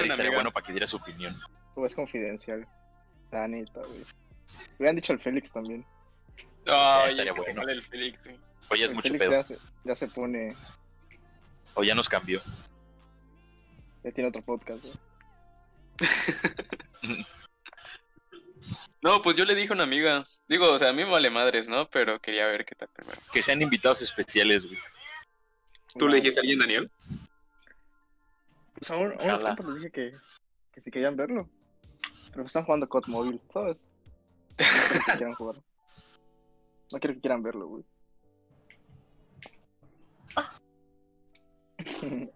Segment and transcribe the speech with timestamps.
[0.00, 0.36] una estaría amiga.
[0.38, 1.40] bueno para que diera su opinión.
[1.74, 2.66] O es confidencial.
[3.30, 4.04] La neta, güey.
[4.78, 5.84] Le han dicho al Félix también.
[6.66, 7.62] Ay, estaría bueno.
[7.62, 8.38] el Félix, güey.
[8.70, 9.32] O ya es El mucho Félix pedo.
[9.32, 10.56] Ya se, ya se pone.
[11.74, 12.42] O ya nos cambió.
[14.02, 14.94] Ya tiene otro podcast, güey.
[19.04, 20.24] No, pues yo le dije a una amiga.
[20.48, 21.90] Digo, o sea, a mí me vale madres, ¿no?
[21.90, 23.20] Pero quería ver qué tal primero.
[23.32, 24.78] Que sean invitados especiales, güey.
[25.98, 26.90] ¿Tú le dijiste a alguien, Daniel?
[28.74, 29.48] Pues a un- a unos Ojalá.
[29.56, 30.14] compas les dije que,
[30.72, 31.48] que si querían verlo.
[32.30, 33.84] Pero pues están jugando COD móvil, ¿sabes?
[33.84, 35.56] No creo que quieran jugar.
[36.92, 37.84] No quiero que quieran verlo, güey.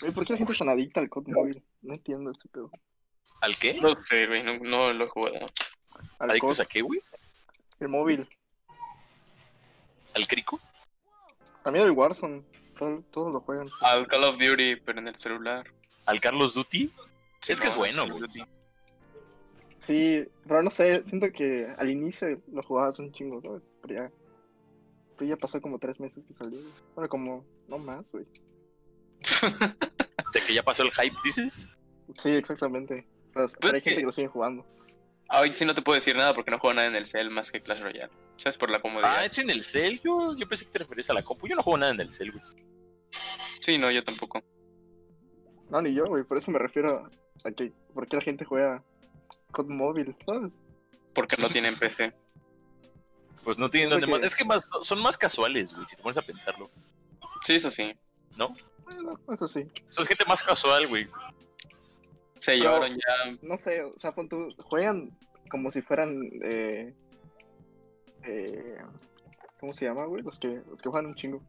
[0.00, 1.62] Güey, ¿por qué la gente es tan adicta al COD móvil?
[1.82, 2.70] No entiendo ese pedo.
[3.40, 3.74] ¿Al qué?
[3.74, 5.46] No sé, güey, no, no lo he jugado.
[6.18, 7.00] Al ¿Adictos COD, a qué, güey?
[7.80, 8.28] el móvil.
[10.14, 10.60] ¿Al crico?
[11.62, 12.42] También el Warzone.
[12.78, 13.68] Todo- Todos lo juegan.
[13.80, 15.66] Al Call of Duty, pero en el celular.
[16.06, 16.90] ¿Al Carlos Duty?
[17.48, 18.22] Es que es No, bueno, güey.
[19.80, 23.68] Sí, pero no sé, siento que al inicio lo jugabas un chingo, ¿sabes?
[23.82, 24.12] Pero ya,
[25.18, 26.60] pero ya pasó como tres meses que salió.
[26.94, 28.24] Bueno, como, no más, güey.
[30.32, 31.68] ¿De que ya pasó el hype, dices?
[32.18, 33.06] Sí, exactamente.
[33.34, 34.64] Pero, pero hay gente que lo sigue jugando.
[35.28, 37.30] Ah, Hoy sí no te puedo decir nada porque no juego nada en el cel
[37.30, 38.12] más que Clash Royale.
[38.36, 38.56] ¿Sabes?
[38.56, 39.24] Por la Ah, comodidad.
[39.24, 40.00] es en el cel.
[40.00, 41.46] Yo, yo pensé que te referías a la compu.
[41.46, 42.42] Yo no juego nada en el cel, güey.
[43.60, 44.42] Sí, no, yo tampoco.
[45.70, 47.08] No, ni yo, güey, por eso me refiero
[47.44, 48.82] a que, ¿por qué la gente juega
[49.52, 50.60] COD móvil, ¿sabes?
[51.14, 52.12] Porque no tienen PC.
[53.44, 54.20] Pues no tienen donde más.
[54.22, 56.70] Es que más, son más casuales, güey, si te pones a pensarlo.
[57.44, 57.92] Sí, eso sí.
[58.36, 58.54] ¿No?
[58.84, 59.66] Bueno, eso sí.
[59.88, 61.08] Son gente más casual, güey.
[62.38, 63.36] Se Pero- llevaron ya.
[63.42, 65.10] No sé, o sea, tú, juegan
[65.50, 66.94] como si fueran, eh,
[68.24, 68.78] eh,
[69.60, 70.22] ¿cómo se llama, güey?
[70.22, 71.42] Los que, los que juegan un chingo.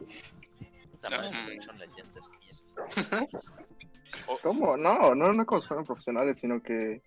[0.00, 1.62] Ujú.
[1.62, 2.24] son leyendas.
[4.42, 4.76] ¿Cómo?
[4.76, 7.02] No, no, no como si fueran profesionales, sino que.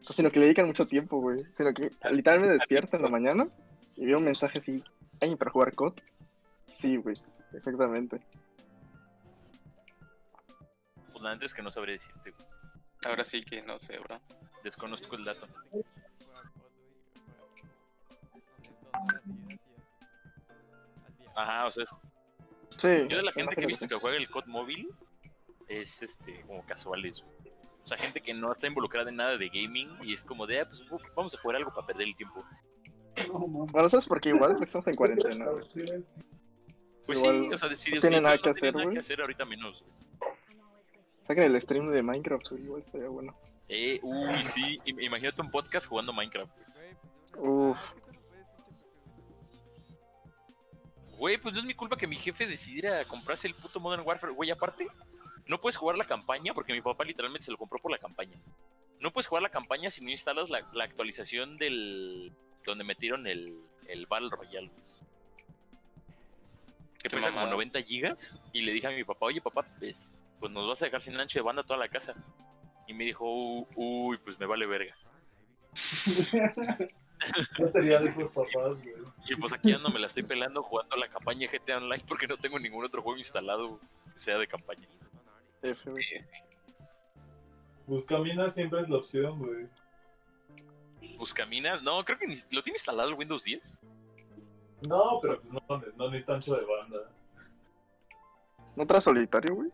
[0.00, 1.38] O sea, sino que le dedican mucho tiempo, güey.
[1.52, 3.48] Sino que literalmente me despierto en la mañana
[3.96, 4.82] y veo un mensaje así.
[5.20, 5.94] ¿Hay para jugar COD?
[6.68, 7.16] Sí, güey.
[7.52, 8.20] Exactamente.
[11.10, 12.48] Pues la neta es que no sabré decirte, güey.
[13.04, 14.20] Ahora sí que no sé, bro.
[14.62, 15.46] Desconozco el dato.
[21.34, 21.94] Ajá, o sea, es-
[22.76, 23.06] Sí.
[23.08, 24.88] yo de la gente que he visto que juega el COD móvil
[25.66, 27.22] es este como casuales.
[27.82, 30.60] O sea, gente que no está involucrada en nada de gaming y es como de,
[30.60, 30.84] ah, pues
[31.16, 32.44] vamos a jugar algo para perder el tiempo.
[33.32, 34.52] Bueno, ¿sabes por qué igual?
[34.52, 35.64] Porque estamos en cuarentena, güey.
[37.06, 38.98] Pues Igual sí, o sea, decir, no tiene sí, nada no que hacer, nada que
[38.98, 39.82] hacer ahorita menos.
[41.22, 42.62] Saquen el stream de Minecraft, güey.
[42.62, 43.34] Igual estaría bueno.
[43.68, 46.52] Eh, uy, sí, im- imagínate un podcast jugando Minecraft.
[47.36, 47.74] güey.
[51.18, 54.32] Güey, pues no es mi culpa que mi jefe decidiera comprarse el puto Modern Warfare.
[54.32, 54.86] Güey, aparte,
[55.46, 58.38] no puedes jugar la campaña porque mi papá literalmente se lo compró por la campaña.
[59.00, 62.32] No puedes jugar la campaña si no instalas la, la actualización del.
[62.64, 63.58] donde metieron el,
[63.88, 64.70] el Battle Royale.
[67.02, 67.52] Que pesa como mamada.
[67.52, 68.40] 90 gigas.
[68.52, 71.16] Y le dije a mi papá, oye papá, pues, pues nos vas a dejar sin
[71.16, 72.14] ancho de banda toda la casa.
[72.86, 74.96] Y me dijo, "Uh, uy, pues me vale verga.
[77.58, 78.94] No sería de esos papás, güey.
[79.28, 82.36] Y pues aquí ando, me la estoy pelando jugando la campaña GTA Online porque no
[82.36, 83.80] tengo ningún otro juego instalado
[84.12, 84.86] que sea de campaña.
[85.62, 86.04] F, güey.
[87.86, 89.66] Buscamina siempre es la opción, güey.
[91.16, 93.74] Buscaminas, no, creo que ni, lo tiene instalado el Windows 10.
[94.88, 95.62] No, pero pues no,
[95.96, 97.10] no necesita ancho de banda.
[98.76, 99.70] ¿No traes solitario, güey?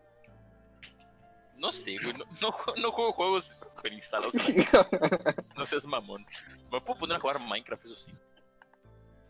[1.64, 4.34] No sé, güey, no, no, jue- no juego juegos preinstalados.
[5.56, 6.26] No seas mamón.
[6.70, 8.10] Me puedo poner a jugar Minecraft, eso sí.
[8.10, 8.18] Eso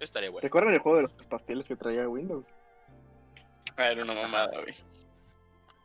[0.00, 0.42] estaría bueno.
[0.42, 2.52] ¿Recuerdan el juego de los pasteles que traía Windows?
[3.76, 4.74] Ah, era una mamada, güey.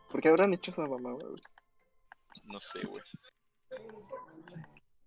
[0.09, 1.41] ¿Por qué habrán hecho esa mamada, güey?
[2.45, 3.03] No sé, güey.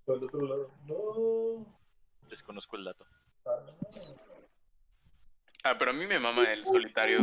[0.06, 0.70] Otro lado.
[0.86, 1.66] No.
[2.28, 3.04] Desconozco el dato.
[5.64, 7.19] Ah, pero a mí me mama el solitario.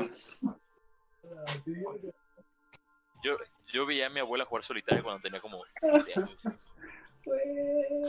[3.24, 3.38] Yo,
[3.74, 6.68] yo veía a mi abuela jugar solitario cuando tenía como 7 años.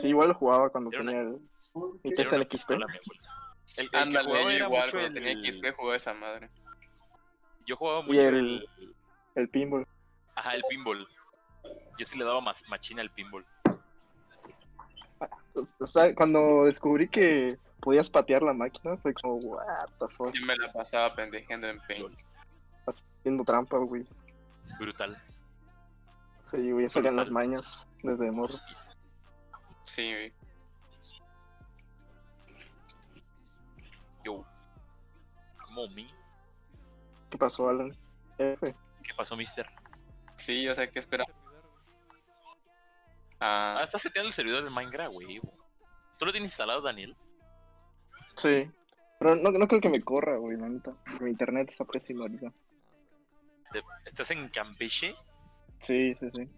[0.01, 1.41] Sí, igual lo jugaba cuando Era una- tenía el...
[2.01, 2.71] PC una en XP.
[2.71, 2.83] El,
[3.77, 6.49] el que Ándale, jugaba yo igual, cuando tenía el- XP jugaba esa madre.
[7.65, 8.35] Yo jugaba Y mucho el-
[8.79, 8.95] el...
[9.35, 9.87] El pinball.
[10.35, 11.07] Ajá, el pinball.
[11.97, 13.45] Yo sí le daba más machina al pinball.
[15.79, 20.45] O sea, cuando descubrí que podías patear la máquina, fue como, what the fuck, Yo
[20.45, 22.13] me la pasaba pendejeando en Paint.
[22.87, 24.05] haciendo trampa, güey.
[24.79, 25.21] Brutal.
[26.45, 28.55] Sí, güey, ya salían las mañas desde morro.
[29.83, 30.33] Sí, güey.
[34.23, 34.45] Yo.
[35.69, 36.13] Mommy.
[37.29, 37.95] ¿Qué pasó, Alan?
[38.37, 38.75] F.
[39.03, 39.65] ¿Qué pasó, mister?
[40.35, 41.25] Sí, o sea, ¿qué espera?
[43.39, 45.41] Ah, Ah, está seteando el servidor de Minecraft, güey.
[46.19, 47.15] ¿Tú lo tienes instalado, Daniel?
[48.35, 48.69] Sí.
[49.19, 50.93] Pero no, no creo que me corra, güey, la neta.
[51.19, 52.51] Mi internet está pésimo ahorita.
[53.71, 55.15] ¿Te- ¿Estás en Campeche?
[55.79, 56.49] Sí, sí, sí.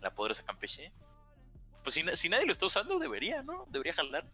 [0.00, 0.92] ¿La poderosa Campeche?
[1.82, 3.66] Pues si, na- si nadie lo está usando, debería, ¿no?
[3.70, 4.24] Debería jalar.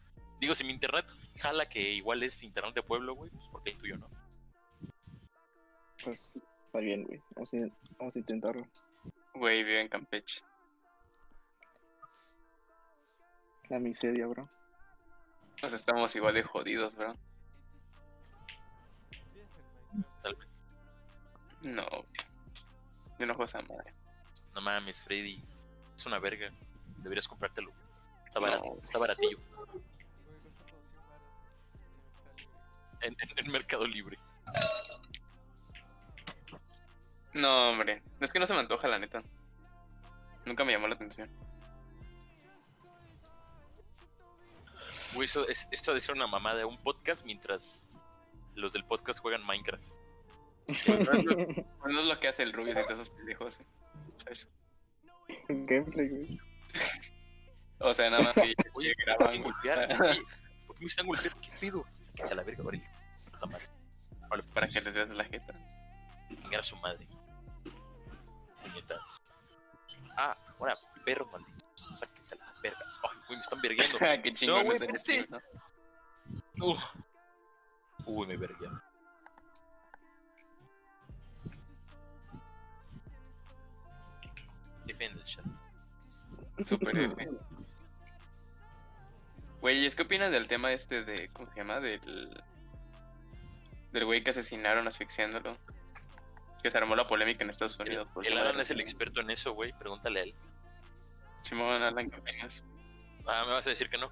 [0.40, 1.05] Digo, si mi internet
[1.38, 4.08] jala que igual es internet de pueblo, güey, pues porque el tuyo no.
[6.05, 7.20] Pues está bien, güey.
[7.35, 7.56] Vamos a,
[7.99, 8.67] vamos a intentarlo.
[9.35, 10.43] güey, vive en Campeche.
[13.69, 14.49] La miseria, bro.
[15.61, 17.12] Pues estamos igual de jodidos, bro.
[20.23, 20.48] Tal vez.
[21.62, 21.87] No,
[23.19, 23.93] yo no juego esa madre.
[24.55, 25.43] No mames, Freddy.
[25.96, 26.50] Es una verga.
[26.99, 27.72] Deberías comprártelo.
[28.26, 28.82] Está, barato, No.
[28.82, 29.38] está baratillo.
[33.00, 34.19] En, en- en Mercado Libre.
[37.34, 39.22] No, hombre, es que no se me antoja, la neta.
[40.46, 41.28] Nunca me llamó la atención.
[45.14, 46.66] Güey, eso, es, esto ha de ser una mamada.
[46.66, 47.87] Un podcast mientras
[48.54, 49.87] los del podcast juegan Minecraft.
[50.75, 51.35] Sí, no, es lo,
[51.88, 53.61] no es lo que hace el Rubius y todos esos pendejos.
[53.61, 53.65] ¿eh?
[55.49, 56.41] Gameplay, güey.
[57.81, 59.43] O sea, nada más que Oye, que ¿por graban.
[59.43, 59.88] golpear?
[60.67, 61.41] ¿Por qué me están golpeando?
[61.41, 61.73] ¿Qué?
[62.15, 62.82] Que se la verga, madre.
[64.29, 65.55] Vale, para que les veas la jeta.
[66.29, 67.06] Chingar a su madre.
[68.61, 69.23] Puñetas.
[70.17, 71.64] Ah, ahora, perros malditos.
[71.99, 72.85] Sáquense a la verga.
[73.05, 73.99] Ay, güey, me están vergueando.
[74.23, 74.79] Qué chingón güey,
[76.59, 76.67] ¿no?
[76.67, 76.82] Uf.
[78.05, 78.82] Uy, me verguearon.
[84.88, 85.44] Defiende el chat.
[86.64, 87.29] Super F.
[89.61, 91.29] Güey, ¿qué opinan del tema este de.
[91.32, 91.79] ¿Cómo se llama?
[91.79, 92.43] Del.
[93.93, 95.56] Del güey que asesinaron asfixiándolo.
[96.62, 98.11] Que se armó la polémica en Estados El, Unidos.
[98.25, 99.73] el de Alan es el experto en eso, güey.
[99.79, 100.35] Pregúntale a él.
[101.43, 102.64] Simón, Alan, ¿qué opinas?
[103.26, 104.11] Ah, me vas a decir que no.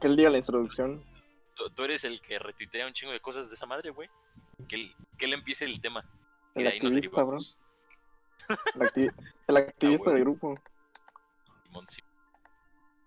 [0.00, 1.02] Que él diga la introducción.
[1.56, 4.08] Tú, tú eres el que retuitea un chingo de cosas de esa madre, güey.
[4.68, 6.04] Que él, que él empiece el tema.
[6.54, 7.58] Y El de ahí nos derivamos.
[8.48, 9.12] El, acti-
[9.48, 10.14] el activista huevo.
[10.14, 10.58] del grupo.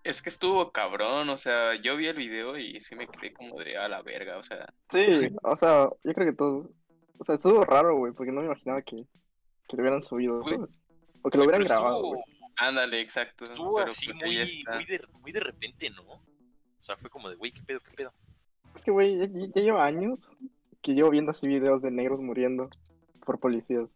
[0.04, 3.58] Es que estuvo cabrón, o sea, yo vi el video y sí me quedé como
[3.58, 4.72] de a la verga, o sea.
[4.90, 6.70] Sí, o sea, yo creo que todo.
[7.18, 9.04] O sea, estuvo raro, güey, porque no me imaginaba que,
[9.68, 10.80] que lo hubieran subido, Güey, ¿sabes?
[11.22, 12.24] O que lo hubieran grabado, estuvo-.
[12.58, 13.44] Ándale, exacto.
[13.44, 14.74] Estuvo pero así pues muy, está.
[14.76, 16.02] muy, de, muy de repente, ¿no?
[16.04, 18.12] O sea, fue como de, güey, ¿qué pedo, qué pedo?
[18.76, 20.30] Es que, güey, ya, ya lleva años
[20.82, 22.70] que llevo viendo así videos de negros muriendo
[23.24, 23.92] por policías.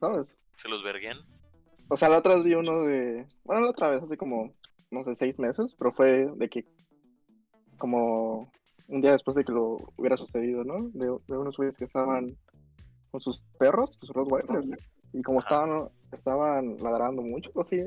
[0.00, 0.34] ¿Sabes?
[0.56, 1.18] Se los verguean.
[1.88, 3.26] O sea, la otra vez vi uno de.
[3.44, 4.52] Bueno, la otra vez, hace como,
[4.90, 6.64] no sé, seis meses, pero fue de que.
[7.78, 8.50] Como
[8.88, 10.88] un día después de que lo hubiera sucedido, ¿no?
[10.92, 12.36] De, de unos güeyes que estaban
[13.10, 14.70] con sus perros, sus Rottweilers.
[15.12, 15.48] Y como Ajá.
[15.48, 17.80] estaban, estaban ladrando mucho, así.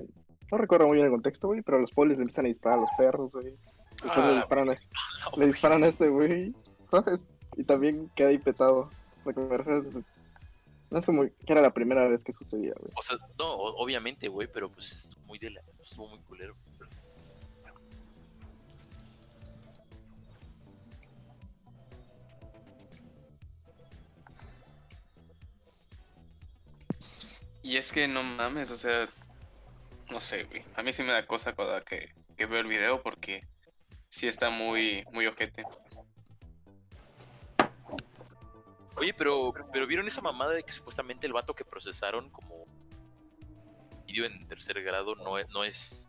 [0.52, 2.82] No recuerdo muy bien el contexto, güey, pero los polis le empiezan a disparar a
[2.82, 3.56] los perros, güey.
[3.92, 4.74] Después Ah, le disparan a,
[5.38, 6.54] le disparan a este güey,
[6.92, 7.24] ¿sabes?
[7.56, 8.90] Y también queda ahí petado.
[9.26, 10.14] Lo que me refiero es, pues,
[10.94, 12.94] no es como que era la primera vez que sucedía, güey.
[12.96, 15.62] O sea, no, obviamente, güey, pero pues estuvo muy de la...
[15.82, 16.56] Estuvo muy culero.
[27.64, 29.10] Y es que no mames, o sea,
[30.12, 30.64] no sé, güey.
[30.76, 33.48] A mí sí me da cosa cada que, que veo el video porque
[34.10, 35.64] sí está muy, muy ojete.
[38.96, 42.66] Oye, pero, pero ¿vieron esa mamada de que supuestamente el vato que procesaron como
[44.06, 46.08] vídeo en tercer grado no es, no es,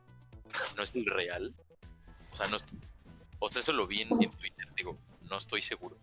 [0.76, 1.55] no es el real?
[2.33, 2.64] O sea, no es-
[3.38, 4.97] o sea, eso lo vi en, en Twitter, digo,
[5.31, 5.97] no estoy seguro.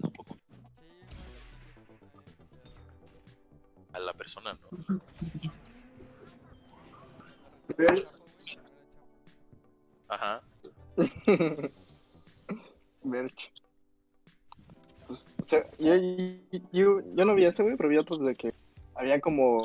[0.00, 0.38] Tampoco.
[3.92, 5.00] A la persona, ¿no?
[10.08, 10.42] Ajá.
[13.04, 13.52] Merch.
[15.08, 15.94] Pues, o sea, yo,
[16.70, 18.52] yo, yo no vi ese, güey, pero vi otros de que
[18.94, 19.62] había como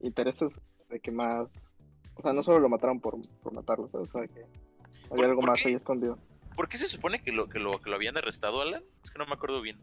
[0.00, 1.68] intereses de que más.
[2.14, 4.08] O sea, no solo lo mataron por, por matarlo, ¿sabes?
[4.14, 4.46] O sea, que
[5.08, 5.68] ¿Por- había algo más qué?
[5.68, 6.18] ahí escondido.
[6.54, 8.82] ¿Por qué se supone que lo, que lo, que lo habían arrestado, Alan?
[9.04, 9.78] Es que no me acuerdo bien.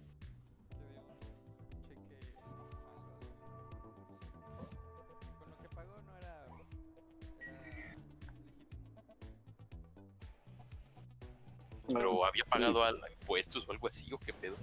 [11.88, 14.56] Pero había pagado a impuestos o algo así, o qué pedo.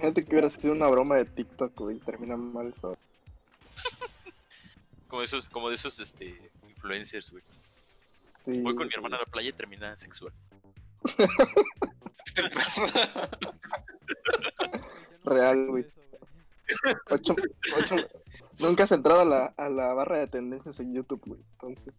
[0.00, 2.98] Gente que hubiera sido una broma de TikTok, güey, y termina mal, ¿sabes?
[5.08, 7.42] Como esos, como de esos este influencers, güey.
[8.44, 10.32] Sí, Voy con mi hermana a la playa y termina sexual.
[11.16, 13.30] ¿Qué te pasa?
[15.24, 15.86] real, güey.
[16.66, 17.34] Eso, Ocho,
[17.78, 17.96] ocho,
[18.58, 21.40] nunca has entrado a la, a la barra de tendencias en YouTube, güey.
[21.52, 21.94] Entonces,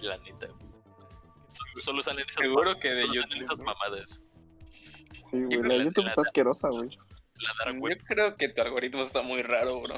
[0.00, 0.72] La neta, güey.
[1.78, 3.64] Solo, salen esas Seguro que de solo salen YouTube, esas ¿no?
[3.64, 4.20] mamadas.
[5.12, 5.62] Sí, güey.
[5.62, 6.88] La YouTube la- está asquerosa, güey.
[7.36, 7.98] La dark Yo web.
[8.06, 9.96] creo que tu algoritmo está muy raro, bro.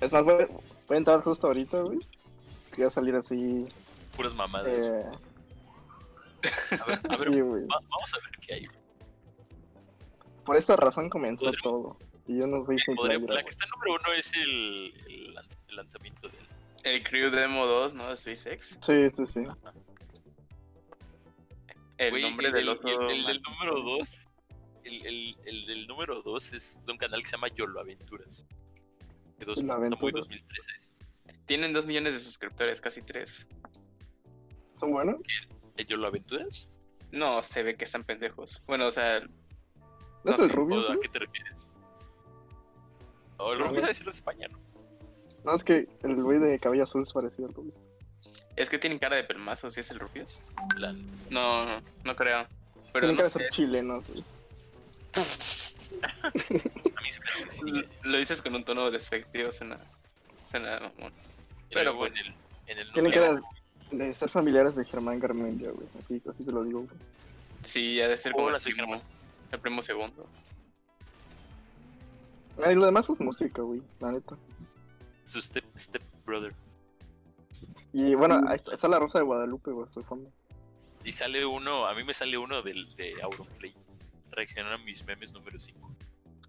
[0.00, 0.46] Es más, voy,
[0.88, 1.98] voy a entrar justo ahorita, güey.
[2.76, 3.66] Y va a salir así.
[4.16, 4.76] Puras mamadas.
[4.76, 5.04] Eh,
[6.80, 7.62] A ver, a ver, sí, güey.
[7.66, 8.66] va- vamos a ver qué hay.
[10.44, 11.96] Por esta razón comenzó Podremos- todo.
[12.26, 15.58] Y yo no fui sin la que está en número uno es el, el lanz-
[15.68, 16.40] el lanzamiento del.
[16.84, 18.08] El Crew Demo 2, ¿no?
[18.08, 18.78] De SpaceX.
[18.80, 19.40] Sí, sí, sí.
[21.98, 23.10] El nombre el, del el- otro.
[23.10, 24.28] el- el del número 2.
[24.84, 28.46] El, el, el del número 2 es de un canal que se llama Yolo Aventuras.
[29.38, 30.14] De dos, Yolo está muy Aventuras.
[30.28, 30.72] 2013.
[30.76, 30.92] ese.
[31.46, 33.46] Tienen 2 millones de suscriptores, casi 3.
[34.76, 35.16] ¿Son buenos?
[35.76, 36.68] ¿El Yolo Aventuras?
[37.12, 38.62] No, se ve que están pendejos.
[38.66, 39.28] Bueno, o sea, ¿No,
[40.24, 40.88] No es el sé, rubio?
[40.88, 41.68] ¿O ¿A qué te refieres?
[43.38, 44.60] O el No, rubio es decirlo de España, ¿no?
[45.44, 47.74] No, es que el güey de cabello azul es parecido al rubio.
[48.56, 50.42] Es que tienen cara de pelmazo, si es el Rufius.
[50.76, 50.92] La-
[51.30, 52.46] No, no, no creo.
[52.92, 53.38] Pero Tienen no que sé.
[53.38, 54.24] ser chilenos, güey.
[56.22, 57.60] a mí se me hace que sí.
[57.64, 59.78] Lo- Lo dices con un tono despectivo, suena.
[60.50, 60.92] Suena mamón.
[60.98, 61.12] Pero
[61.70, 62.34] Pero luego en el,
[62.66, 63.42] en el Tienen que número-
[63.90, 65.86] de ser familiares de Germán Garmendia, güey.
[66.02, 66.90] Así, así te lo digo, güey.
[67.62, 69.06] Sí, ha de ser como el soy primo, Germán.
[69.52, 70.26] el primo segundo.
[72.64, 74.36] Ah, y lo demás es música, güey, la neta.
[75.24, 76.52] su step, step brother.
[77.92, 80.30] Y bueno, ahí está, está la Rosa de Guadalupe, güey, hasta el fondo.
[81.04, 83.74] Y sale uno, a mí me sale uno del, de Auronplay.
[84.30, 85.90] Reaccionan a mis memes número 5.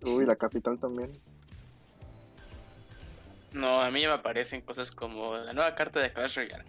[0.06, 1.12] Uy, la capital también.
[3.52, 6.66] No, a mí ya me aparecen cosas como la nueva carta de Clash Royale.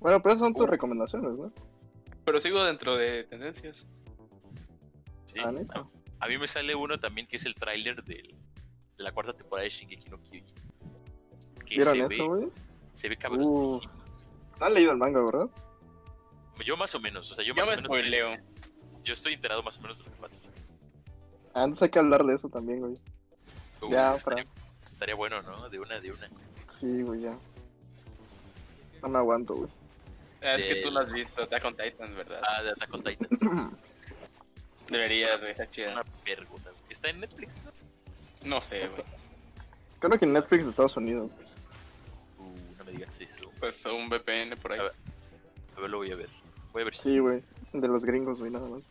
[0.00, 0.70] Bueno, pero esas son tus Uh.
[0.70, 1.52] recomendaciones, ¿no?
[2.24, 3.86] Pero sigo dentro de tendencias.
[5.26, 5.38] ¿sí?
[5.40, 5.52] Ah.
[5.74, 8.34] A, a mí me sale uno también que es el tráiler de
[8.96, 10.44] la cuarta temporada de Shingeki no Kyojin.
[11.68, 12.48] Que ¿Vieron se eso, ve, güey?
[12.94, 13.80] se ve cabroncísimo.
[14.60, 15.48] No han leído el manga, ¿verdad?
[16.64, 17.86] Yo más o menos, o sea, yo, Yo más me o menos.
[17.86, 18.36] spoileo.
[19.04, 20.34] Yo estoy enterado más o menos de lo que pasa.
[21.54, 22.94] Antes hay que hablar de eso también, güey.
[23.80, 24.44] Uh, Ya, estaría,
[24.86, 25.68] estaría bueno, ¿no?
[25.68, 26.28] De una, de una.
[26.68, 27.38] Sí, güey, ya.
[29.02, 29.70] No me aguanto, güey.
[30.42, 32.40] Ah, Es que tú lo has visto, Attack on Titan, ¿verdad?
[32.46, 33.28] Ah, de Attack on Titan.
[34.90, 35.92] Deberías, güey, está Es chida.
[35.92, 36.70] una vergüenza.
[36.70, 36.82] güey.
[36.90, 37.70] Está en Netflix, ¿no?
[38.48, 39.02] No sé, güey.
[40.00, 41.30] Creo que en Netflix de Estados Unidos.
[41.34, 41.47] güey.
[42.88, 43.50] Me digas eso.
[43.60, 44.78] Pues un VPN por ahí.
[44.80, 44.92] A ver.
[45.76, 46.28] A ver, lo voy a ver.
[46.72, 47.02] Voy a ver si.
[47.02, 47.42] Sí, güey.
[47.74, 48.82] De los gringos, güey, nada más.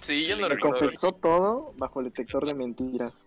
[0.00, 0.80] Sí, yo no Me recuerdo.
[0.80, 3.26] confesó todo bajo el detector de mentiras.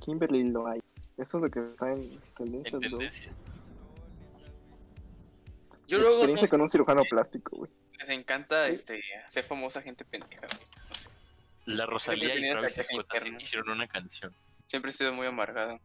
[0.00, 0.80] Kimberly lo hay.
[1.16, 3.32] Eso es lo que está en tendencias, En tendencia.
[5.86, 7.70] Yo luego Experiencia no- con un cirujano plástico, güey.
[7.98, 10.60] les encanta este, hacer famosa gente pendeja, güey.
[10.90, 11.08] No sé.
[11.64, 13.06] La Rosalía y Travis Scott
[13.40, 14.34] hicieron una canción.
[14.66, 15.80] Siempre he sido muy amargado.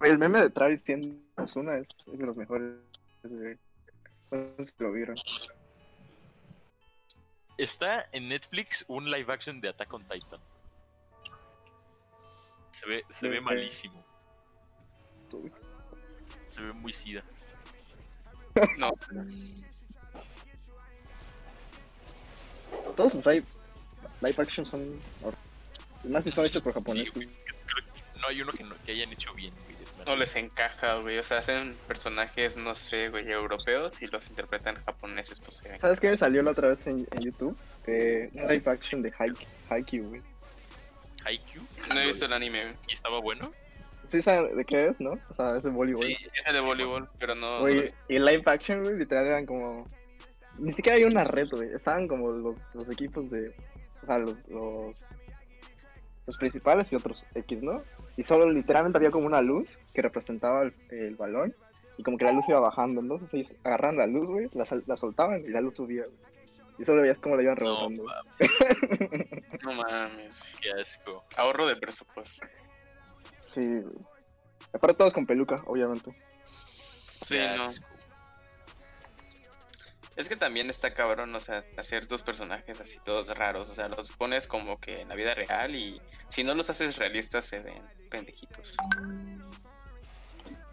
[0.00, 2.74] El meme de Travis siendo Ozuna es, es de los mejores.
[3.22, 3.56] güey.
[4.30, 5.16] No sé si lo vieron.
[7.58, 10.40] Está en Netflix un live action de Attack on Titan.
[12.72, 14.02] Se ve, se ve malísimo.
[15.32, 15.52] Uy.
[16.46, 17.22] Se ve muy sida.
[18.78, 18.92] No,
[22.96, 23.46] Todos los live,
[24.20, 25.00] live action son.
[26.04, 27.14] Más si son hechos por japoneses.
[28.20, 29.76] no hay uno que, no- que hayan hecho bien, güey.
[30.06, 31.18] No les encaja, güey.
[31.18, 35.64] O sea, hacen personajes, no sé, güey, europeos y los interpretan japoneses, pues.
[35.78, 37.56] ¿Sabes qué me salió la otra vez en, en YouTube?
[37.86, 40.22] Eh, un live action de Haik- Haikyuu, güey.
[41.24, 41.62] Haikyuu.
[41.88, 42.74] No he visto el anime, güey.
[42.88, 43.52] ¿Y estaba bueno?
[44.06, 45.18] ¿Sí saben de qué es, no?
[45.30, 46.06] O sea, es de voleibol.
[46.06, 47.60] Sí, Es el de sí, voleibol, pero no.
[47.60, 49.88] Güey, y live action, güey, literal eran como.
[50.58, 51.72] Ni siquiera había una red, güey.
[51.72, 53.54] Estaban como los, los equipos de.
[54.02, 54.96] O sea, los, los.
[56.26, 57.82] Los principales y otros X, ¿no?
[58.16, 61.54] Y solo literalmente había como una luz que representaba el, el balón.
[61.96, 63.00] Y como que la luz iba bajando.
[63.00, 66.16] Entonces ellos agarran la luz, güey, la, la soltaban y la luz subía, güey.
[66.78, 68.02] Y solo veías cómo la iban No, rebotando.
[68.02, 68.14] güey.
[68.40, 70.42] mames, No mames.
[70.60, 71.24] qué asco.
[71.36, 72.46] Ahorro de presupuesto.
[73.46, 73.94] Sí, güey.
[74.72, 76.10] Aparte todos con peluca, obviamente.
[77.20, 77.70] Sí, qué no.
[80.16, 83.70] Es que también está cabrón, o sea, hacer tus personajes así todos raros.
[83.70, 86.96] O sea, los pones como que en la vida real y si no los haces
[86.96, 88.76] realistas se ven pendejitos.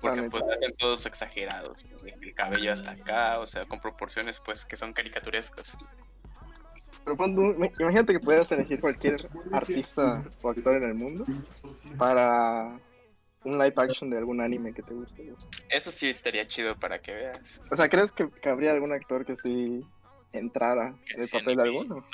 [0.01, 1.77] Porque pues hacen todos exagerados.
[2.21, 5.77] El cabello hasta acá, o sea, con proporciones pues que son caricaturescas.
[7.03, 9.15] Pero tú- me- imagínate que pudieras elegir cualquier
[9.51, 11.25] artista o actor en el mundo
[11.97, 12.77] para
[13.43, 15.23] un live action de algún anime que te guste.
[15.23, 15.35] güey.
[15.69, 17.61] Eso sí estaría chido para que veas.
[17.71, 19.85] O sea, ¿crees que, que habría algún actor que sí
[20.33, 22.05] entrara en el papel de alguno.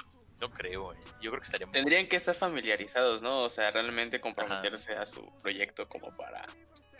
[0.41, 0.98] No creo, eh.
[1.22, 3.41] Yo creo que estaría muy Tendrían que estar familiarizados, ¿no?
[3.41, 6.46] O sea, realmente comprometerse a su proyecto como para...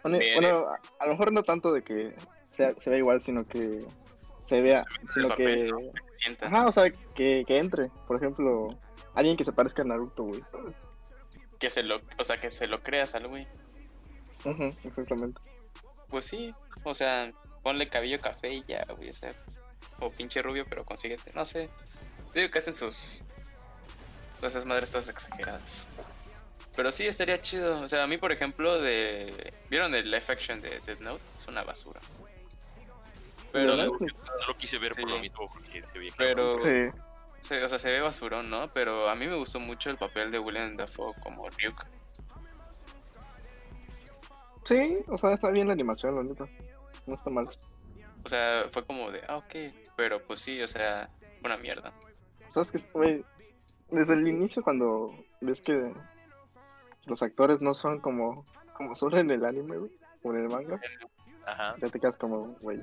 [0.04, 0.70] Bueno, esto.
[0.70, 2.16] a, a lo mejor no tanto de que
[2.50, 3.84] sea, se vea igual, sino que
[4.42, 5.74] se vea, sino papel,
[6.24, 6.46] que...
[6.46, 7.90] Ajá, o sea, que, que entre.
[8.08, 8.70] Por ejemplo,
[9.16, 10.44] alguien que se parezca a Naruto, güey.
[11.60, 13.48] Que se lo, o sea, que se lo creas al güey.
[14.46, 15.42] Ujú, exactamente.
[16.10, 17.32] Pues sí, o sea,
[17.64, 19.34] ponle cabello café y ya, güey, o sea,
[20.00, 21.70] o pinche rubio, pero consíguete, no sé.
[22.34, 23.22] Digo que hacen sus,
[24.40, 25.88] todas esas madres todas exageradas.
[26.76, 27.80] Pero sí, estaría chido.
[27.82, 29.54] O sea, a mí, por ejemplo, de...
[29.70, 31.24] ¿Vieron el live action de Death Note?
[31.38, 32.02] Es una basura.
[33.54, 33.78] Pero.
[33.78, 36.90] No lo quise ver por lo mismo porque se veía pero Sí.
[37.42, 38.68] se- o sea, se ve basurón, ¿no?
[38.74, 41.86] Pero a mí me gustó mucho el papel de William Dafoe como Ryuk.
[44.66, 46.48] Sí, o sea, está bien la animación, la neta.
[47.06, 47.48] No está mal.
[48.24, 49.56] O sea, fue como de, ah, ok.
[49.96, 51.10] Pero pues sí, o sea,
[51.44, 51.94] una mierda.
[52.50, 53.24] ¿Sabes qué, güey?
[53.92, 55.94] Desde el inicio, cuando ves que
[57.06, 58.44] los actores no son como,
[58.74, 59.92] como son en el anime, güey,
[60.24, 60.82] o en el manga,
[61.46, 62.82] Ajá, ya te quedas como, güey.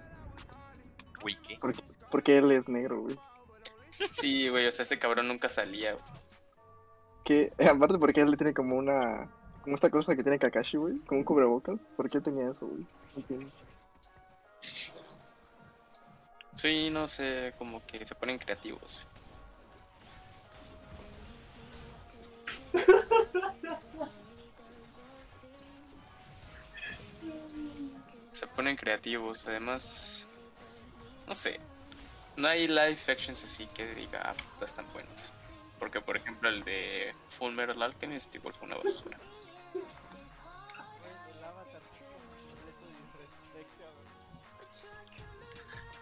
[1.61, 3.19] ¿por qué, por qué él es negro, güey?
[4.11, 6.05] Sí, güey, o sea, ese cabrón nunca salía, güey.
[7.25, 9.29] Que, aparte, porque él tiene como una,
[9.62, 11.85] como esta cosa que tiene Kakashi, güey, como un cubrebocas.
[11.97, 12.83] ¿Por qué tenía eso, güey?
[12.83, 13.50] No entiendo.
[16.57, 19.07] Sí, no sé, como que se ponen creativos.
[28.33, 30.26] se ponen creativos, además,
[31.26, 31.59] no sé,
[32.37, 35.33] no hay live actions así que diga, ah, puta, están buenos.
[35.78, 39.19] Porque, por ejemplo, el de Full Metal Alchemist igual fue una basura.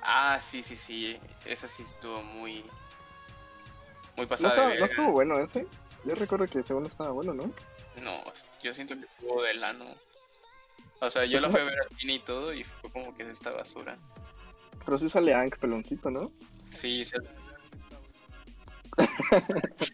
[0.02, 2.64] Ah, sí, sí, sí, esa sí estuvo muy,
[4.16, 4.48] muy No, pasada.
[4.50, 5.66] estaba- de no estuvo bueno ese.
[6.04, 7.52] Yo recuerdo que según estaba bueno, ¿no?
[8.02, 8.22] No,
[8.62, 9.84] yo siento que estuvo de lano.
[11.00, 13.14] O sea, yo Pues lo fui a ver al cine y todo y fue como
[13.14, 13.96] que es esta basura.
[14.84, 16.32] Pero sí sale Ank peloncito, ¿no?
[16.70, 17.16] Sí, se-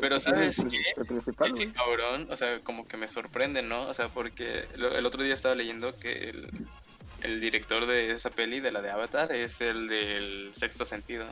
[0.00, 1.16] Pero Pues ¿sabes pri- qué?
[1.16, 3.82] Ese cabrón, o sea, como que me sorprende, ¿no?
[3.88, 6.50] O sea, porque el otro día estaba leyendo que el,
[7.22, 11.26] el director de esa peli, de la de Avatar, es el del sexto sentido.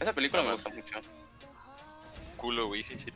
[0.00, 0.84] Esa película me gusta mames.
[0.84, 1.00] mucho.
[2.36, 3.10] Culo, güey, sí, sí.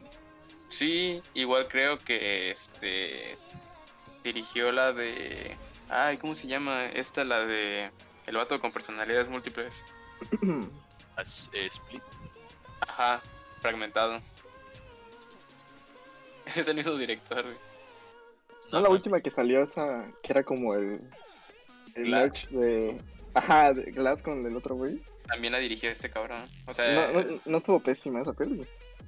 [0.68, 3.36] Sí, igual creo que este
[4.22, 5.56] dirigió la de.
[5.88, 6.84] Ay, ¿cómo se llama?
[6.86, 7.90] Esta, la de.
[8.26, 9.82] El vato con personalidades múltiples.
[11.54, 12.02] Eh, Split.
[12.80, 13.22] Ajá,
[13.62, 14.20] fragmentado.
[16.54, 17.56] Es el mismo director, güey.
[18.70, 21.00] No, la última que salió esa, que era como el,
[21.96, 23.00] el merch de...
[23.34, 25.02] Ajá, de Glass con el otro güey.
[25.26, 26.48] También la dirigió este cabrón.
[26.66, 28.64] O sea, No, no, no estuvo pésima esa peli.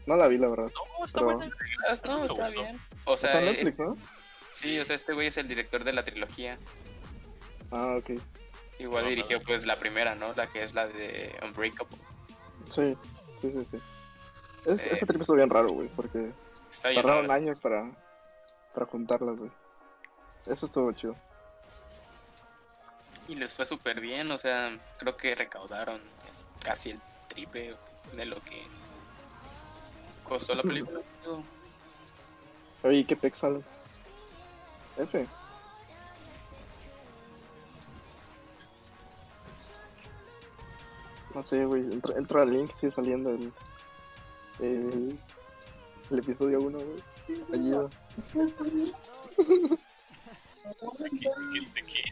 [0.07, 0.71] No la vi, la verdad.
[0.99, 1.55] No, está Pero- buena.
[2.07, 2.79] no, está bien.
[3.05, 3.97] O sea, Está en eh, Netflix, ¿no?
[4.53, 6.59] sí, o sea, este güey es el director de la trilogía.
[7.71, 8.21] Ah, ok.
[8.81, 10.33] Igual No, dirigió pues la primera, ¿no?
[10.35, 11.97] La que es la de Unbreakable.
[12.71, 12.97] Sí,
[13.41, 13.79] sí, sí, sí.
[14.67, 14.89] Es, Eh.
[14.93, 16.31] Ese trip estuvo bien raro, güey, porque
[16.71, 17.03] Está bien.
[17.03, 17.35] tardaron raro.
[17.43, 17.91] años para,
[18.75, 19.51] para juntarlas, güey.
[20.47, 21.17] Eso estuvo chido.
[23.29, 26.01] Y les fue súper bien, o sea, creo que recaudaron
[26.61, 27.77] casi el triple
[28.15, 28.63] de lo que
[30.25, 31.01] costó la película.
[32.83, 33.61] Oye, ¿qué pex sale?
[34.97, 35.27] F.
[41.35, 41.83] No sé, güey.
[41.83, 43.53] Entro, entro al link, sigue saliendo el.
[44.61, 45.19] El,
[46.11, 47.03] el episodio 1, güey.
[47.29, 47.77] ¿De qué?
[50.99, 51.61] ¿De qué?
[51.75, 52.08] ¿De qué?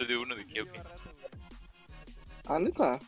[0.00, 0.80] Soy de uno de güey.
[2.46, 2.98] Ah, neta.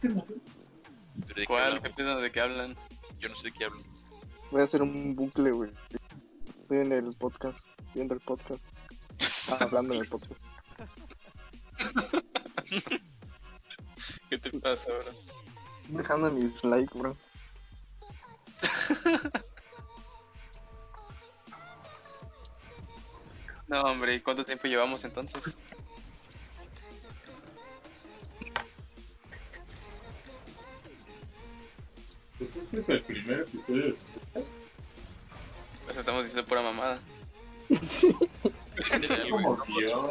[0.00, 1.82] ¿Pero de qué ¿Cuál?
[1.82, 2.76] ¿Qué pedo de qué hablan?
[3.18, 3.82] Yo no sé de qué hablan.
[4.52, 5.72] Voy a hacer un bucle, güey.
[6.60, 7.58] Estoy en el podcast.
[7.92, 8.62] Viendo el podcast.
[9.50, 10.40] Ah, hablando en el podcast.
[14.30, 15.10] ¿Qué te pasa ahora?
[15.88, 17.16] Dejando mi dislike, bro.
[23.68, 25.56] No, hombre, ¿y cuánto tiempo llevamos entonces?
[32.38, 33.96] Pues este es el primer episodio.
[35.84, 36.98] Pues estamos diciendo pura mamada.
[37.82, 38.14] sí.
[39.30, 40.10] Como somos- Dios,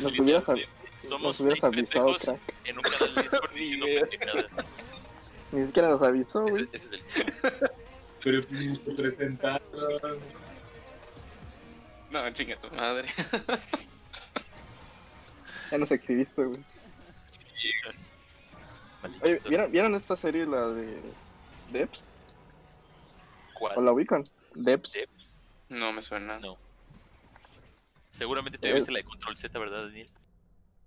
[0.00, 2.40] Nos hubieras, Somos nos hubieras avisado, crack.
[2.64, 4.46] en un canal de Discord diciendo pendejadas.
[5.52, 6.68] Ni siquiera nos avisó, güey.
[6.72, 7.32] Ese, ese es el chiste.
[8.22, 10.18] Pero pues presentaron.
[12.24, 13.08] No, chinga tu madre.
[15.70, 16.60] Ya nos exhibiste, güey.
[19.02, 19.40] Maldito Oye.
[19.48, 21.00] ¿vieron, ¿vieron esta serie, la de
[21.72, 22.06] Debs?
[23.58, 23.76] ¿Cuál?
[23.76, 24.22] ¿O la ubican?
[24.54, 24.92] Debs.
[24.92, 25.42] Debs?
[25.68, 26.38] No me suena.
[26.38, 26.56] No.
[28.10, 28.74] Seguramente te Eh.
[28.74, 30.08] viste la de Control Z, ¿verdad, Daniel?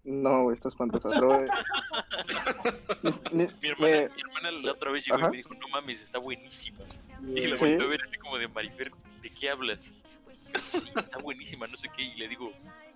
[0.05, 1.09] No, güey, está espantosa.
[1.09, 1.49] Pero, eh,
[3.33, 5.27] Mi hermana, me- mi hermana la otra vez llegó Ajá.
[5.27, 6.79] y me dijo, no mames, está buenísima.
[7.35, 7.65] Y la Sí.
[7.65, 9.91] volví a ver así como de Marifer, ¿de qué hablas?
[10.57, 12.03] Sí, está buenísima, no sé qué.
[12.03, 12.51] Y le digo,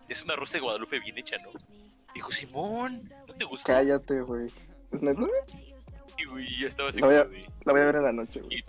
[0.10, 1.50] es una rosa de Guadalupe bien hecha, ¿no?
[2.14, 3.68] Dijo, Simón, ¿no te gustó?
[3.74, 4.52] cállate, güey.
[4.92, 5.22] ¿Es neta?
[6.18, 7.50] Y güey, ya estaba así La voy a- como de...
[7.66, 8.64] La voy a ver en la noche, güey.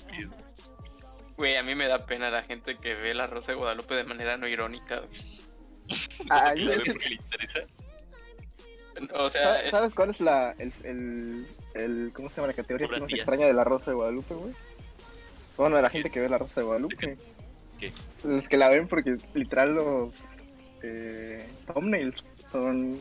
[1.36, 4.04] Güey, a mí me da pena la gente que ve la Rosa de Guadalupe de
[4.04, 5.00] manera no irónica.
[5.00, 5.44] güey.
[6.30, 7.58] Ah, Que ve ese- porque le interesa.
[9.14, 12.54] O sea, ¿Sa- es- ¿Sabes cuál es la, el, el, el, ¿cómo se llama la
[12.54, 14.54] categoría así más extraña de la Rosa de Guadalupe, güey?
[15.56, 17.18] Bueno, de la gente que ve la Rosa de Guadalupe.
[18.22, 18.28] ¿Qué?
[18.28, 20.14] Los que la ven porque literal los
[20.82, 22.98] eh, thumbnails son,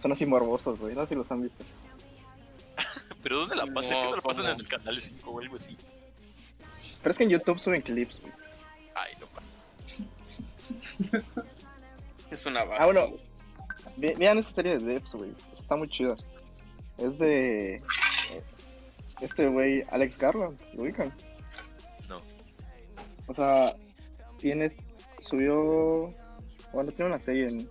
[0.00, 0.94] son así morbosos, güey.
[0.94, 1.64] No sé si los han visto.
[3.22, 3.92] ¿Pero dónde la pasan?
[3.92, 5.76] No, ¿Qué no la pasan en el canal 5 o algo así?
[7.02, 8.32] Pero es que en YouTube suben clips, güey.
[8.94, 9.26] Ay, no,
[12.30, 12.82] es una base.
[12.82, 13.12] Ah, bueno.
[13.96, 15.30] Ve- Vean esa serie de Debs, güey.
[15.52, 16.16] Está muy chida.
[16.98, 17.82] Es de.
[19.20, 21.12] Este güey, Alex Garland, ¿lo ubican?
[22.08, 22.20] No.
[23.26, 23.74] O sea,
[24.44, 24.76] tienes.
[25.20, 26.14] Subió.
[26.74, 27.68] Bueno, tiene una serie en.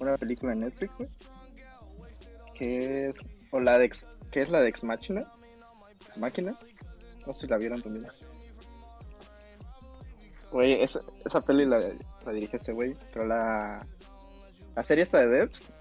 [0.00, 1.08] Una película en Netflix, güey.
[2.54, 3.18] Que es.
[3.52, 4.04] O la de Ex.
[4.32, 5.30] Que es la de Ex Machina.
[6.04, 6.58] Ex Máquina.
[7.24, 8.06] No sé si la vieron también.
[10.50, 11.78] Güey, esa, esa peli la,
[12.24, 12.96] la dirige ese güey.
[13.12, 13.86] Pero la.
[14.74, 15.72] La serie esta de Devs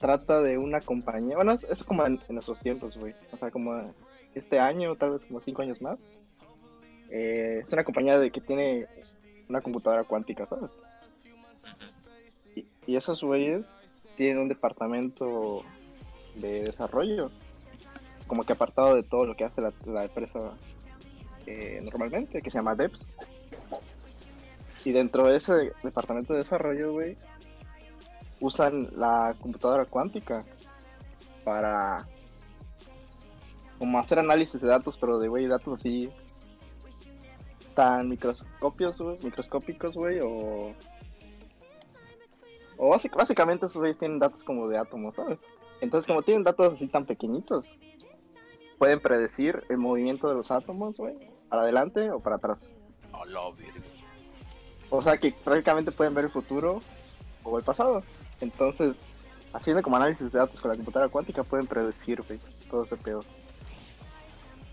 [0.00, 1.36] trata de una compañía.
[1.36, 3.14] Bueno, es, como en, en nuestros tiempos, güey.
[3.32, 3.94] O sea, como
[4.34, 5.98] este año, tal vez como cinco años más.
[7.10, 8.86] Eh, es una compañía de que tiene
[9.48, 10.78] una computadora cuántica, ¿sabes?
[12.54, 13.66] Y, y esos güeyes
[14.16, 15.62] tienen un departamento
[16.36, 17.30] de desarrollo,
[18.26, 20.38] como que apartado de todo lo que hace la, la empresa
[21.46, 23.08] eh, normalmente, que se llama Devs.
[24.84, 27.16] Y dentro de ese departamento de desarrollo, güey,
[28.40, 30.44] usan la computadora cuántica
[31.44, 32.06] para
[33.78, 36.10] como hacer análisis de datos, pero de güey, datos así
[37.76, 40.74] tan microscopios, güey, microscópicos, güey, o
[42.78, 45.42] o básic- básicamente esos güeyes tienen datos como de átomos, ¿sabes?
[45.80, 47.66] Entonces, como tienen datos así tan pequeñitos,
[48.78, 51.14] pueden predecir el movimiento de los átomos, güey,
[51.48, 52.72] para adelante o para atrás.
[53.12, 53.80] A la verga.
[54.90, 56.82] O sea que prácticamente pueden ver el futuro
[57.44, 58.02] o el pasado.
[58.40, 58.98] Entonces,
[59.54, 62.38] haciendo como análisis de datos con la computadora cuántica, pueden predecir, güey,
[62.70, 63.24] todo ese pedo.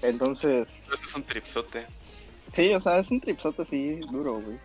[0.01, 1.87] Entonces, Eso es un tripsote.
[2.53, 4.57] Sí, o sea, es un tripsote así duro, güey.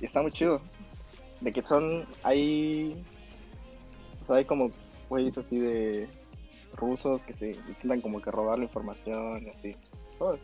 [0.00, 0.60] Y está muy chido.
[1.40, 3.04] De que son, hay,
[4.22, 4.70] o sea, hay como
[5.08, 6.08] güeyes así de
[6.74, 9.76] rusos que se intentan como que robar la información y así,
[10.18, 10.40] ¿sabes?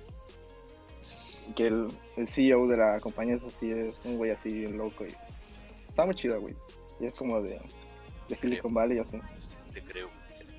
[1.49, 4.77] Y que el, el CEO de la compañía es así, es un güey así bien
[4.77, 5.15] loco y
[5.89, 6.55] está muy chido, güey.
[7.01, 7.61] Y es como de,
[8.29, 9.19] de Silicon Valley, así.
[9.73, 10.09] Te creo.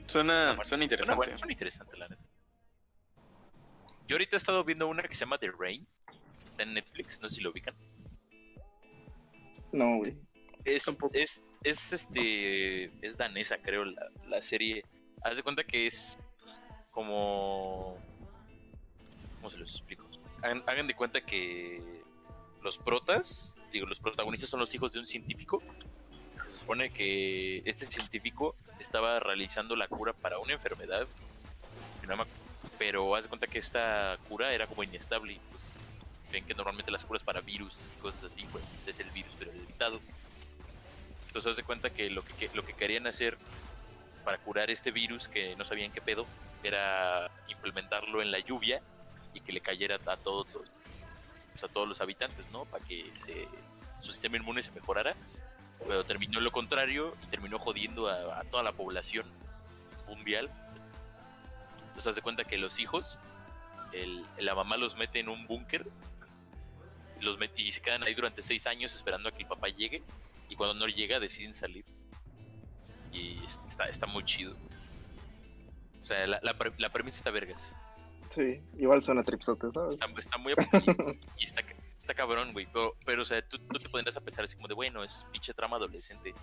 [0.08, 1.06] Suena, suena interesante.
[1.06, 2.24] Suena, bueno, suena interesante, la neta.
[4.08, 5.88] Yo ahorita he estado viendo una que se llama The Rain.
[6.56, 7.76] Está en Netflix, no sé si lo ubican.
[9.74, 10.16] No, güey.
[10.64, 12.86] Es, es, es este.
[13.06, 14.86] Es danesa, creo, la, la serie.
[15.22, 16.18] Haz de cuenta que es
[16.92, 17.98] como.
[19.36, 20.08] ¿Cómo se los explico?
[20.42, 21.84] Hagan, hagan de cuenta que
[22.64, 25.62] los protas, digo, los protagonistas son los hijos de un científico.
[26.52, 31.06] Se supone que este científico estaba realizando la cura para una enfermedad.
[32.78, 35.34] Pero haz de cuenta que esta cura era como inestable.
[35.34, 35.70] Y pues
[36.32, 39.52] ven que normalmente las curas para virus y cosas así, pues es el virus, pero
[39.52, 40.00] evitado.
[41.28, 43.38] Entonces haz de cuenta que lo que, que- lo que querían hacer
[44.24, 46.26] para curar este virus que no sabían qué pedo
[46.64, 48.82] era implementarlo en la lluvia
[49.34, 50.64] y que le cayera a todos los,
[51.52, 52.66] pues, a todos los habitantes, ¿no?
[52.66, 53.48] Para que se-
[54.02, 55.16] su sistema inmune se mejorara.
[55.88, 59.26] Pero terminó lo contrario y terminó jodiendo a, a toda la población
[60.08, 60.50] mundial.
[61.88, 63.20] Entonces haz de cuenta que los hijos,
[63.92, 65.86] el- la mamá los mete en un búnker
[67.22, 70.04] los met- y se quedan ahí durante seis años esperando a que el papá llegue
[70.50, 71.86] y cuando no llega deciden salir
[73.12, 74.56] y es- está, está muy chido
[76.02, 77.76] o sea la, la, pre- la premisa está vergas
[78.30, 79.94] Sí, igual suena tripsote, ¿sabes?
[79.94, 83.58] está, está muy apocalíptico y está, ca- está cabrón güey pero, pero o sea tú,
[83.60, 86.34] tú te podrías a pensar así como de bueno es pinche trama adolescente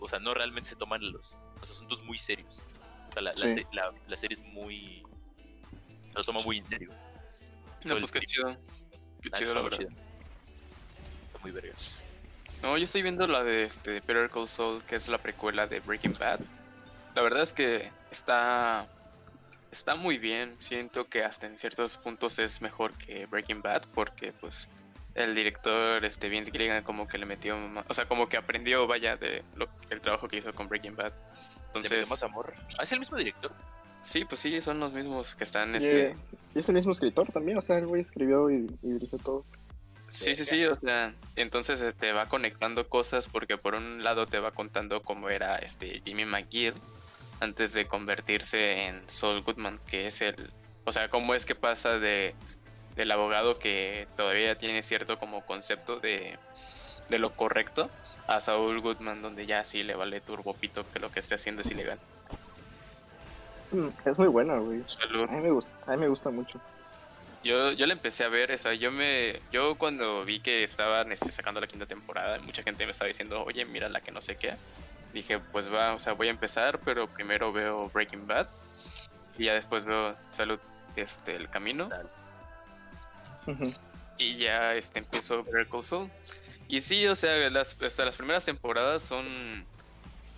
[0.00, 2.62] o sea no realmente se toman los, los asuntos muy serios
[3.08, 3.62] o sea la, la Sí.
[3.72, 5.02] la- la serie es muy
[6.10, 6.90] se lo toma muy en serio
[7.84, 8.56] No, pues qué chido.
[9.22, 9.86] Qué chido, la verdad.
[11.42, 12.04] Muy vergas.
[12.62, 15.80] No, yo estoy viendo la de este Better Call Saul, que es la precuela de
[15.80, 16.40] Breaking Bad.
[17.14, 18.86] La verdad es que está
[19.72, 20.54] está muy bien.
[20.60, 24.68] Siento que hasta en ciertos puntos es mejor que Breaking Bad porque pues
[25.14, 29.16] el director este Vince Gilligan como que le metió, o sea, como que aprendió vaya
[29.16, 31.12] de lo, el trabajo que hizo con Breaking Bad.
[31.12, 32.54] Le Entonces, metemos amor.
[32.78, 33.50] Ah, es el mismo director.
[34.02, 36.16] sí, pues sí, son los mismos que están Y, este
[36.54, 39.44] y es el mismo escritor también, o sea, el güey escribió y, y dirigió todo.
[40.12, 44.38] Sí, sí, sí, o sea, entonces te va conectando cosas porque por un lado te
[44.38, 46.74] va contando cómo era este Jimmy McGill
[47.40, 50.50] antes de convertirse en Saul Goodman, que es el,
[50.84, 52.34] o sea, cómo es que pasa de
[52.94, 56.38] del abogado que todavía tiene cierto como concepto de,
[57.08, 57.88] de lo correcto
[58.26, 61.70] a Saul Goodman donde ya sí le vale turbopito que lo que esté haciendo es
[61.70, 61.98] ilegal.
[63.70, 64.84] Mm, Es muy buena, güey.
[64.86, 65.24] Salud.
[65.26, 66.60] A mí me gusta, a mí me gusta mucho.
[67.44, 71.10] Yo, yo le empecé a ver, o sea, yo me, yo cuando vi que estaban
[71.10, 74.22] este, sacando la quinta temporada, mucha gente me estaba diciendo, oye, mira la que no
[74.22, 74.54] sé qué.
[75.12, 78.46] Dije, pues va, o sea, voy a empezar, pero primero veo Breaking Bad
[79.36, 80.58] y ya después veo Salud,
[80.96, 82.08] este, el camino Sal.
[83.46, 83.72] Ujú.
[84.18, 86.10] y ya este empiezo Better Call Saul.
[86.68, 89.66] Y sí, o sea, las, o sea, las primeras temporadas son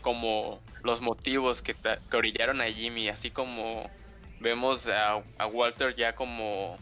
[0.00, 3.90] como los motivos que, que orillaron a Jimmy, así como
[4.40, 6.78] vemos a, a Walter ya como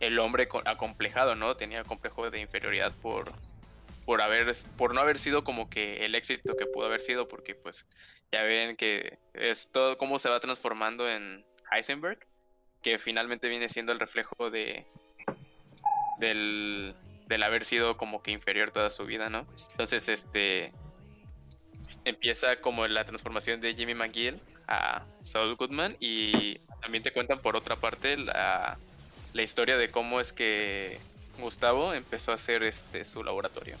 [0.00, 1.56] el hombre co- acomplejado, ¿no?
[1.56, 3.32] Tenía complejo de inferioridad por
[4.04, 7.54] por haber por no haber sido como que el éxito que pudo haber sido porque
[7.56, 7.86] pues
[8.30, 12.18] ya ven que es todo cómo se va transformando en Heisenberg
[12.82, 14.86] que finalmente viene siendo el reflejo de
[16.18, 16.94] del,
[17.26, 19.46] del haber sido como que inferior toda su vida, ¿no?
[19.72, 20.72] Entonces, este
[22.04, 27.56] empieza como la transformación de Jimmy McGill a Saul Goodman y también te cuentan por
[27.56, 28.78] otra parte la,
[29.36, 30.98] la historia de cómo es que
[31.38, 33.76] Gustavo empezó a hacer este su laboratorio.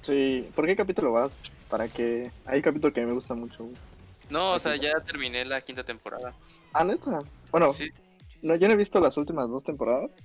[0.00, 1.30] Sí, ¿por qué capítulo vas?
[1.68, 2.30] Para que...
[2.46, 3.68] Hay capítulo que me gusta mucho.
[4.30, 6.32] No, o sea, ya terminé la quinta temporada.
[6.72, 7.20] Ah, neta.
[7.50, 7.90] Bueno, Sí.
[8.40, 10.16] no, yo no he visto las últimas dos temporadas,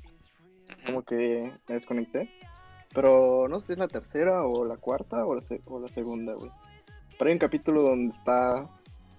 [0.86, 2.30] como que me desconecté.
[2.94, 5.90] Pero no sé si es la tercera o la cuarta o la, se- o la
[5.90, 6.50] segunda, güey.
[7.20, 8.68] Pero hay un capítulo donde está,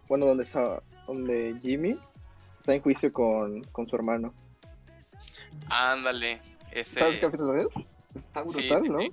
[0.09, 1.99] bueno, donde está, donde Jimmy
[2.69, 4.35] está en juicio con, con su hermano.
[5.71, 6.39] Ándale,
[6.71, 7.27] ese ¿Sabes qué?
[8.15, 9.01] Está brutal, sí, ¿no?
[9.01, 9.13] sí.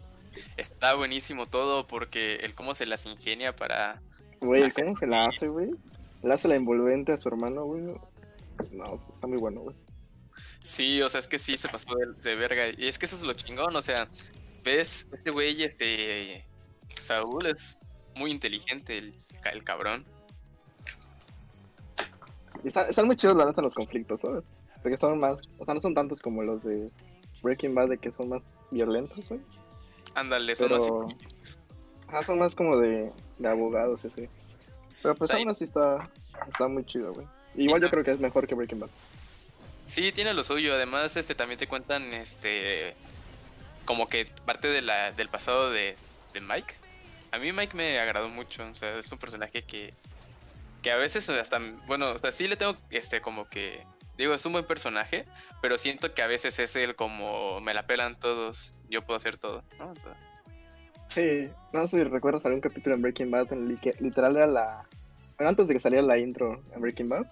[0.57, 4.01] está buenísimo todo porque el cómo se las ingenia para
[4.41, 5.71] Güey, ¿cómo se la hace, güey?
[6.21, 7.81] Le hace la envolvente a su hermano, güey.
[8.71, 9.75] No, está muy bueno, güey.
[10.61, 12.67] Sí, o sea, es que sí se pasó de, de verga.
[12.77, 14.09] Y es que eso es lo chingón, o sea,
[14.65, 16.45] ves, este güey, este,
[16.99, 17.77] Saúl es
[18.15, 19.15] muy inteligente, el,
[19.49, 20.05] el cabrón.
[22.65, 24.43] Y está- están muy chidos, la neta, los conflictos, ¿sabes?
[24.81, 26.87] Porque son más, o sea, no son tantos como los de
[27.43, 29.39] Breaking Bad, de que son más violentos, güey.
[30.15, 31.57] Ándale, son más Pero- psicológicos.
[32.07, 34.27] Ajá, son más como de, de abogados, y así.
[35.03, 36.09] Pero pues aún así está,
[36.47, 37.27] está muy chido, güey.
[37.55, 38.89] Igual yo creo que es mejor que Breaking Bad.
[39.87, 40.73] Sí, tiene lo suyo.
[40.73, 42.95] Además, este, también te cuentan, este,
[43.85, 45.95] como que parte de la, del pasado de,
[46.33, 46.73] de Mike.
[47.31, 49.93] A mí Mike me agradó mucho, o sea, es un personaje que,
[50.85, 53.83] que a veces hasta, bueno, o sea, sí le tengo, este, como que,
[54.19, 55.23] digo, es un buen personaje,
[55.59, 59.39] pero siento que a veces es el como, me la pelan todos, yo puedo hacer
[59.39, 59.95] todo, ¿no?
[61.07, 64.45] Sí, no sé si recuerdas algún capítulo en Breaking Bad en el que literal era
[64.45, 64.87] la...
[65.37, 67.25] Bueno, antes de que saliera la intro en Breaking Bad,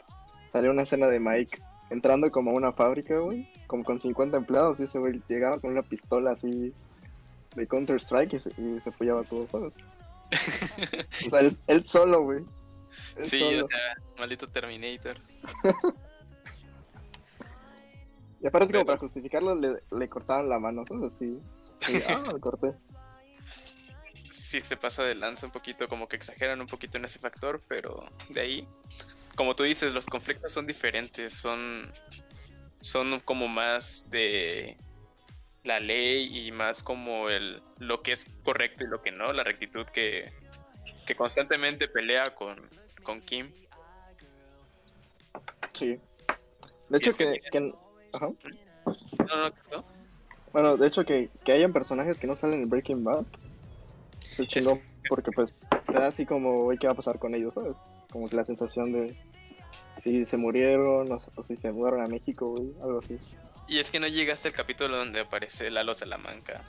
[0.52, 1.62] salió una escena de Mike
[1.92, 5.74] entrando como a una fábrica, güey, como con 50 empleados y ese güey llegaba con
[5.74, 6.74] una pistola así
[7.56, 9.76] de Counter-Strike y se, y se follaba todo, ¿sabes?
[11.28, 12.44] O sea, él, él solo, güey.
[13.24, 13.66] Sí, solo.
[13.66, 15.18] o sea, maldito Terminator.
[18.42, 21.16] Y aparte como pero- para justificarlo le, le cortaban la mano, ¿sabes?
[21.16, 21.40] Así.
[21.90, 22.74] Y, ah, lo corté.
[24.32, 27.60] sí se pasa de lanza un poquito, como que exageran un poquito en ese factor,
[27.68, 28.68] pero de ahí,
[29.36, 31.92] como tú dices, los conflictos son diferentes, son,
[32.80, 34.78] son como más de
[35.66, 39.44] la ley y más como el lo que es correcto y lo que no, la
[39.44, 40.32] rectitud que,
[41.06, 42.70] que constantemente pelea con,
[43.04, 43.52] con Kim.
[45.74, 46.00] Sí.
[46.90, 47.50] De hecho que que...
[47.52, 47.74] que-
[48.14, 48.30] Ajá.
[48.86, 49.86] No, no, ¿no?
[50.52, 53.26] Bueno, de hecho que, que hayan personajes que no salen en Breaking Bad
[54.36, 55.54] se chingó porque pues
[55.86, 57.76] te da así como, ¿qué va a pasar con ellos, sabes?
[58.12, 59.16] Como que la sensación de
[60.00, 63.18] si se murieron o, o si se mudaron a México, güey, algo así.
[63.68, 66.62] Y es que no llegaste al capítulo donde aparece Lalo Salamanca.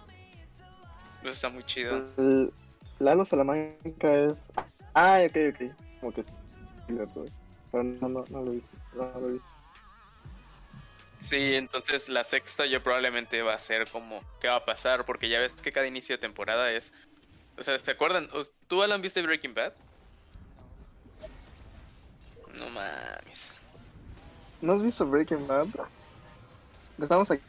[1.23, 2.07] Eso está muy chido.
[2.16, 2.53] El-
[3.01, 4.53] Lalo Salamanca es...
[4.94, 5.73] Ah, ok, ok.
[6.05, 6.29] Como que es...
[6.87, 8.77] Pero no, no, no lo he visto.
[8.95, 9.49] No, lo he visto.
[11.19, 15.07] Sí, entonces la sexta yo probablemente va a ser como, ¿qué va a pasar?
[15.07, 16.93] Porque ya ves que cada inicio de temporada es...
[17.57, 18.29] O sea, ¿se acuerdan?
[18.35, 19.73] ¿Us- ¿Tú, Alan, viste Breaking Bad?
[22.59, 23.55] No mames.
[24.61, 25.69] ¿No has visto Breaking Bad?
[27.01, 27.43] Estamos aquí.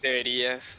[0.00, 0.78] Deberías.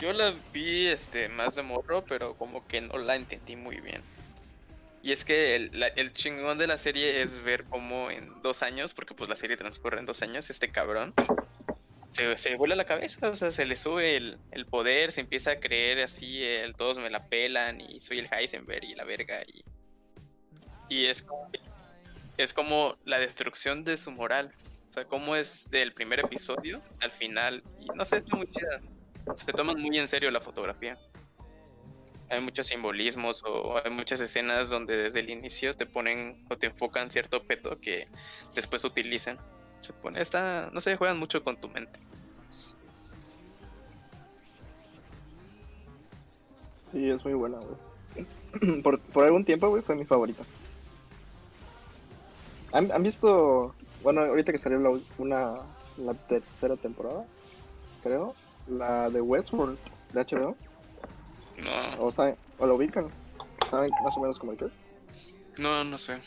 [0.00, 4.02] Yo la vi este más de morro, pero como que no la entendí muy bien.
[5.02, 9.14] Y es que el, chingón de la serie es ver cómo en dos años, porque
[9.14, 11.12] pues la serie transcurre en dos años, este cabrón
[12.10, 15.52] se, se vuela la cabeza, o sea, se le sube el, el poder, se empieza
[15.52, 19.42] a creer así, el todos me la pelan y soy el Heisenberg y la verga
[19.42, 19.62] y
[20.88, 21.50] y es como,
[22.36, 24.52] es como la destrucción de su moral.
[24.90, 27.62] O sea, cómo es del primer episodio al final.
[27.94, 28.80] No sé, está muy chida.
[29.32, 30.98] Se toman muy en serio la fotografía.
[32.28, 36.66] Hay muchos simbolismos o hay muchas escenas donde desde el inicio te ponen o te
[36.66, 38.08] enfocan cierto objeto que
[38.54, 39.38] después utilizan.
[39.80, 41.98] Se pone, está, no sé, juegan mucho con tu mente.
[46.90, 48.82] Sí, es muy buena, güey.
[48.82, 50.44] Por, por algún tiempo, güey, fue mi favorita.
[52.72, 55.54] ¿Han, han visto, bueno, ahorita que salió la, una,
[55.96, 57.24] la tercera temporada,
[58.04, 58.34] creo,
[58.68, 59.78] la de Westworld
[60.12, 60.56] de HBO?
[61.64, 63.08] No, O, saben, o lo ubican,
[63.70, 64.60] ¿saben más o menos cómo es?
[65.58, 66.18] no, no sé.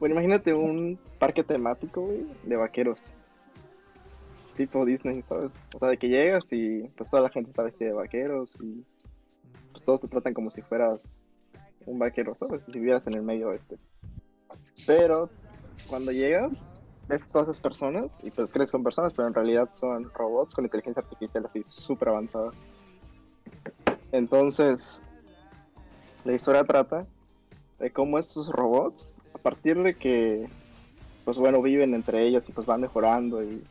[0.00, 3.12] Bueno, imagínate un parque temático, güey, de vaqueros.
[4.56, 5.54] Tipo Disney, ¿sabes?
[5.74, 8.84] O sea, de que llegas y pues toda la gente está vestida de vaqueros y
[9.72, 11.08] pues todos te tratan como si fueras
[11.86, 12.62] un vaquero, ¿sabes?
[12.66, 13.78] Si vivieras en el medio oeste.
[14.86, 15.30] Pero
[15.88, 16.66] cuando llegas,
[17.12, 20.54] ves todas esas personas y pues crees que son personas, pero en realidad son robots
[20.54, 22.50] con inteligencia artificial así súper avanzada.
[24.12, 25.02] Entonces,
[26.24, 27.06] la historia trata
[27.78, 30.48] de cómo estos robots, a partir de que,
[31.24, 33.62] pues bueno, viven entre ellos y pues van mejorando y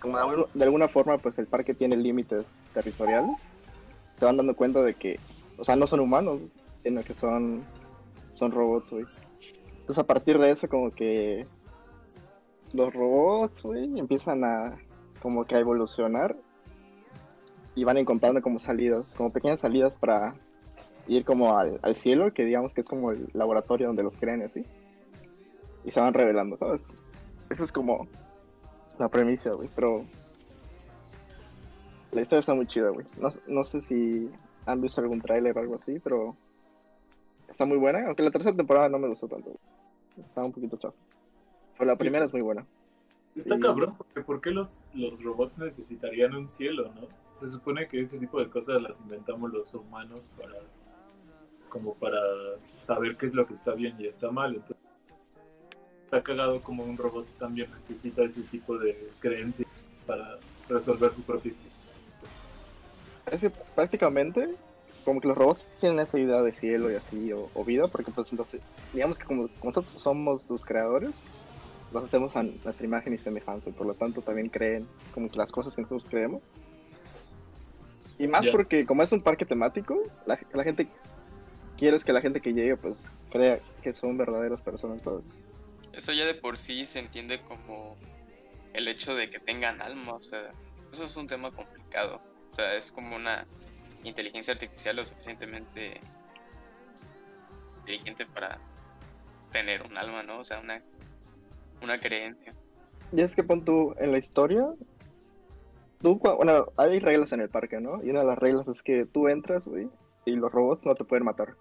[0.00, 3.36] como de, algu- de alguna forma pues el parque tiene límites territoriales,
[4.18, 5.20] se van dando cuenta de que,
[5.58, 6.40] o sea, no son humanos,
[6.82, 7.62] sino que son,
[8.32, 9.06] son robots, güey.
[9.80, 11.44] Entonces a partir de eso como que
[12.72, 14.78] los robots, güey, empiezan a
[15.20, 16.36] como que a evolucionar
[17.74, 20.34] y van encontrando como salidas, como pequeñas salidas para
[21.06, 24.42] ir como al, al cielo, que digamos que es como el laboratorio donde los creen,
[24.42, 24.64] así.
[25.84, 26.82] Y se van revelando, ¿sabes?
[27.48, 28.06] Esa es como
[28.98, 30.04] la premisa, güey, pero
[32.12, 33.06] la historia está muy chida, güey.
[33.18, 34.30] No, no sé si
[34.66, 36.36] han visto algún tráiler o algo así, pero
[37.48, 39.52] está muy buena, aunque la tercera temporada no me gustó tanto.
[40.22, 40.96] Estaba un poquito chafa.
[41.80, 42.66] La primera es muy buena.
[43.34, 47.08] Está cabrón, porque ¿por qué los, los robots necesitarían un cielo, no?
[47.34, 50.54] Se supone que ese tipo de cosas las inventamos los humanos para
[51.68, 52.18] como para
[52.80, 54.56] saber qué es lo que está bien y está mal.
[54.56, 54.76] Entonces,
[56.04, 59.68] está cagado como un robot también necesita ese tipo de creencias
[60.06, 60.38] para
[60.68, 61.80] resolver su propia existencia.
[63.30, 64.56] Es que prácticamente,
[65.04, 68.10] como que los robots tienen esa idea de cielo y así, o, o vida, porque
[68.10, 68.60] pues entonces,
[68.92, 71.22] digamos que como nosotros somos sus creadores,
[71.92, 75.36] los hacemos a nuestra imagen y semejanza, y por lo tanto también creen como que
[75.36, 76.42] las cosas que nosotros creemos.
[78.18, 80.88] Y más porque como es un parque temático, la, la gente
[81.78, 82.96] quieres que la gente que llegue pues
[83.30, 85.26] crea que son verdaderas personas, ¿sabes?
[85.92, 87.96] Eso ya de por sí se entiende como
[88.74, 90.50] el hecho de que tengan alma, o sea,
[90.92, 92.20] eso es un tema complicado.
[92.52, 93.46] O sea, es como una
[94.04, 96.00] inteligencia artificial lo suficientemente
[97.80, 98.58] inteligente para
[99.50, 100.38] tener un alma, ¿no?
[100.38, 100.82] O sea, una,
[101.82, 102.54] una creencia.
[103.12, 104.66] Y es que pon tú en la historia,
[106.00, 108.02] tú, bueno, hay reglas en el parque, ¿no?
[108.04, 109.88] Y una de las reglas es que tú entras, güey,
[110.24, 111.56] y los robots no te pueden matar.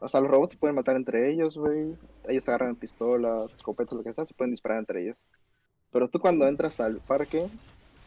[0.00, 1.94] O sea, los robots se pueden matar entre ellos, güey.
[2.26, 5.16] Ellos agarran pistolas, escopetas, lo que sea, se pueden disparar entre ellos.
[5.92, 7.46] Pero tú cuando entras al parque,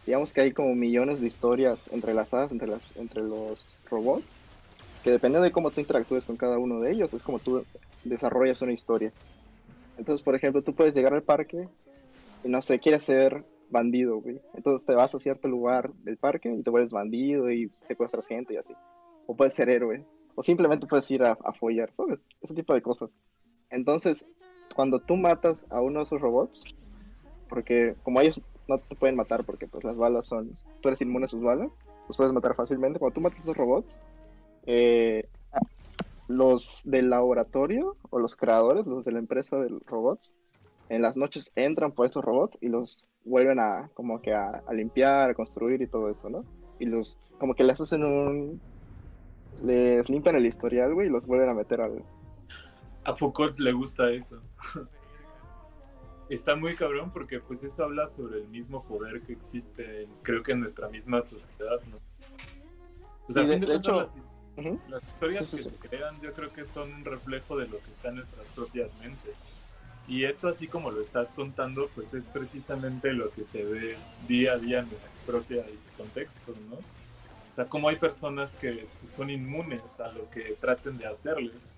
[0.06, 4.36] digamos que hay como millones de historias entrelazadas entre, las, entre los robots,
[5.04, 7.64] que dependiendo de cómo tú interactúes con cada uno de ellos, es como tú
[8.04, 9.12] desarrollas una historia.
[9.98, 11.68] Entonces, por ejemplo, tú puedes llegar al parque
[12.44, 14.40] y no sé, quieres ser bandido, güey.
[14.54, 18.54] Entonces te vas a cierto lugar del parque y te vuelves bandido y secuestras gente
[18.54, 18.74] y así.
[19.28, 20.06] O puedes ser héroe.
[20.36, 22.26] O simplemente puedes ir a, a follar, ¿sabes?
[22.42, 23.16] Ese tipo de cosas.
[23.70, 24.26] Entonces,
[24.76, 26.64] cuando tú matas a uno de esos robots,
[27.50, 31.26] porque como ellos no te pueden matar porque pues las balas son, tú eres inmune
[31.26, 33.00] a sus balas, los puedes matar fácilmente.
[33.00, 34.00] Cuando tú matas a esos robots,
[34.66, 35.28] eh,
[36.28, 40.36] los del laboratorio o los creadores, los de la empresa de robots,
[40.90, 44.74] en las noches entran por esos robots y los vuelven a como que a, a
[44.74, 46.44] limpiar, a construir y todo eso, ¿no?
[46.80, 48.60] y los, como que les hacen un,
[49.64, 52.04] les limpian el historial, güey, y los vuelven a meter al,
[53.06, 54.42] A Foucault le gusta eso.
[56.30, 60.54] Está muy cabrón porque pues eso habla sobre el mismo poder que existe, creo que
[60.54, 61.98] en nuestra misma sociedad, ¿no?
[63.28, 64.12] O sea, de- de hecho- las,
[64.88, 67.80] Las historias Sí, sí, que se crean yo creo que son un reflejo de lo
[67.80, 69.36] que está en nuestras propias mentes.
[70.08, 73.96] Y esto así como lo estás contando, pues es precisamente lo que se ve
[74.28, 75.64] día a día en nuestro propio
[75.98, 76.76] contexto, ¿no?
[76.76, 81.74] O sea, cómo hay personas que pues, son inmunes a lo que traten de hacerles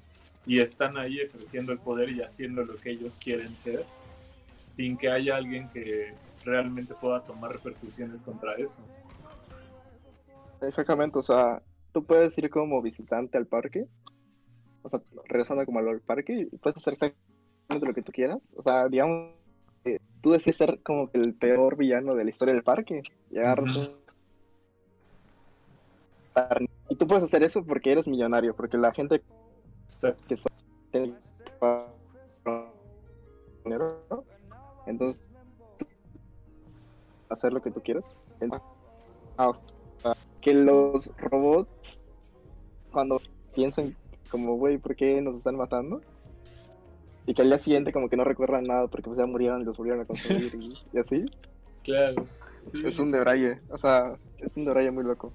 [0.45, 3.85] y están ahí ejerciendo el poder y haciendo lo que ellos quieren ser,
[4.69, 6.13] sin que haya alguien que
[6.43, 8.81] realmente pueda tomar repercusiones contra eso.
[10.61, 11.61] Exactamente, o sea,
[11.95, 13.87] tú puedes ir como visitante al parque,
[14.81, 18.53] o sea, regresando como al parque, y puedes hacer exactamente lo que tú quieras.
[18.57, 19.31] O sea, digamos,
[19.81, 23.37] que tú decides ser como que el peor villano de la historia del parque, y
[23.37, 23.95] agarras
[26.89, 29.21] Y tú puedes hacer eso porque eres millonario, porque la gente
[30.27, 30.51] que son
[33.63, 34.25] dinero, ¿no?
[34.85, 35.25] entonces
[37.29, 38.05] hacer lo que tú quieras.
[39.37, 39.74] Ah, o sea,
[40.45, 42.03] que los robots
[42.91, 43.17] cuando
[43.55, 43.95] piensan
[44.29, 46.01] como, güey, ¿por qué nos están matando?
[47.25, 49.65] Y que al día siguiente como que no recuerdan nada porque pues ya murieron y
[49.65, 51.25] los volvieron a consumir y, y así.
[51.83, 52.27] Claro.
[52.71, 52.81] Sí.
[52.85, 55.33] Es un debraye, o sea, es un debraye muy loco.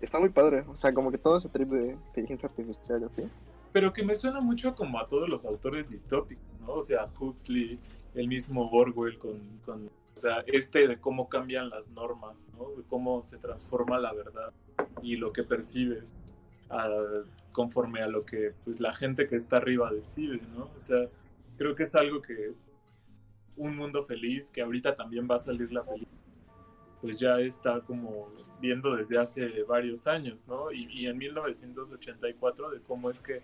[0.00, 3.28] Está muy padre, o sea, como que todo ese trip de inteligencia artificial así.
[3.72, 6.72] Pero que me suena mucho como a todos los autores distópicos, ¿no?
[6.72, 7.78] O sea, Huxley,
[8.16, 12.70] el mismo Orwell con, con, o sea, este de cómo cambian las normas, ¿no?
[12.70, 14.50] De cómo se transforma la verdad
[15.02, 16.14] y lo que percibes
[17.52, 20.70] conforme a lo que pues la gente que está arriba decide, ¿no?
[20.74, 21.06] O sea,
[21.58, 22.54] creo que es algo que
[23.56, 26.18] un mundo feliz, que ahorita también va a salir la película,
[27.02, 30.72] pues ya está como viendo desde hace varios años, ¿no?
[30.72, 33.42] Y, y en 1984 de cómo es que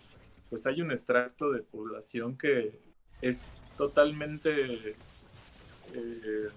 [0.48, 2.80] pues hay un extracto de población que
[3.20, 4.96] es totalmente
[5.95, 6.49] eh,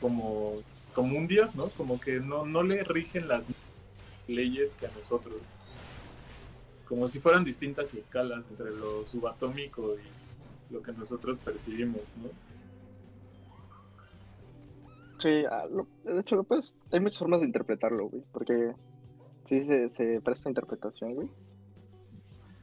[0.00, 0.54] como,
[0.94, 1.68] como un dios, ¿no?
[1.70, 3.44] Como que no, no le rigen las
[4.28, 5.36] leyes que a nosotros.
[6.88, 12.30] Como si fueran distintas escalas entre lo subatómico y lo que nosotros percibimos, ¿no?
[15.18, 15.66] Sí, ah,
[16.04, 18.72] de hecho, puedes, hay muchas formas de interpretarlo, güey, porque
[19.44, 21.30] sí se, se presta interpretación, güey.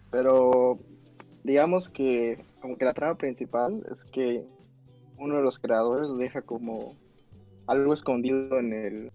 [0.10, 0.80] Pero
[1.44, 4.44] digamos que como que la trama principal es que
[5.18, 6.95] uno de los creadores deja como
[7.68, 9.11] algo escondido en el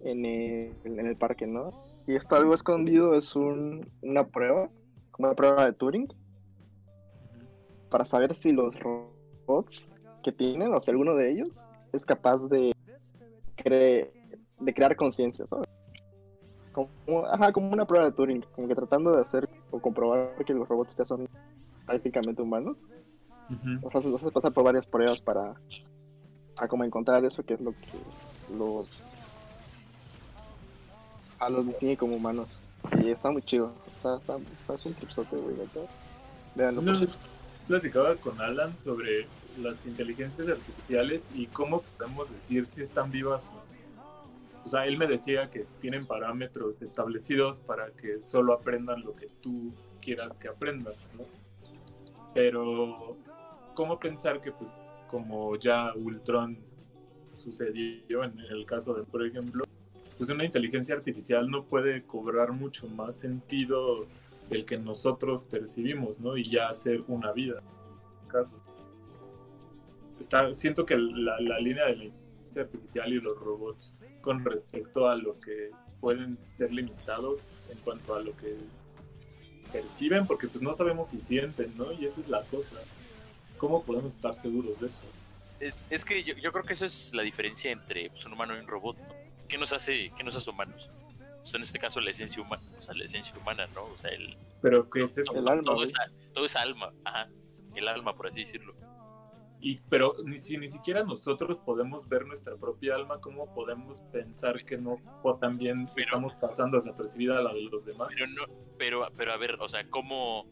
[0.00, 1.70] en el, en el parque, ¿no?
[2.06, 4.70] Y esto algo escondido es un, una prueba,
[5.10, 6.08] como una prueba de Turing,
[7.90, 9.92] para saber si los robots
[10.22, 12.72] que tienen, o si alguno de ellos, es capaz de,
[13.56, 14.10] cre-
[14.60, 15.66] de crear conciencia, ¿sabes?
[16.72, 20.54] Como, ajá, como una prueba de Turing, como que tratando de hacer o comprobar que
[20.54, 21.26] los robots ya son
[21.86, 22.86] prácticamente humanos.
[23.82, 25.54] O sea, los hace pasar por varias pruebas para,
[26.54, 28.88] para como encontrar eso que es lo que los
[31.38, 32.60] a los distingue como humanos.
[33.02, 33.72] Y está muy chido.
[33.94, 35.80] Está, está, está- es un tripsote, güey, neta.
[36.54, 36.80] Véanlo.
[36.80, 37.26] Una vez
[37.66, 39.26] platicaba con Alan sobre
[39.60, 43.68] las inteligencias artificiales y cómo podemos decir si están vivas o no.
[44.64, 49.28] O sea, él me decía que tienen parámetros establecidos para que solo aprendan lo que
[49.40, 51.24] tú quieras que aprendan, ¿no?
[52.34, 53.16] Pero,
[53.78, 56.58] ¿cómo pensar que, pues, como ya Ultron
[57.32, 59.64] sucedió en el caso de, por ejemplo,
[60.16, 64.06] pues una inteligencia artificial no puede cobrar mucho más sentido
[64.50, 66.36] del que nosotros percibimos, ¿no?
[66.36, 67.62] Y ya hacer una vida.
[70.18, 75.06] Está, siento que la, la línea de la inteligencia artificial y los robots con respecto
[75.06, 75.70] a lo que
[76.00, 78.56] pueden ser limitados en cuanto a lo que
[79.70, 81.92] perciben, porque pues no sabemos si sienten, ¿no?
[81.92, 82.74] Y esa es la cosa.
[83.58, 85.02] ¿Cómo podemos estar seguros de eso?
[85.60, 88.56] Es, es que yo, yo creo que eso es la diferencia entre pues, un humano
[88.56, 89.14] y un robot, ¿no?
[89.48, 90.88] ¿Qué nos hace, qué nos hace humanos?
[91.42, 93.84] O sea, en este caso la esencia humana, o sea, la esencia humana, ¿no?
[93.84, 95.36] O sea, el, Pero ¿qué es eso?
[95.38, 95.92] El alma, todo, es,
[96.34, 97.28] todo es alma, ajá,
[97.74, 98.74] el alma, por así decirlo.
[99.60, 104.64] Y, pero ni, si ni siquiera nosotros podemos ver nuestra propia alma, ¿cómo podemos pensar
[104.64, 108.08] que no o también Pero- estamos pasando desapercibida a la de los demás?
[108.14, 108.44] Pero no,
[108.76, 110.46] pero, pero a ver, o sea, ¿cómo,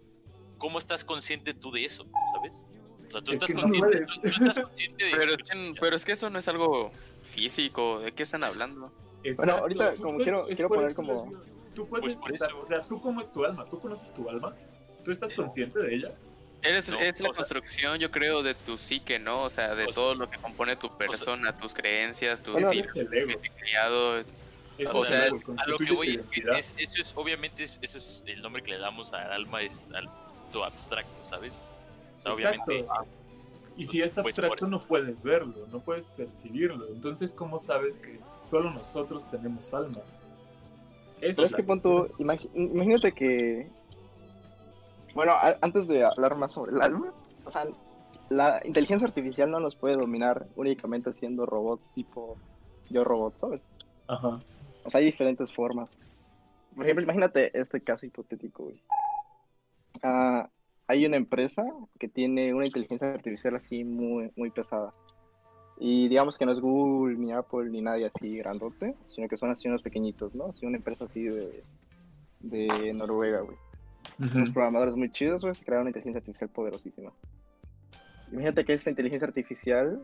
[0.59, 2.05] cómo estás consciente tú de eso,
[2.35, 2.67] sabes?
[3.09, 4.07] O sea, tú Es estás no consciente, puedes.
[4.07, 6.91] tú, tú estás consciente de Pero es, que, pero es que eso no es algo
[7.33, 8.01] físico.
[8.01, 8.93] ¿De qué están hablando?
[9.23, 9.57] Exacto.
[9.57, 11.33] ahorita Tú como puedes- quiero- quiero poner como-
[11.75, 12.59] Tú puedes Pues por estar- eso.
[12.61, 13.67] o sea, ¿tú cómo es tu alma?
[13.69, 14.55] ¿Tú conoces tu alma?
[15.05, 16.13] ¿Tú estás consciente de ella?
[16.63, 19.43] Eres, No, es la o sea- construcción, yo creo, de tu psique, ¿no?
[19.43, 22.71] O sea, de O sea- todo lo que compone tu persona, tus creencias, tus Bueno,
[22.73, 24.19] el que te he criado.
[24.79, 27.79] Eso O es sea, que a lo que voy tu es eso es, obviamente, es,
[27.83, 31.53] eso es el nombre que le damos al alma, es algo abstracto, ¿sabes?
[32.33, 32.63] Sea, Exacto.
[32.73, 33.05] obviamente, ah,
[33.79, 36.87] Y si es Pues, abstracto no puedes verlo, no puedes percibirlo.
[36.89, 39.99] Entonces, ¿cómo sabes que solo nosotros tenemos alma?
[41.21, 43.69] Eso Pero es que imagi- imagínate que.
[45.15, 47.13] Bueno, a- antes de hablar más sobre el alma,
[47.45, 47.67] o sea,
[48.31, 52.39] la inteligencia artificial no nos puede dominar únicamente siendo robots tipo
[52.89, 53.61] yo robot, ¿sabes?
[54.09, 54.39] Ajá.
[54.85, 55.91] O sea, hay diferentes formas.
[56.75, 58.81] Por ejemplo, imagínate este caso hipotético, güey.
[60.03, 60.49] Ah,
[60.89, 61.65] hay una empresa
[61.99, 64.93] que tiene una inteligencia artificial así muy, muy pesada.
[65.79, 69.51] Y digamos que no es Google, ni Apple, ni nadie así grandote, sino que son
[69.51, 70.47] así unos pequeñitos, ¿no?
[70.47, 71.63] Así una empresa así de,
[72.41, 73.57] de Noruega, güey.
[74.19, 77.13] Unos programadores muy chidos, güey, se crearon una inteligencia artificial poderosísima.
[78.33, 80.01] Imagínate que esta inteligencia artificial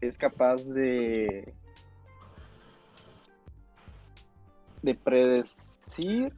[0.00, 1.52] es capaz de
[4.82, 6.32] de predecir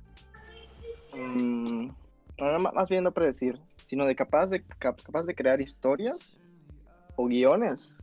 [1.14, 1.94] no,
[2.38, 6.36] más bien no predecir sino de capaz de cap- capaz de crear historias
[7.16, 7.98] o guiones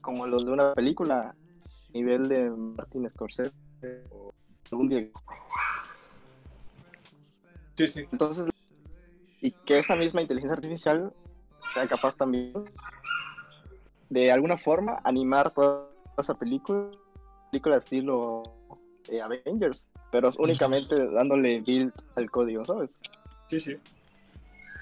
[0.00, 3.52] como los de una película a nivel de Martin Scorsese
[4.10, 4.32] o
[4.70, 5.22] algún director
[7.76, 8.08] Sí, sí.
[8.10, 8.48] entonces,
[9.40, 11.12] y que esa misma inteligencia artificial
[11.74, 12.52] sea capaz también
[14.10, 15.88] de alguna forma animar toda
[16.18, 16.90] esa película,
[17.50, 18.42] película estilo
[19.08, 23.00] eh, Avengers, pero únicamente dándole build al código, ¿sabes?
[23.48, 23.76] Sí, sí.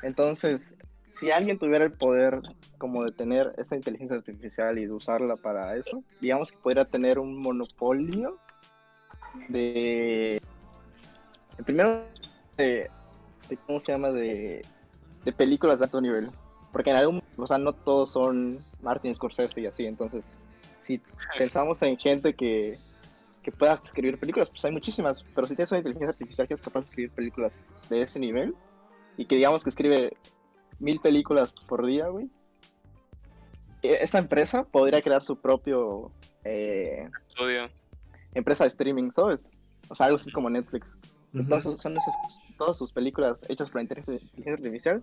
[0.03, 0.77] Entonces,
[1.21, 2.41] si alguien tuviera el poder
[2.79, 7.19] como de tener esta inteligencia artificial y de usarla para eso, digamos que podría tener
[7.19, 8.39] un monopolio
[9.49, 10.41] de,
[11.57, 12.05] de primero
[12.57, 12.91] de,
[13.49, 14.11] de- ¿cómo se llama?
[14.11, 14.63] De,
[15.25, 16.29] de películas de alto nivel.
[16.73, 20.27] Porque en algún, o sea, no todos son Martin Scorsese y así, entonces,
[20.83, 21.01] si
[21.39, 22.79] pensamos en gente que,
[23.47, 26.61] que pueda escribir películas, pues hay muchísimas, pero si tienes una inteligencia artificial que es
[26.61, 28.57] capaz de escribir películas de ese nivel,
[29.17, 30.17] y que digamos que escribe
[30.81, 32.29] mil películas por día, güey,
[33.83, 36.11] e- esa empresa podría crear su propio
[36.43, 37.69] eh, Odio.
[38.35, 39.49] empresa de streaming, ¿sabes?
[39.89, 40.99] O sea, algo así como Netflix.
[41.33, 42.17] Entonces, son esos,
[42.59, 45.03] todas sus películas hechas por inteligencia inteligencia artificial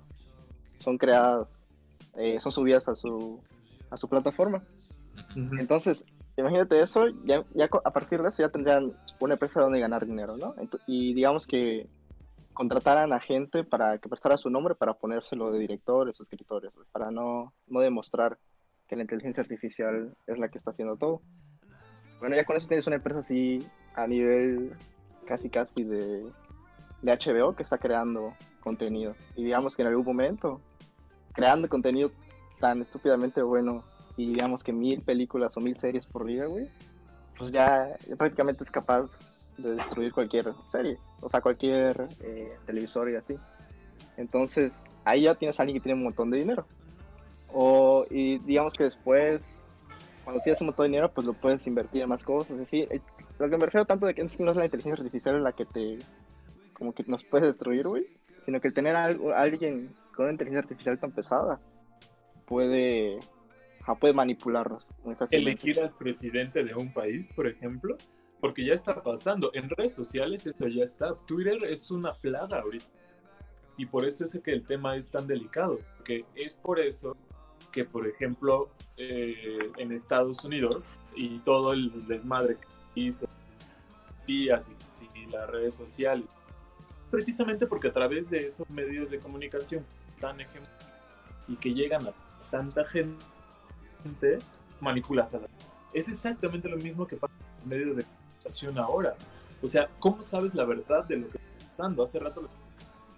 [0.79, 1.47] son creadas,
[2.17, 3.41] eh, son subidas a su,
[3.89, 4.61] a su plataforma.
[5.57, 6.03] Entonces,
[6.37, 7.43] imagínate eso, ya,
[7.83, 10.55] a partir de eso ya tendrían una empresa donde ganar dinero, ¿no?
[10.87, 11.87] Y digamos que
[12.53, 17.11] contrataran a gente para que prestara su nombre para ponérselo de directores o escritores, para
[17.11, 18.37] no, no demostrar
[18.87, 21.21] que la inteligencia artificial es la que está haciendo todo.
[22.19, 24.73] Bueno, ya con eso tienes una empresa así a nivel
[25.25, 26.25] casi casi de,
[27.01, 29.15] de HBO que está creando contenido.
[29.35, 30.61] Y digamos que en algún momento,
[31.33, 32.11] creando contenido
[32.59, 33.83] tan estúpidamente bueno
[34.17, 36.67] y digamos que mil películas o mil series por día, güey,
[37.37, 39.19] pues ya, prácticamente es capaz
[39.57, 43.35] de destruir cualquier serie, o sea, cualquier eh, televisor y así.
[44.17, 44.73] Entonces,
[45.05, 46.65] ahí ya tienes a alguien que tiene un montón de dinero.
[47.51, 49.69] O, y digamos que después,
[50.23, 52.81] cuando tienes un montón de dinero, pues lo puedes invertir en más cosas, así.
[52.89, 53.01] Eh,
[53.39, 55.65] Lo que me refiero tanto de que no es es la inteligencia artificial la que
[55.65, 55.99] te,
[56.73, 58.07] como que nos puede destruir, güey,
[58.41, 61.59] sino que el tener a a alguien con una inteligencia artificial tan pesada
[62.45, 63.19] puede,
[63.83, 64.13] ajá, puede
[65.15, 65.61] fácilmente.
[65.61, 67.97] Elegir al presidente de un país, por ejemplo,
[68.39, 69.51] porque ya está pasando.
[69.53, 71.15] En redes sociales eso ya está.
[71.27, 72.85] Twitter es una plaga ahorita.
[73.77, 75.79] Y por eso es que el tema es tan delicado.
[75.97, 77.17] Porque es por eso
[77.71, 82.57] que, por ejemplo, eh, en Estados Unidos y todo el desmadre
[82.93, 83.27] que hizo,
[84.27, 86.29] y, y las redes sociales,
[87.11, 89.85] precisamente porque a través de esos medios de comunicación
[90.19, 90.87] tan ejemplares
[91.47, 92.13] y que llegan a
[92.49, 93.23] tanta gente,
[94.81, 95.47] manipulas a la
[95.93, 99.15] Es exactamente lo mismo que pasa en los medios de comunicación ahora.
[99.61, 102.03] O sea, ¿cómo sabes la verdad de lo que está pasando?
[102.03, 102.47] Hace rato le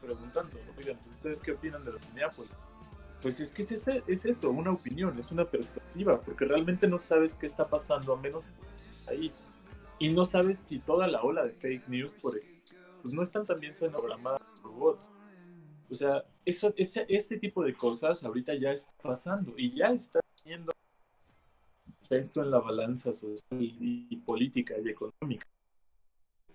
[0.05, 2.51] preguntando, oigan, pues, ¿ustedes qué opinan de la Minneapolis?
[3.21, 6.99] Pues es que es, ese- es eso, una opinión, es una perspectiva, porque realmente no
[6.99, 9.31] sabes qué está pasando a menos que ahí.
[9.97, 12.55] Y no sabes si toda la ola de fake news, por ejemplo,
[13.01, 15.09] pues no están también sonogramadas por robots.
[15.89, 20.19] O sea, eso, ese, ese tipo de cosas ahorita ya está pasando y ya está
[20.45, 20.71] teniendo
[22.07, 25.47] peso en la balanza social y, política y económica.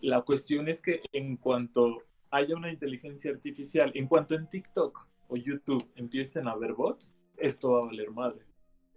[0.01, 5.36] La cuestión es que en cuanto haya una inteligencia artificial, en cuanto en TikTok o
[5.36, 8.47] YouTube empiecen a haber bots, esto va a valer madre.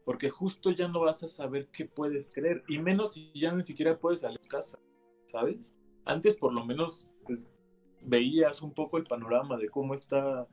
[0.06, 3.64] Porque justo ya no vas a saber qué puedes creer, y menos si ya ni
[3.64, 4.78] siquiera puedes salir de casa,
[5.26, 5.76] ¿sabes?
[6.06, 7.50] Antes por lo menos pues,
[8.02, 10.48] veías un poco el panorama de cómo está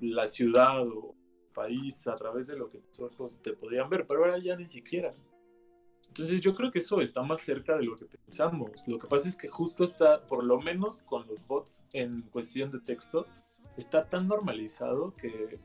[0.00, 1.17] la ciudad o
[1.58, 4.68] país a través de lo que tus ojos te podían ver, pero ahora ya ni
[4.68, 5.12] siquiera.
[6.06, 8.70] Entonces yo creo que eso está más cerca de lo que pensamos.
[8.86, 12.70] Lo que pasa es que justo está, por lo menos con los bots en cuestión
[12.70, 13.26] de texto,
[13.76, 15.58] está tan normalizado que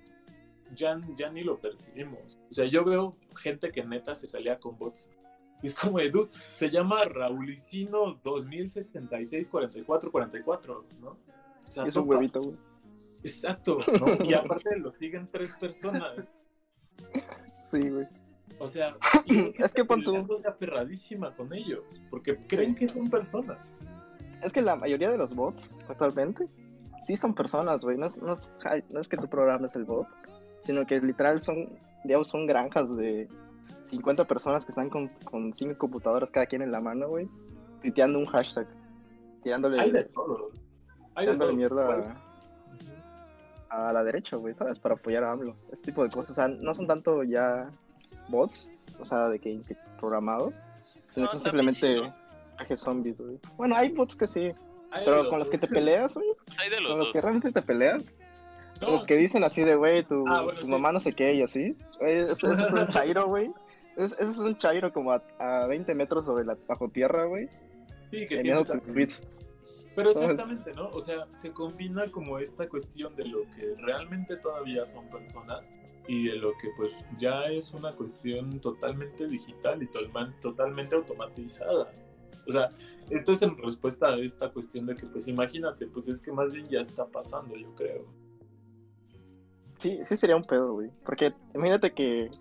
[0.74, 2.40] ya, ya ni lo percibimos.
[2.50, 5.12] O sea, yo veo gente que neta se pelea con bots.
[5.62, 11.10] Y es como, Edu, se llama Raulicino 2066 44 44, ¿no?
[11.10, 12.73] O sea, Es un huevito, güey.
[13.24, 14.26] Exacto, ¿no?
[14.26, 16.36] Y aparte lo siguen tres personas.
[17.72, 18.08] Sí, güey.
[18.60, 18.96] O sea,
[19.58, 20.16] Es que pon tú.
[20.48, 23.82] aferradísima con ellos, porque creen que son personas.
[24.42, 26.48] Es que la mayoría de los bots actualmente
[27.02, 27.98] sí son personas, güey.
[27.98, 28.60] No es, no, es,
[28.90, 30.08] no es que tú programes el bot,
[30.64, 31.70] sino que literal son,
[32.04, 33.28] digamos, son granjas de
[33.86, 37.28] 50 personas que están con, con 5 computadoras cada quien en la mano, güey,
[37.82, 38.68] tuiteando un hashtag,
[39.44, 40.52] tirándole, Hay de todo.
[41.16, 41.58] Hay de tirándole todo.
[41.58, 42.33] mierda a,
[43.74, 44.78] a la derecha, güey, ¿sabes?
[44.80, 45.52] Para apoyar a AMLO.
[45.72, 46.32] Este tipo de cosas.
[46.32, 47.70] O sea, no son tanto ya
[48.30, 48.68] bots,
[49.00, 50.62] o sea, de que que programados,
[51.14, 52.14] sino No, que son sí simplemente
[52.58, 53.40] trajes zombies, güey.
[53.58, 54.52] Bueno, hay bots que sí,
[54.92, 56.28] Hay pero con los que te peleas, güey.
[56.46, 57.14] Pues hay de los Con los dos.
[57.14, 58.04] que realmente te peleas,
[58.82, 60.72] No, los que dicen así de, güey, tu, Ah, bueno, tu sí.
[60.72, 61.76] mamá no sé qué y así.
[62.00, 63.50] Ese, ese es un chairo, güey.
[63.98, 67.48] Es- Ese es un chairo como a, a 20 metros sobre la bajo tierra, güey.
[68.12, 69.26] sí, que tiene tweets.
[69.96, 70.90] Pero exactamente, ¿no?
[70.90, 75.72] O sea, se combina como esta cuestión de lo que realmente todavía son personas
[76.08, 79.90] y de lo que pues ya es una cuestión totalmente digital y
[80.42, 81.88] totalmente automatizada.
[82.48, 82.70] O sea,
[83.10, 86.52] esto es en respuesta a esta cuestión de que pues imagínate, pues es que más
[86.52, 88.06] bien ya está pasando, yo creo.
[89.78, 90.90] Sí, sí sería un pedo, güey.
[91.06, 92.32] Porque imagínate que,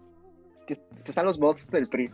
[0.66, 2.10] que están los bots del PRI.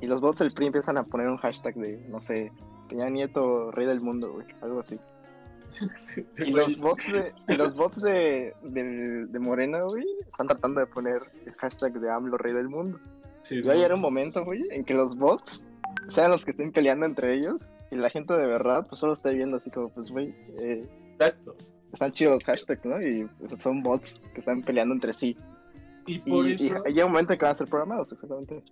[0.00, 2.52] Y los bots del PRI empiezan a poner un hashtag de, no sé,
[2.88, 4.46] Peña Nieto, rey del mundo, güey.
[4.60, 4.98] Algo así.
[6.38, 11.52] Y los bots de, los bots de, de Morena, güey, están tratando de poner el
[11.54, 13.00] hashtag de AMLO, rey del mundo.
[13.42, 13.80] sí, Y va a ¿no?
[13.80, 15.62] llegar un momento, güey, en que los bots
[16.08, 19.32] sean los que estén peleando entre ellos y la gente de verdad, pues solo esté
[19.34, 21.56] viendo así como, pues, güey, eh, Exacto.
[21.92, 23.00] están chidos los hashtags, ¿no?
[23.02, 25.36] Y pues, son bots que están peleando entre sí.
[26.06, 28.62] Y por Y, llega un momento en que van a ser programados, exactamente.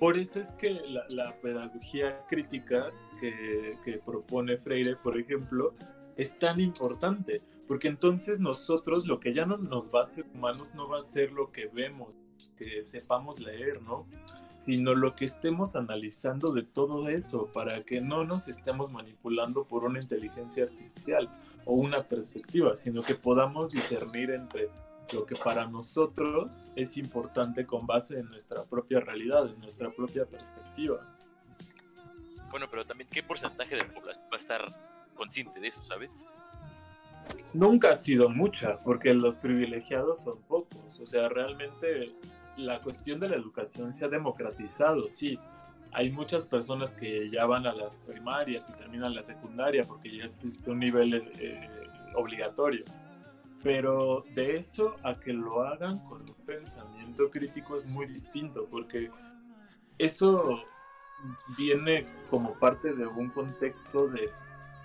[0.00, 0.80] Por eso es que
[1.10, 2.90] la, pedagogía crítica
[3.20, 5.74] que, que propone Freire, por ejemplo,
[6.16, 10.74] es tan importante, porque entonces nosotros lo que ya no nos va a hacer humanos
[10.74, 12.16] no va a ser lo que vemos,
[12.56, 14.06] que sepamos leer, ¿no?
[14.56, 19.84] Sino lo que estemos analizando de todo eso, para que no nos estemos manipulando por
[19.84, 21.28] una inteligencia artificial
[21.66, 24.70] o una perspectiva, sino que podamos discernir entre
[25.12, 30.26] lo que para nosotros es importante con base en nuestra propia realidad, en nuestra propia
[30.26, 31.16] perspectiva.
[32.50, 34.74] Bueno, pero también, ¿qué porcentaje de la población va a estar
[35.14, 36.26] consciente de eso, sabes?
[37.52, 40.98] Nunca ha sido mucha, porque los privilegiados son pocos.
[41.00, 42.12] O sea, realmente
[42.56, 45.38] la cuestión de la educación se ha democratizado, sí.
[45.92, 50.24] Hay muchas personas que ya van a las primarias y terminan la secundaria porque ya
[50.24, 51.68] existe un nivel eh,
[52.14, 52.84] obligatorio.
[53.62, 59.10] Pero de eso a que lo hagan con un pensamiento crítico es muy distinto, porque
[59.98, 60.62] eso
[61.58, 64.30] viene como parte de un contexto de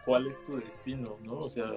[0.06, 1.40] cuál es tu destino, ¿no?
[1.40, 1.72] O sea,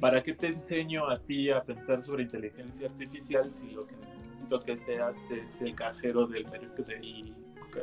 [0.00, 4.60] ¿para qué te enseño a ti a pensar sobre inteligencia artificial si lo que necesito
[4.60, 7.34] que seas es el cajero del, del,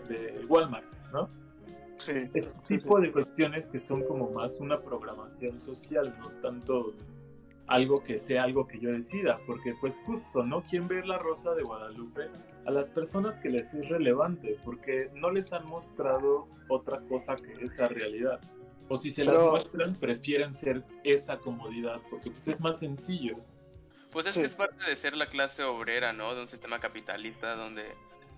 [0.07, 1.29] del Walmart, ¿no?
[1.97, 2.29] Sí.
[2.33, 6.93] Este tipo de cuestiones que son como más una programación social, no tanto
[7.67, 10.61] algo que sea algo que yo decida, porque pues justo, ¿no?
[10.63, 12.29] ¿Quién ve la Rosa de Guadalupe?
[12.65, 17.53] A las personas que les es relevante, porque no les han mostrado otra cosa que
[17.65, 18.39] esa realidad.
[18.89, 23.35] O si se las Pero- muestran, prefieren ser esa comodidad, porque pues es más sencillo.
[24.11, 24.41] Pues es Sí.
[24.41, 26.35] que es parte de ser la clase obrera, ¿no?
[26.35, 27.85] De un sistema capitalista donde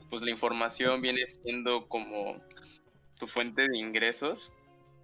[0.10, 2.36] pues la información viene siendo como
[3.20, 4.54] tu fuente de ingresos.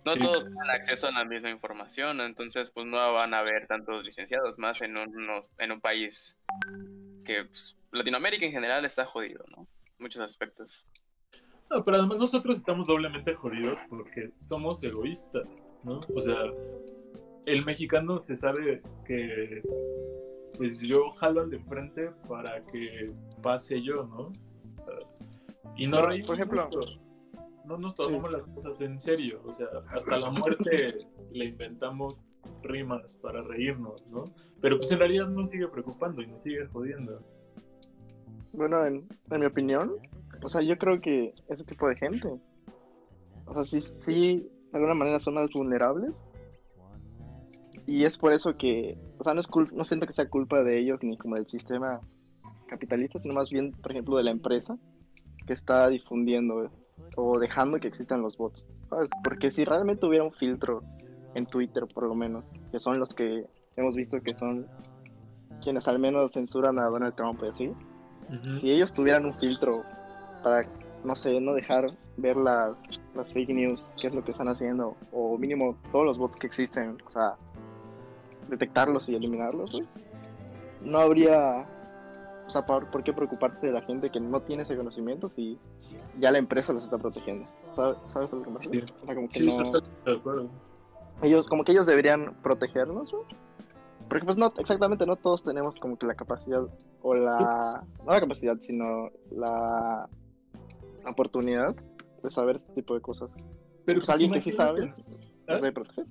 [0.05, 0.19] No Sí.
[0.19, 4.57] todos tienen acceso a la misma información, entonces pues no van a haber tantos licenciados
[4.57, 6.37] más en, unos- en un país
[7.23, 9.67] que pues, Latinoamérica en general está jodido, ¿no?
[9.99, 10.87] Muchos aspectos.
[11.69, 15.99] No, pero además nosotros estamos doblemente jodidos porque somos egoístas, ¿no?
[16.13, 16.37] O sea,
[17.45, 19.61] el mexicano se sabe que
[20.57, 24.31] pues yo jalo al de enfrente para que pase yo, ¿no?
[25.77, 26.99] Y no reímos por ejemplo- mucho.
[27.65, 30.97] No nos tomamos las cosas en serio, o sea, hasta la muerte
[31.33, 34.23] le inventamos rimas para reírnos, ¿no?
[34.61, 37.13] Pero pues en realidad nos sigue preocupando y nos sigue jodiendo.
[38.53, 39.93] Bueno, en, en mi opinión,
[40.43, 42.29] o sea, yo creo que ese tipo de gente,
[43.45, 46.21] o sea, sí, sí, de alguna manera son más vulnerables.
[47.87, 50.63] Y es por eso que, o sea, no, es cul- no siento que sea culpa
[50.63, 51.99] de ellos ni como del sistema
[52.67, 54.77] capitalista, sino más bien, por ejemplo, de la empresa,
[55.39, 56.69] que que está difundiendo
[57.15, 58.65] o dejando que existan los bots.
[58.89, 59.09] ¿sabes?
[59.23, 60.83] Porque si realmente hubiera un filtro
[61.35, 63.45] en Twitter, por lo menos, que son los que
[63.75, 64.67] hemos visto que son
[65.61, 67.73] quienes al menos censuran a Donald Trump y así,
[68.55, 69.71] si ellos tuvieran un filtro
[70.43, 70.67] para,
[71.03, 71.87] no sé, no dejar
[72.17, 76.17] ver las, las fake news, qué es lo que están haciendo, o mínimo todos los
[76.17, 77.35] bots que existen, o sea,
[78.49, 79.81] detectarlos y eliminarlos,
[80.81, 81.65] no habría,
[82.51, 85.57] o sea, ¿por, por qué preocuparse de la gente que no tiene ese conocimiento si
[86.19, 87.47] ya la empresa los está protegiendo?
[87.77, 88.87] ¿Sabes, ¿Sabes lo que me refiero?
[88.87, 88.93] Sí.
[89.01, 90.49] O sea, como que Sí, no- totalmente de acuerdo.
[91.23, 93.23] ellos como que ellos deberían protegernos güey.
[94.09, 96.63] porque pues no exactamente no todos tenemos como que la capacidad
[97.01, 100.09] o la no la capacidad sino la
[101.07, 101.73] oportunidad
[102.23, 103.29] de saber este tipo de cosas
[103.85, 104.93] Pero pues alguien que sí sabe
[105.47, 105.55] ¿Ah?
[105.55, 106.05] debe proteger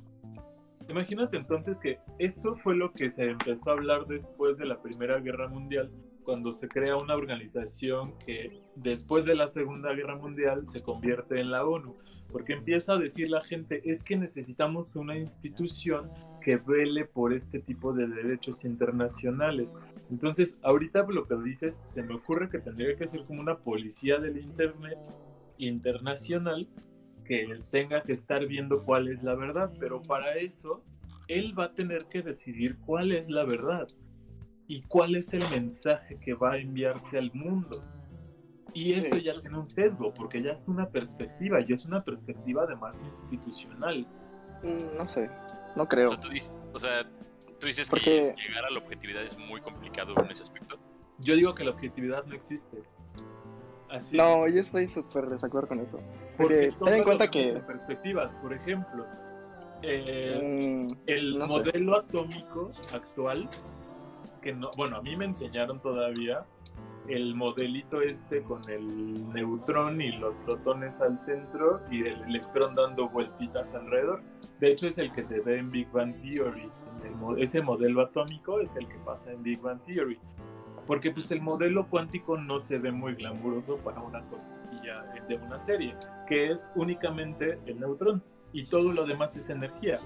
[0.88, 5.20] Imagínate entonces que eso fue lo que se empezó a hablar después de la Primera
[5.20, 5.88] Guerra Mundial,
[6.30, 11.50] cuando se crea una organización que después de la Segunda Guerra Mundial se convierte en
[11.50, 11.96] la ONU,
[12.30, 16.08] porque empieza a decir la gente, es que necesitamos una institución
[16.40, 19.76] que vele por este tipo de derechos internacionales.
[20.08, 24.20] Entonces, ahorita lo que dices, se me ocurre que tendría que ser como una policía
[24.20, 25.00] del Internet
[25.58, 26.68] internacional
[27.24, 30.84] que tenga que estar viendo cuál es la verdad, pero para eso
[31.26, 33.88] él va a tener que decidir cuál es la verdad
[34.72, 37.82] y cuál es el mensaje que va a enviarse al mundo.
[38.72, 39.24] Y eso Sí.
[39.24, 44.06] ya tiene un sesgo, porque ya es una perspectiva, y es una perspectiva además institucional.
[44.62, 45.28] Mm, no sé
[45.74, 47.02] no O creo sea, tú dices, o sea,
[47.58, 50.76] tú dices Porque- que llegar a la objetividad es muy complicado en ese aspecto.
[51.18, 52.82] Yo digo que la objetividad no existe.
[53.90, 54.16] Así.
[54.16, 55.98] no yo estoy súper desacuerdo con eso
[56.36, 59.04] porque todo ten en cuenta que en perspectivas, por ejemplo,
[59.82, 61.52] eh, mm, El No sé.
[61.52, 63.48] modelo atómico actual,
[64.40, 66.44] que no, bueno, a mí me enseñaron todavía
[67.08, 73.08] el modelito este con el neutrón y los protones al centro y el electrón dando
[73.08, 74.22] vueltitas alrededor.
[74.60, 76.70] De hecho, es el que se ve en Big Bang Theory.
[77.02, 80.18] El ese modelo atómico es el que pasa en Big Bang Theory.
[80.86, 85.58] Porque pues el modelo cuántico no se ve muy glamuroso para una cortinilla de una
[85.58, 88.22] serie, que es únicamente el neutrón
[88.52, 89.98] y todo lo demás es energía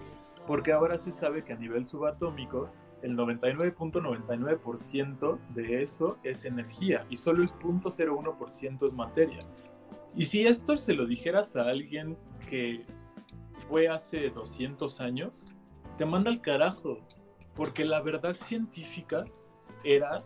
[0.47, 2.65] porque ahora se sabe que a nivel subatómico
[3.05, 9.41] el 99.99% de eso es energía y solo el 0.01% es materia.
[10.17, 12.17] Y si esto se lo dijeras a alguien
[12.49, 12.87] que
[13.69, 15.45] fue hace 200 años,
[15.99, 16.99] te manda al carajo,
[17.55, 19.25] porque la verdad científica
[19.85, 20.25] era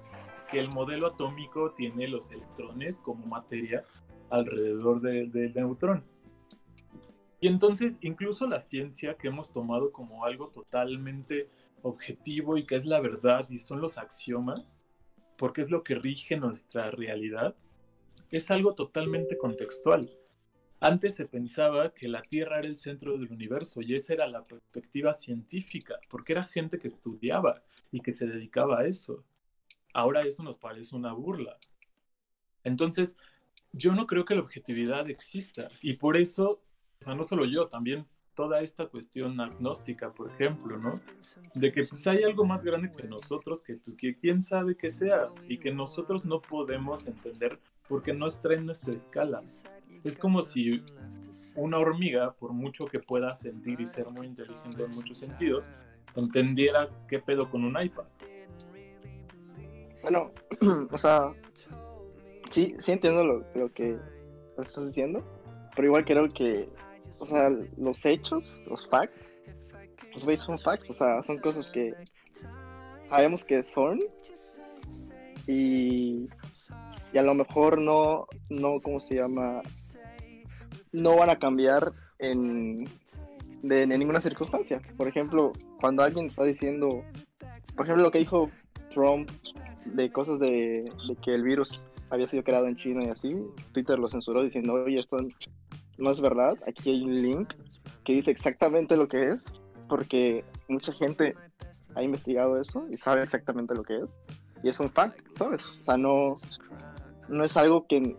[0.51, 3.85] que el modelo atómico tiene los electrones como materia
[4.31, 6.05] alrededor de- del neutrón.
[7.41, 11.49] Y entonces, incluso la ciencia que hemos tomado como algo totalmente
[11.83, 14.83] objetivo y que es la verdad y son los axiomas,
[15.37, 17.55] porque es lo que rige nuestra realidad,
[18.31, 20.11] es algo totalmente contextual.
[20.81, 24.45] Antes se pensaba que la Tierra era el centro del universo y esa era la
[24.45, 29.25] perspectiva científica, porque era gente que estudiaba y que se dedicaba a eso.
[29.93, 31.59] Ahora eso nos parece una burla.
[32.63, 33.17] Entonces,
[33.73, 36.63] yo no creo que la objetividad exista y por eso
[37.01, 38.07] o sea, no solo yo, también
[38.39, 41.01] toda esta cuestión agnóstica, por ejemplo, ¿no?
[41.55, 44.91] De que pues hay algo más grande que nosotros, que pues que quién sabe que
[44.91, 47.59] sea, y que nosotros no podemos entender
[47.89, 49.43] porque no está en nuestra escala.
[50.05, 50.85] Es como si
[51.57, 55.73] una hormiga, por mucho que pueda sentir y ser muy inteligente en muchos sentidos,
[56.15, 58.07] entendiera qué pedo con un iPad.
[60.01, 60.31] Bueno,
[60.93, 61.33] o sea,
[62.53, 63.99] sí, sí entiendo lo, lo que,
[64.57, 65.25] lo que estás diciendo,
[65.75, 66.69] pero igual creo que,
[67.19, 69.31] o sea, los hechos, los facts,
[70.13, 71.95] pues güey, son facts, o sea, son cosas que
[73.09, 74.01] sabemos que son
[75.47, 76.29] y,
[77.13, 79.63] y a lo mejor no, no, ¿cómo se llama?
[80.93, 82.87] No van a cambiar en,
[83.63, 84.81] de, ninguna circunstancia.
[84.97, 87.03] Por ejemplo, cuando alguien está diciendo,
[87.77, 88.51] por ejemplo, lo que dijo
[88.91, 89.31] Trump
[89.87, 93.31] de cosas de, de que el virus había sido creado en China y así,
[93.73, 95.19] Twitter lo censuró diciendo, oye, esto
[95.99, 97.55] no es verdad, aquí hay un link
[98.05, 99.53] que dice exactamente lo que es,
[99.89, 101.35] porque mucha gente
[101.95, 104.17] ha investigado eso y sabe exactamente lo que es,
[104.63, 105.65] y es un fact, ¿sabes?
[105.81, 106.41] O sea, no,
[107.29, 108.17] no es algo que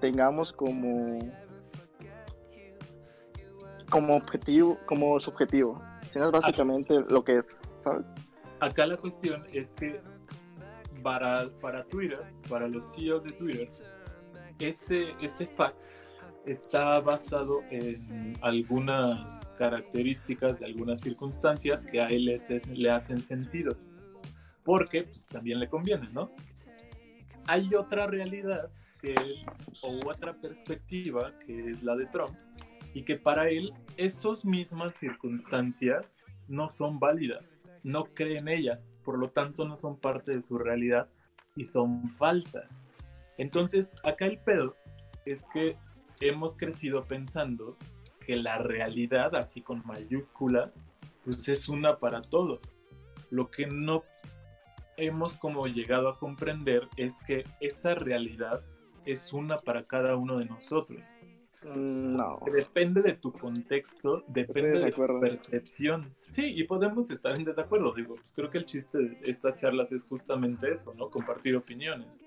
[0.00, 1.18] tengamos como
[3.90, 8.06] como objetivo, como subjetivo, sino es básicamente lo que es, ¿sabes?
[8.60, 10.00] Acá la cuestión es que
[11.02, 13.68] para, para Twitter, para los CEOs de Twitter,
[14.60, 15.80] ese, ese fact
[16.46, 22.34] está basado en algunas características de algunas circunstancias que a él
[22.74, 23.76] le hacen sentido.
[24.64, 26.32] Porque pues, también le conviene, ¿no?
[27.46, 28.70] Hay otra realidad
[29.00, 29.46] que es
[29.82, 32.36] o otra perspectiva que es la de Trump
[32.92, 39.18] y que para él esas mismas circunstancias no son válidas, no cree en ellas, por
[39.18, 41.08] lo tanto no son parte de su realidad
[41.56, 42.76] y son falsas.
[43.38, 44.76] Entonces, acá el pedo
[45.24, 45.76] es que
[46.20, 47.76] hemos crecido pensando
[48.24, 50.80] que la realidad, así con mayúsculas,
[51.24, 52.76] pues es una para todos.
[53.30, 54.04] Lo que no
[54.96, 58.62] hemos como llegado a comprender es que esa realidad
[59.06, 61.14] es una para cada uno de nosotros.
[61.62, 62.38] Mm, No.
[62.54, 66.08] Depende de tu contexto, depende de de tu percepción.
[66.28, 67.92] Sí, y podemos estar en desacuerdo.
[67.94, 71.10] Digo, pues creo que el chiste de estas charlas es justamente eso, ¿no?
[71.10, 72.22] Compartir opiniones.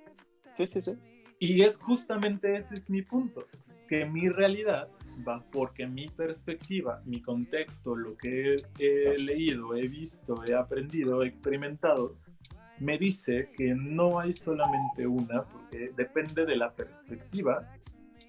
[0.56, 0.94] Sí, sí, sí.
[1.40, 3.48] Y es justamente ese es mi punto,
[3.88, 4.90] que mi realidad
[5.28, 11.28] va porque mi perspectiva, mi contexto, lo que he, leído, he visto, he aprendido, he
[11.28, 12.18] experimentado,
[12.80, 17.72] me dice que no hay solamente una, porque depende de la perspectiva,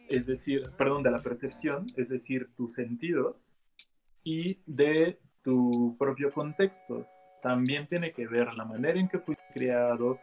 [0.08, 3.56] es decir, perdón, de la percepción, es decir, tus sentidos,
[4.24, 7.06] y de tu propio contexto.
[7.42, 10.18] También tiene que ver la manera en que fuiste criado,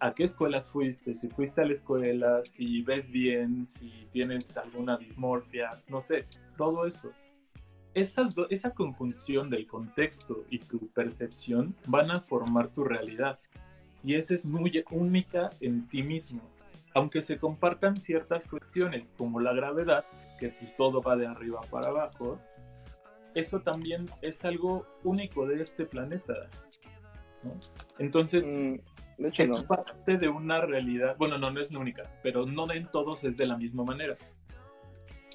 [0.00, 4.96] a qué escuelas fuiste, si fuiste a la escuela, si ves bien, si tienes alguna
[4.96, 6.26] dismorfia, no sé,
[6.56, 7.10] todo eso.
[7.94, 13.38] Esas esa conjunción del contexto y tu percepción van a formar tu realidad.
[14.04, 16.42] Y esa es muy única en ti mismo.
[16.94, 20.04] Aunque se compartan ciertas cuestiones como la gravedad,
[20.38, 22.38] que pues todo va de arriba para abajo,
[23.34, 26.50] eso también es algo único de este planeta.
[27.98, 28.76] Entonces, Mm,
[29.18, 29.66] de hecho, es no.
[29.66, 31.16] parte de una realidad.
[31.18, 34.16] Bueno, no, no es la única, pero no en todos es de la misma manera.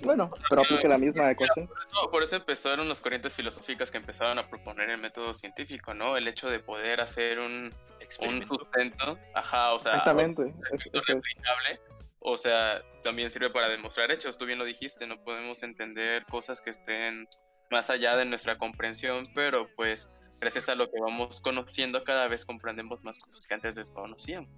[0.04, 1.70] Bueno, pero aplica la misma ecuación.
[2.12, 6.18] Por eso empezaron las corrientes filosóficas que empezaron a proponer el método científico, ¿no?
[6.18, 7.72] El hecho de poder hacer un,
[8.20, 10.54] un sustento, ajá, o sea, Exactamente.
[10.72, 11.24] Es, efecto eso es.
[11.24, 11.80] replicable,
[12.20, 16.62] o sea, también sirve para demostrar hechos, tú bien lo dijiste, no podemos entender cosas
[16.62, 17.28] que estén
[17.70, 20.12] más allá de nuestra comprensión, pero pues
[20.42, 24.50] gracias a lo que vamos conociendo cada vez comprendemos más cosas que antes desconocíamos.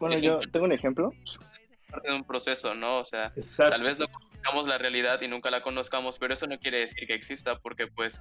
[0.00, 1.12] Bueno, es yo tengo un ejemplo.
[1.90, 2.98] Parte de un proceso, ¿no?
[2.98, 3.72] O sea, Exacto.
[3.72, 4.06] tal vez no
[4.42, 7.86] conozcamos la realidad y nunca la conozcamos, pero eso no quiere decir que exista, porque
[7.86, 8.20] pues,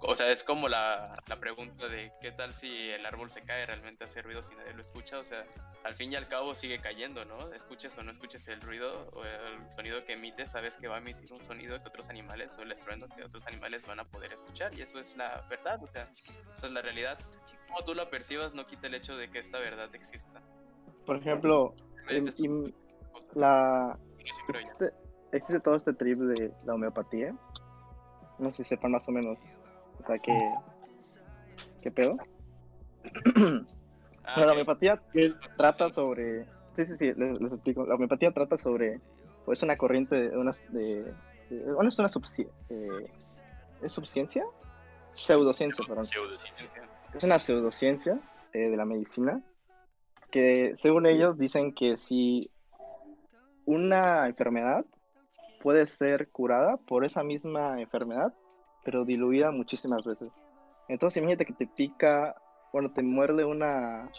[0.00, 3.64] o sea, es como la, la pregunta de qué tal si el árbol se cae,
[3.64, 5.44] realmente hace ruido si nadie lo escucha, o sea,
[5.84, 7.52] al fin y al cabo sigue cayendo, ¿no?
[7.54, 10.98] Escuches o no escuches el ruido o el sonido que emite, sabes que va a
[10.98, 14.32] emitir un sonido que otros animales o el estruendo que otros animales van a poder
[14.32, 16.06] escuchar y eso es la verdad, o sea,
[16.54, 17.18] eso es la realidad.
[17.68, 20.42] Como tú la percibas no quita el hecho de que esta verdad exista.
[21.06, 21.74] Por ejemplo,
[23.34, 23.98] la,
[24.54, 24.92] hay-
[25.32, 27.34] existe, todo este trip de la homeopatía.
[28.38, 29.42] No sé si sepan más o menos.
[30.00, 30.32] O sea, qué,
[31.80, 32.16] qué pedo.
[34.24, 36.44] Ah, Bueno, la homeopatía Que- trata sobre.
[36.76, 37.84] Sí, sí, sí, les, les explico.
[37.86, 39.00] La homeopatía trata sobre.
[39.44, 40.64] Pues una corriente de unas.
[40.72, 41.12] De,
[41.50, 43.10] de- bueno, es una subci- eh,
[43.82, 44.44] ¿Es subciencia?
[45.12, 46.06] Pseudociencia, perdón.
[46.06, 46.82] Pseudociencia.
[47.14, 48.18] Es una pseudociencia
[48.52, 49.42] eh, de la medicina.
[50.30, 52.50] Que según ellos dicen que si
[53.66, 54.84] una enfermedad
[55.62, 58.34] puede ser curada por esa misma enfermedad,
[58.84, 60.30] pero diluida muchísimas veces.
[60.88, 62.34] Entonces, imagínate que te pica,
[62.72, 64.10] bueno, te muerde una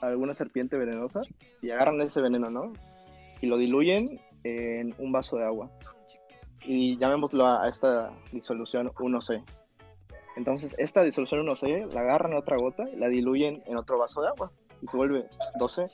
[0.00, 1.22] alguna serpiente venenosa
[1.62, 2.72] y agarran ese veneno, ¿no?
[3.40, 5.70] Y lo diluyen en un vaso de agua.
[6.64, 9.42] Y llamémoslo a, esta disolución 1C.
[10.36, 14.20] Entonces, esta disolución 1C la agarran en otra gota y la diluyen en otro vaso
[14.20, 15.26] de agua y se vuelve
[15.58, 15.88] 2C.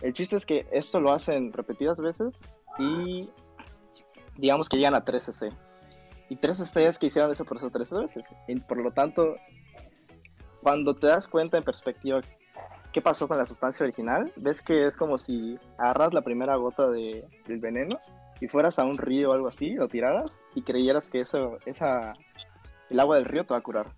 [0.00, 2.40] El chiste es que esto lo hacen repetidas veces
[2.78, 3.30] y
[4.36, 5.52] digamos que llegan a 13C.
[6.28, 8.26] Y 13C es que hicieron ese proceso 13 veces.
[8.48, 9.36] Y por lo tanto,
[10.62, 12.20] cuando te das cuenta en perspectiva
[12.92, 16.88] qué pasó con la sustancia original, ves que es como si agarras la primera gota
[16.88, 17.98] de, del veneno
[18.40, 22.12] y fueras a un río o algo así, lo tiraras y creyeras que eso, esa,
[22.90, 23.92] el agua del río te va a curar.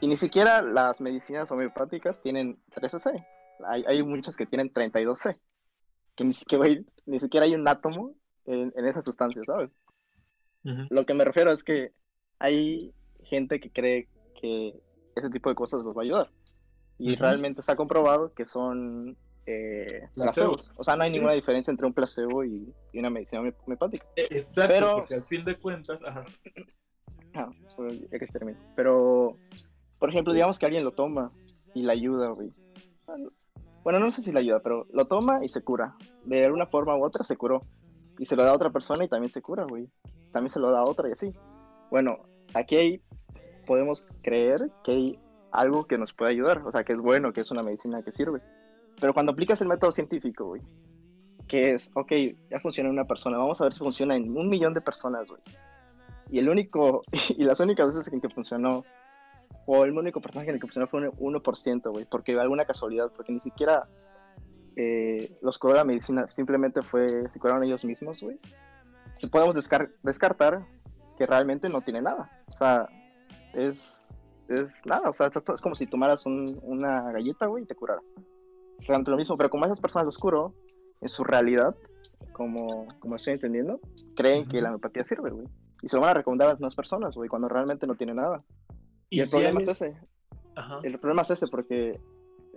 [0.00, 3.26] Y ni siquiera las medicinas homeopáticas tienen 13C.
[3.66, 5.38] Hay, hay muchas que tienen 32C.
[6.18, 9.72] Que ni siquiera, hay- ni siquiera hay un átomo en, en esa sustancia, ¿sabes?
[10.90, 11.92] Lo que me refiero es que
[12.40, 12.92] hay
[13.22, 14.08] gente que cree
[14.40, 14.74] que
[15.14, 16.30] ese tipo de cosas los va a ayudar.
[16.98, 19.16] Y realmente está comprobado que son
[19.46, 20.56] eh, Placebos.
[20.56, 20.72] placebos.
[20.76, 24.04] O sea, no hay ninguna diferencia entre un placebo y, y una medicina home- homeopática.
[24.16, 26.24] Exacto, Pero- porque al fin de cuentas, ajá,
[27.34, 27.50] Ah,
[28.10, 28.38] que se.
[28.74, 29.38] Pero,
[30.00, 31.30] por ejemplo, digamos que alguien lo toma
[31.74, 32.50] y le ayuda, güey.
[33.88, 35.96] Bueno, no sé si le ayuda, pero lo toma y se cura.
[36.26, 37.62] De alguna forma u otra se curó.
[38.18, 39.88] Y se lo da a otra persona y también se cura, güey.
[40.30, 41.32] También se lo da a otra y así.
[41.90, 42.18] Bueno,
[42.52, 43.02] aquí hay,
[43.66, 45.18] podemos creer que hay
[45.52, 46.60] algo que nos puede ayudar.
[46.66, 48.42] O sea, que es bueno, que es una medicina que sirve.
[49.00, 50.60] Pero cuando aplicas el método científico, güey,
[51.46, 52.12] que es, ok,
[52.50, 55.26] ya funciona en una persona, vamos a ver si funciona en un millón de personas,
[55.28, 55.40] güey.
[56.30, 58.84] Y el único, y las únicas veces en que funcionó,
[59.70, 63.12] o el único personaje en el que funcionó fue un 1%, güey, porque alguna casualidad,
[63.14, 63.86] porque ni siquiera
[64.76, 68.38] eh, los curó la medicina, simplemente fue, se curaron ellos mismos, güey.
[69.30, 70.64] Podemos descar- descartar
[71.18, 72.30] que realmente no tiene nada.
[72.52, 72.88] O sea,
[73.52, 74.06] es,
[74.48, 78.00] es nada, o sea, es como si tomaras un- una galleta, güey, y te curara.
[79.06, 80.54] Lo mismo, pero como esas personas los curó,
[81.00, 81.74] en su realidad,
[82.32, 83.80] como, como estoy entendiendo,
[84.16, 85.46] creen que la homeopatía sirve, güey.
[85.82, 88.14] Y se lo van a recomendar a las demás personas, güey, cuando realmente no tiene
[88.14, 88.42] nada.
[89.10, 89.96] Y, el problema es ese.
[90.54, 90.80] Ajá.
[90.82, 92.00] El problema es ese, porque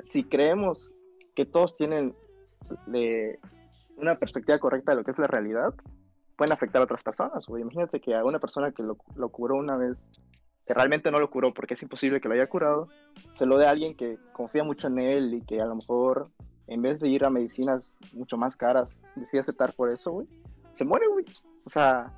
[0.03, 0.91] si creemos
[1.35, 2.15] que todos tienen
[2.87, 3.39] de
[3.97, 5.73] una perspectiva correcta de lo que es la realidad,
[6.35, 7.61] pueden afectar a otras personas, güey.
[7.61, 10.01] Imagínate que a una persona que lo, lo curó una vez,
[10.65, 12.87] que realmente no lo curó porque es imposible que lo haya curado,
[13.35, 16.31] se lo dé a alguien que confía mucho en él y que a lo mejor
[16.67, 20.27] en vez de ir a medicinas mucho más caras, decide aceptar por eso, güey.
[20.73, 21.25] Se muere, güey.
[21.65, 22.11] O sea,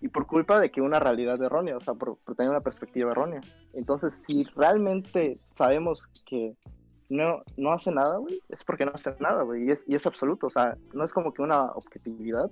[0.00, 3.40] y por culpa de que una realidad errónea, o sea, por, tener una perspectiva errónea.
[3.74, 6.56] Entonces, si realmente sabemos que
[7.10, 10.06] no, no hace nada, güey, es porque no hace nada, güey, y es, y es
[10.06, 12.50] absoluto, o sea, no es como que una objetividad.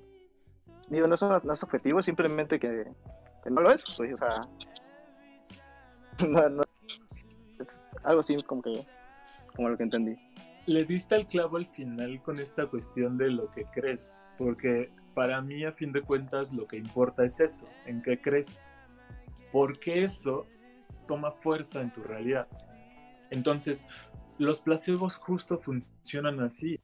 [0.91, 2.85] Digo, no es, una- no es objetivo, simplemente que,
[3.51, 4.43] no lo es, güey, o sea,
[6.29, 6.63] no, no-
[7.61, 8.87] es algo así como que,
[9.57, 10.17] como lo que entendí.
[10.67, 15.41] Le diste al clavo al final con esta cuestión de lo que crees, porque para
[15.41, 18.59] mí a fin de cuentas lo que importa es eso, en qué crees,
[19.53, 20.47] porque eso
[21.07, 22.49] toma fuerza en tu realidad.
[23.31, 23.87] Entonces,
[24.39, 26.79] los placebos justo funcionan así.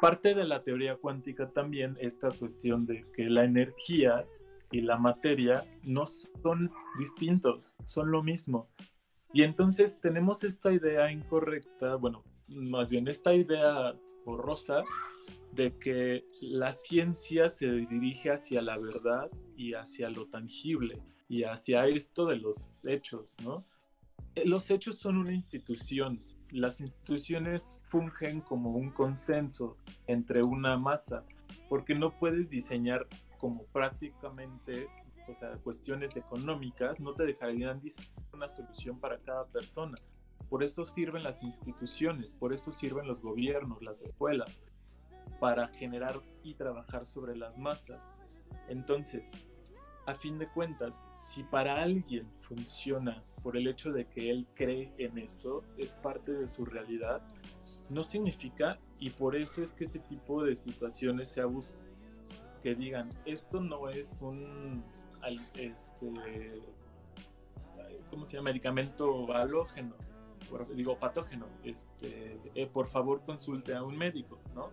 [0.00, 4.26] Parte de la teoría cuántica también esta cuestión de que la energía
[4.70, 8.68] y la materia no son distintos, son lo mismo.
[9.32, 13.94] Y entonces tenemos esta idea incorrecta, bueno, más bien esta idea
[14.24, 14.82] borrosa
[15.56, 21.86] de que la ciencia se dirige hacia la verdad y hacia lo tangible y hacia
[21.86, 23.66] esto de los hechos, ¿no?
[24.34, 26.22] Eh, Los hechos son una institución.
[26.50, 31.24] Las instituciones fungen como un consenso entre una masa,
[31.68, 34.88] porque no puedes diseñar como prácticamente,
[35.26, 39.96] o sea, cuestiones económicas, no te dejarían diseñar una solución para cada persona.
[40.48, 44.62] Por eso sirven las instituciones, por eso sirven los gobiernos, las escuelas,
[45.40, 48.14] para generar y trabajar sobre las masas.
[48.68, 49.32] Entonces,
[50.06, 54.92] a fin de cuentas, si para alguien funciona por el hecho de que él cree
[54.98, 57.22] en eso, es parte de su realidad,
[57.90, 61.76] no significa, y por eso es que ese tipo de situaciones se abusan,
[62.62, 64.84] que digan, esto no es un,
[65.54, 66.62] este,
[68.08, 68.50] ¿cómo se llama?
[68.50, 69.96] Medicamento halógeno,
[70.74, 74.70] digo patógeno, este, eh, por favor consulte a un médico, ¿no?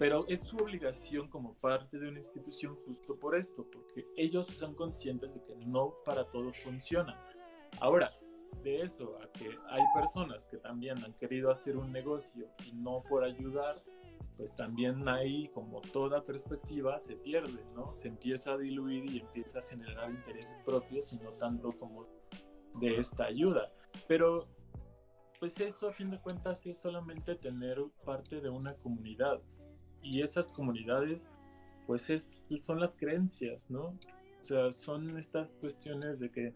[0.00, 4.74] Pero es su obligación como parte de una institución justo por esto, porque ellos son
[4.74, 7.22] conscientes de que no para todos funciona.
[7.80, 8.10] Ahora,
[8.62, 13.02] de eso a que hay personas que también han querido hacer un negocio y no
[13.10, 13.82] por ayudar,
[14.38, 17.94] pues también ahí, como toda perspectiva, se pierde, ¿no?
[17.94, 22.06] Se empieza a diluir y empieza a generar intereses propios y no tanto como
[22.76, 23.70] de esta ayuda.
[24.08, 24.48] Pero,
[25.38, 29.42] pues eso a fin de cuentas es solamente tener parte de una comunidad.
[30.02, 31.30] Y esas comunidades,
[31.86, 33.98] pues es, son las creencias, ¿no?
[34.40, 36.54] O sea, son estas cuestiones de que,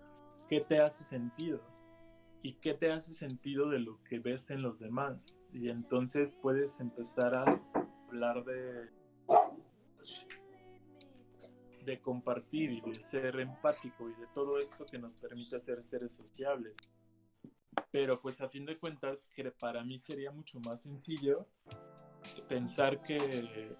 [0.49, 1.61] ¿qué te hace sentido?
[2.43, 5.45] ¿Y qué te hace sentido de lo que ves en los demás?
[5.53, 7.45] Y entonces puedes empezar a
[8.09, 8.91] hablar de,
[11.85, 16.13] de compartir y de ser empático y de todo esto que nos permite ser seres
[16.13, 16.77] sociables.
[17.91, 21.47] Pero pues a fin de cuentas, que para mí sería mucho más sencillo
[22.43, 23.77] pensar que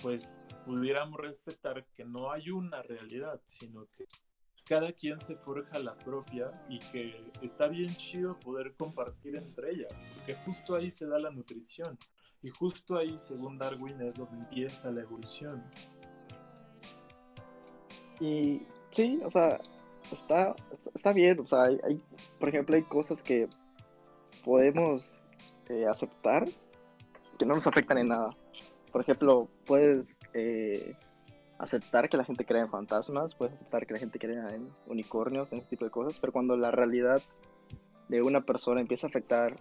[0.00, 4.06] pues pudiéramos respetar que no hay una realidad, sino que
[4.64, 10.02] cada quien se forja la propia y que está bien chido poder compartir entre ellas,
[10.14, 11.98] porque justo ahí se da la nutrición
[12.42, 15.62] y justo ahí, según Darwin, es donde empieza la evolución.
[18.20, 19.60] Y sí, o sea,
[20.10, 20.54] está,
[20.94, 22.02] está bien, o sea, hay,
[22.38, 23.48] por ejemplo, hay cosas que
[24.44, 25.26] podemos
[25.68, 26.48] eh, aceptar
[27.42, 28.28] que no nos afectan en nada.
[28.92, 30.94] Por ejemplo, puedes eh,
[31.58, 35.50] aceptar que la gente crea en fantasmas, puedes aceptar que la gente crea en unicornios,
[35.52, 37.20] en ese tipo de cosas, pero cuando la realidad
[38.08, 39.56] de una persona empieza a afectar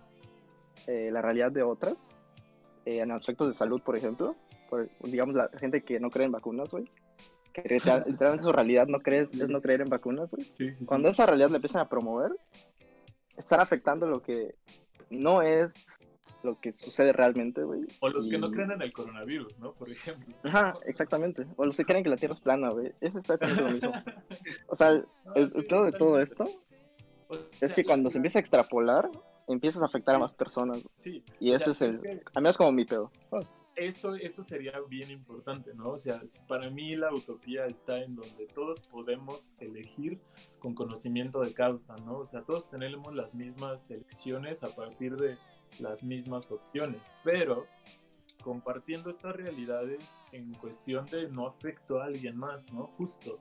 [0.86, 2.08] eh, la realidad de otras,
[2.86, 4.36] eh, en aspectos de salud, por ejemplo,
[4.70, 6.86] por, digamos, la gente que no cree en vacunas, güey,
[7.54, 10.44] que literal- literalmente su realidad no crees, es no creer en vacunas, güey.
[10.52, 10.86] Sí, sí, sí.
[10.86, 12.32] Cuando esa realidad le empiezan a promover,
[13.38, 14.54] están afectando lo que
[15.10, 15.74] no es
[16.44, 17.88] lo que sucede realmente, güey.
[18.00, 19.74] O los que no creen en el coronavirus, ¿no?
[19.74, 20.36] Por ejemplo.
[20.44, 21.46] Ajá, exactamente.
[21.56, 22.94] O los que creen que la Tierra es plana, güey.
[23.02, 23.92] Ese está lo mismo.
[24.68, 26.46] O sea, el, el sí, peor de todo esto
[27.28, 29.10] O es que cuando se empieza a extrapolar,
[29.48, 30.82] empiezas a afectar a más personas.
[30.94, 31.24] Sí.
[31.40, 32.24] Y o ese sea, es el...
[32.34, 33.12] A mí es como mi pedo.
[33.76, 35.92] eso, eso sería bien importante, ¿no?
[35.92, 40.20] O sea, para mí la utopía está en donde todos podemos elegir
[40.60, 42.20] con conocimiento de causa, ¿no?
[42.20, 45.38] O sea, todos tenemos las mismas elecciones a partir de
[45.80, 47.68] las mismas opciones, pero
[48.44, 52.88] compartiendo estas realidades en cuestión de no afecto a alguien más, ¿no?
[52.98, 53.40] Justo,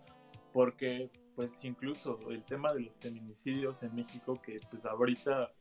[0.52, 5.52] porque pues incluso el tema de los feminicidios en México que pues ahorita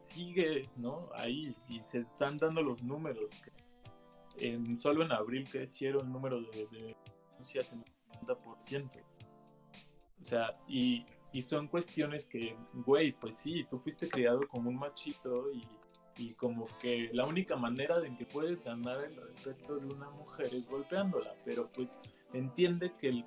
[0.00, 1.10] sigue, ¿no?
[1.14, 3.30] Ahí y se están dando los números
[4.40, 6.96] en, solo en abril crecieron el número de, de
[7.30, 9.02] denuncias en un 50%.
[10.20, 14.76] O sea, y, y son cuestiones que, güey, pues sí, tú fuiste criado como un
[14.76, 15.66] machito y,
[16.18, 20.52] y como que la única manera en que puedes ganar el respeto de una mujer
[20.54, 21.98] es golpeándola, pero pues
[22.32, 23.24] entiende que el-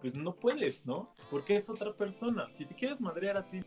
[0.00, 1.12] pues no puedes, ¿no?
[1.30, 2.50] Porque es otra persona.
[2.50, 3.60] Si te quieres madrear a ti,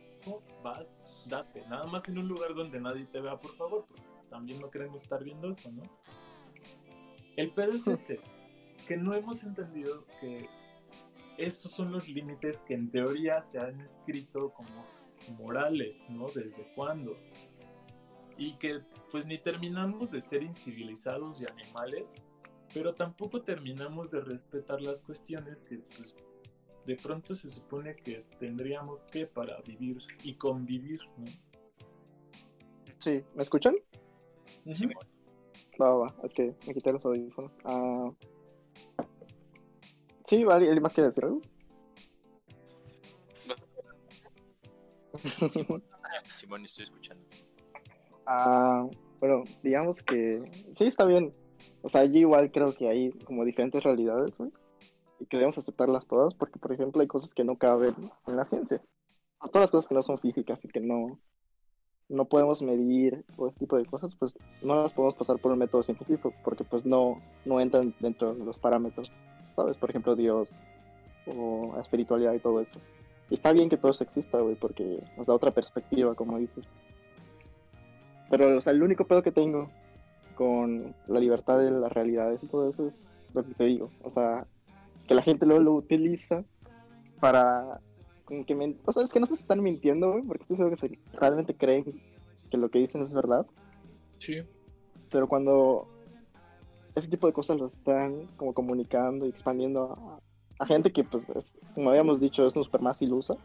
[0.63, 1.63] vas, date.
[1.67, 4.97] Nada más en un lugar donde nadie te vea, por favor, porque también no queremos
[5.03, 5.83] estar viendo eso, ¿no?
[7.35, 8.19] El pedo es ese,
[8.87, 10.47] que no hemos entendido que
[11.37, 14.85] esos son los límites que en teoría se han escrito como
[15.37, 16.27] morales, ¿no?
[16.29, 17.15] ¿Desde cuándo?
[18.37, 18.81] Y que
[19.11, 22.15] pues ni terminamos de ser incivilizados y animales,
[22.73, 26.15] pero tampoco terminamos de respetar las cuestiones que pues
[26.85, 31.25] de pronto se supone que tendríamos que para vivir y convivir, ¿no?
[32.99, 33.75] Sí, ¿me escuchan?
[34.65, 34.89] Ujú.
[35.81, 36.15] Va, va, va.
[36.23, 37.51] Es que me quité los audífonos.
[37.65, 38.11] Ah...
[40.23, 41.41] Sí, vale, ¿alguien más quiere decir algo?
[46.33, 47.25] Simón, estoy escuchando.
[48.27, 48.85] Ah,
[49.21, 51.33] bueno, digamos que sí está bien.
[51.81, 54.51] O sea, yo igual creo que hay como diferentes realidades, güey.
[55.19, 57.95] Y que debemos aceptarlas todas, porque por ejemplo hay cosas que no caben
[58.27, 58.81] en la ciencia.
[59.39, 61.19] Todas las cosas que no son físicas y que no,
[62.09, 65.59] no podemos medir o ese tipo de cosas, pues no las podemos pasar por un
[65.59, 69.11] método científico, porque pues no, no entran dentro de los parámetros,
[69.55, 69.77] ¿sabes?
[69.77, 70.53] Por ejemplo, Dios
[71.25, 72.79] o espiritualidad y todo eso.
[73.29, 76.65] Y está bien que todo eso exista, güey, porque nos da otra perspectiva, como dices.
[78.29, 79.69] Pero, o sea, el único pedo que tengo
[80.35, 83.89] con la libertad de las realidades y todo eso es lo que te digo.
[84.03, 84.45] O sea,
[85.07, 86.43] que la gente luego lo utiliza
[87.19, 87.79] para...
[88.25, 90.71] Como que men- O sea, es que no si están mintiendo, güey, porque estoy seguro
[90.75, 91.85] que se- realmente creen
[92.51, 93.45] que lo que dicen es verdad.
[94.17, 94.41] Sí.
[95.09, 95.87] Pero cuando
[96.95, 99.93] ese tipo de cosas las están como comunicando y expandiendo
[100.59, 103.35] a, a gente que, pues, es- como habíamos dicho, es súper más ilusa,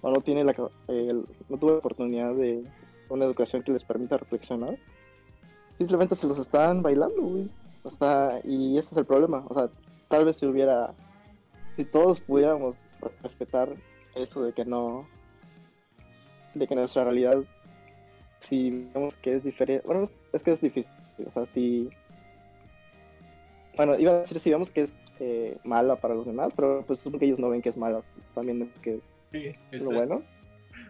[0.00, 0.54] o no tiene la,
[0.88, 2.64] el- no tuvo la oportunidad de
[3.10, 4.78] una educación que les permita reflexionar,
[5.78, 7.50] simplemente se los están bailando, güey.
[7.82, 9.44] O sea, y ese es el problema.
[9.48, 9.68] O sea,
[10.08, 10.92] tal vez si hubiera,
[11.76, 12.78] si todos pudiéramos
[13.22, 13.68] respetar
[14.14, 15.06] eso de que no,
[16.54, 17.42] de que nuestra realidad,
[18.40, 20.92] si vemos que es diferente, bueno, es que es difícil.
[21.26, 21.90] O sea, si,
[23.76, 27.00] bueno, iba a decir si vemos que es eh, mala para los demás, pero pues
[27.00, 28.00] supongo que ellos no ven que es mala,
[28.42, 29.00] viendo que
[29.32, 30.22] Sí, es lo bueno.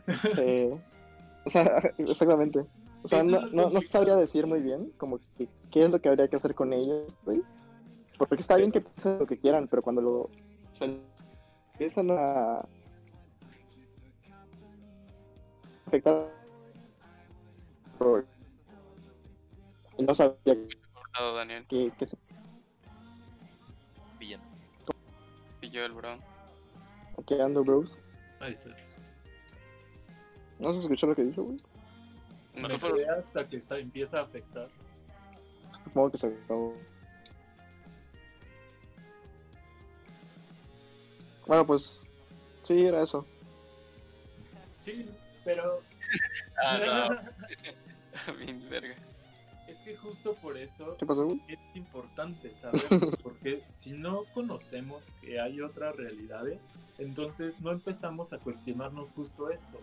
[0.39, 0.77] Eh,
[1.45, 1.65] o sea,
[1.99, 2.65] exactamente.
[3.03, 6.09] O sea, no, no, no sabría decir muy bien como que, qué es lo que
[6.09, 7.43] habría que hacer con ellos, güey.
[8.19, 10.31] Porque está bien que piensen lo que quieran, pero cuando lo
[10.73, 11.01] se
[11.73, 12.63] empiezan a
[15.87, 16.41] afectar
[19.99, 20.57] y no sabía
[20.95, 21.67] Cortado, Daniel.
[21.67, 22.17] que, que se
[24.19, 24.41] Bien.
[25.61, 26.19] Y yo el bro.
[27.27, 27.99] que ando bros.
[28.41, 28.90] Ahí estás.
[30.61, 31.59] No se escuchó lo que dijo, güey.
[32.55, 34.69] No Me fue- hasta que está, empieza a afectar.
[35.85, 36.75] Supongo que se acabó.
[41.47, 42.01] Bueno, pues
[42.63, 43.27] sí, era eso.
[44.81, 45.09] Sí,
[45.45, 45.79] pero
[46.63, 47.21] Ah,
[48.39, 48.95] Bien, verga.
[49.69, 51.41] es que justo por eso ¿Qué pasó, güey?
[51.49, 56.69] es importante saberlo, porque si no conocemos que hay otras realidades,
[56.99, 59.79] entonces no empezamos a cuestionarnos justo esto.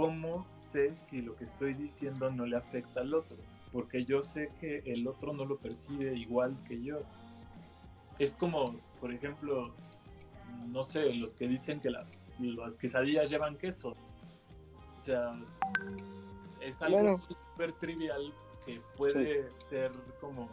[0.00, 3.36] ¿Cómo sé si lo que estoy diciendo no le afecta al otro?
[3.70, 7.02] Porque yo sé que el otro no lo percibe igual que yo.
[8.18, 9.74] Es como, por ejemplo,
[10.68, 12.06] no sé, los que dicen que la-
[12.38, 13.90] las quesadillas llevan queso.
[14.96, 15.38] O sea,
[16.62, 17.18] es algo Claro.
[17.18, 18.32] súper trivial
[18.64, 20.48] que puede ser como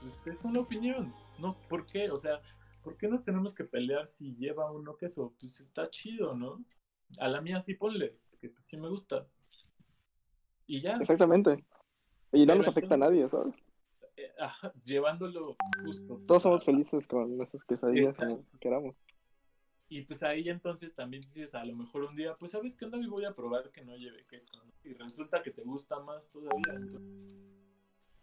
[0.00, 1.58] pues es una opinión, ¿no?
[1.68, 2.10] ¿Por qué?
[2.10, 2.40] O sea,
[2.82, 5.34] ¿por qué nos tenemos que pelear si lleva o no queso?
[5.38, 6.64] Pues está chido, ¿no?
[7.18, 9.26] A la mía sí ponle, porque pues, sí me gusta.
[10.66, 11.64] Y ya, Exactamente.
[12.32, 13.54] Y no Pero nos afecta a nadie, ¿sabes?
[14.16, 16.22] Eh, ajá, llevándolo justo.
[16.26, 18.96] Todos somos felices con nuestras quesadillas como queramos.
[19.88, 22.96] Y pues ahí entonces también dices, a lo mejor un día, pues sabes que onda,
[22.96, 24.72] hoy voy a probar que no lleve queso, ¿no?
[24.84, 26.74] Y resulta que te gusta más todavía.
[26.74, 27.02] Entonces,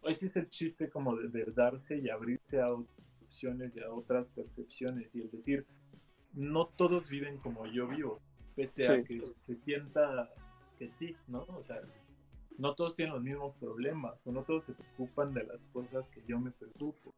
[0.04, 3.92] ese es el chiste como de, de darse y abrirse a otras opciones y a
[3.92, 5.68] otras percepciones y el decir,
[6.32, 8.22] no todos viven como yo vivo,
[8.58, 9.04] pese a Sí.
[9.04, 10.30] que se sienta
[10.78, 11.44] que sí, ¿no?
[11.44, 11.80] O sea,
[12.58, 16.22] no todos tienen los mismos problemas o no todos se preocupan de las cosas que
[16.28, 17.14] yo me preocupo.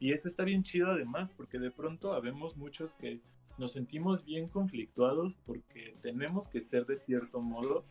[0.00, 3.20] Y eso está bien chido además, porque de pronto habemos muchos que
[3.58, 7.84] nos sentimos bien conflictuados porque tenemos que ser de cierto modo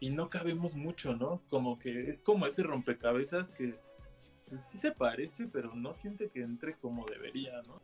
[0.00, 1.40] y no cabemos mucho, ¿no?
[1.48, 3.78] Como que es como ese rompecabezas que
[4.48, 7.80] pues sí se parece, pero no siente que entre como debería, ¿no?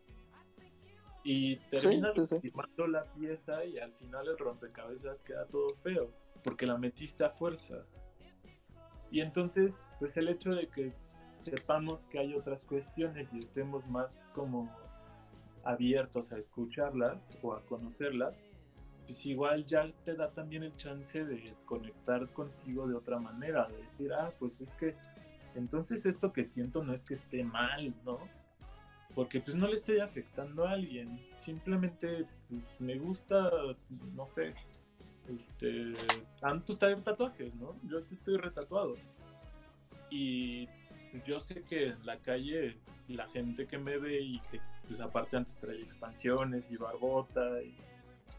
[1.23, 2.51] Y terminas sí,
[2.87, 6.09] la pieza y al final el rompecabezas queda todo feo,
[6.43, 7.85] porque la metiste a fuerza.
[9.11, 10.93] Y entonces, pues el hecho de que
[11.39, 14.69] sepamos que hay otras cuestiones y estemos más como
[15.63, 18.43] abiertos a escucharlas o a conocerlas,
[19.05, 23.77] pues igual ya te da también el chance de conectar contigo de otra manera, de
[23.77, 24.95] decir, ah, pues es que
[25.55, 28.19] entonces esto que siento no es que esté mal, ¿no?
[29.15, 33.49] Porque pues no le estoy afectando a alguien, simplemente pues me gusta,
[34.13, 34.53] no sé,
[35.27, 35.93] este,
[36.39, 37.75] tanto traer tatuajes, ¿no?
[37.83, 38.95] Yo estoy retatuado.
[40.09, 40.67] Y
[41.11, 42.77] pues, yo sé que en la calle
[43.07, 47.75] la gente que me ve y que pues aparte antes traía expansiones y barbota y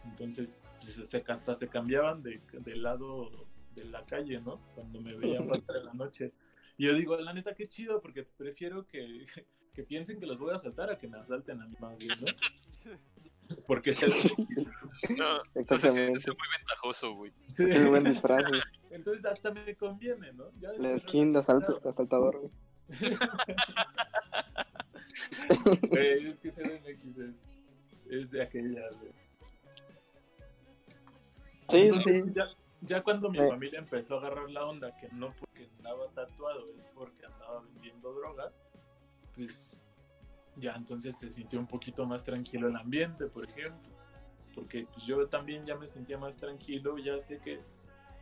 [0.04, 3.30] entonces pues, se, hasta se cambiaban de, del lado
[3.74, 4.60] de la calle, ¿no?
[4.74, 6.32] Cuando me veían pasar en la noche.
[6.76, 9.24] Y yo digo, la neta, qué chido, porque pues, prefiero que,
[9.74, 12.18] que piensen que los voy a asaltar a que me asalten a mí más bien,
[12.20, 12.26] ¿no?
[13.66, 14.12] Porque es el...
[15.16, 16.18] No, no sé si Exactamente.
[16.18, 17.32] es muy ventajoso, güey.
[17.48, 17.64] Sí.
[17.64, 18.60] Es un buen disfraz, güey.
[18.90, 20.44] Entonces hasta me conviene, ¿no?
[20.60, 22.52] Ya La skin de asalto- asaltador, güey.
[25.88, 27.36] Güey, es que CDMX es,
[28.08, 29.12] es de aquella, güey.
[31.68, 32.32] Sí, Entonces, sí.
[32.34, 32.46] Ya,
[32.82, 33.44] ya cuando mi Sí.
[33.48, 38.12] familia empezó a agarrar la onda, que no porque andaba tatuado, es porque andaba vendiendo
[38.12, 38.52] droga,
[39.34, 39.80] pues
[40.56, 43.90] ya entonces se sintió un poquito más tranquilo el ambiente, por ejemplo.
[44.54, 47.60] Porque pues yo también ya me sentía más tranquilo, ya sé que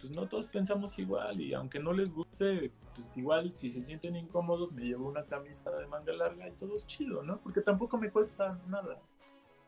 [0.01, 4.14] pues no todos pensamos igual y aunque no les guste, pues igual si se sienten
[4.14, 7.39] incómodos me llevo una camisa de manga larga y todo es chido, ¿no?
[7.40, 9.01] Porque tampoco me cuesta nada,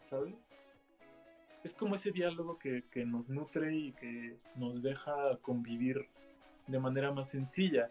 [0.02, 0.48] ¿sabes?
[1.64, 6.06] Es como ese diálogo que, que nos nutre y que nos deja convivir
[6.66, 7.90] de manera más sencilla.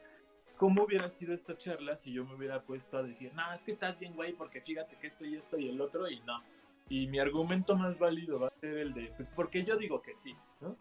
[0.59, 3.71] ¿Cómo hubiera sido esta charla si yo me hubiera puesto a decir, no, es que
[3.71, 6.41] estás bien, güey, porque fíjate que esto y esto y el otro y no?
[6.89, 10.13] Y mi argumento más válido va a ser el de, pues porque yo digo que
[10.15, 10.75] sí, ¿no?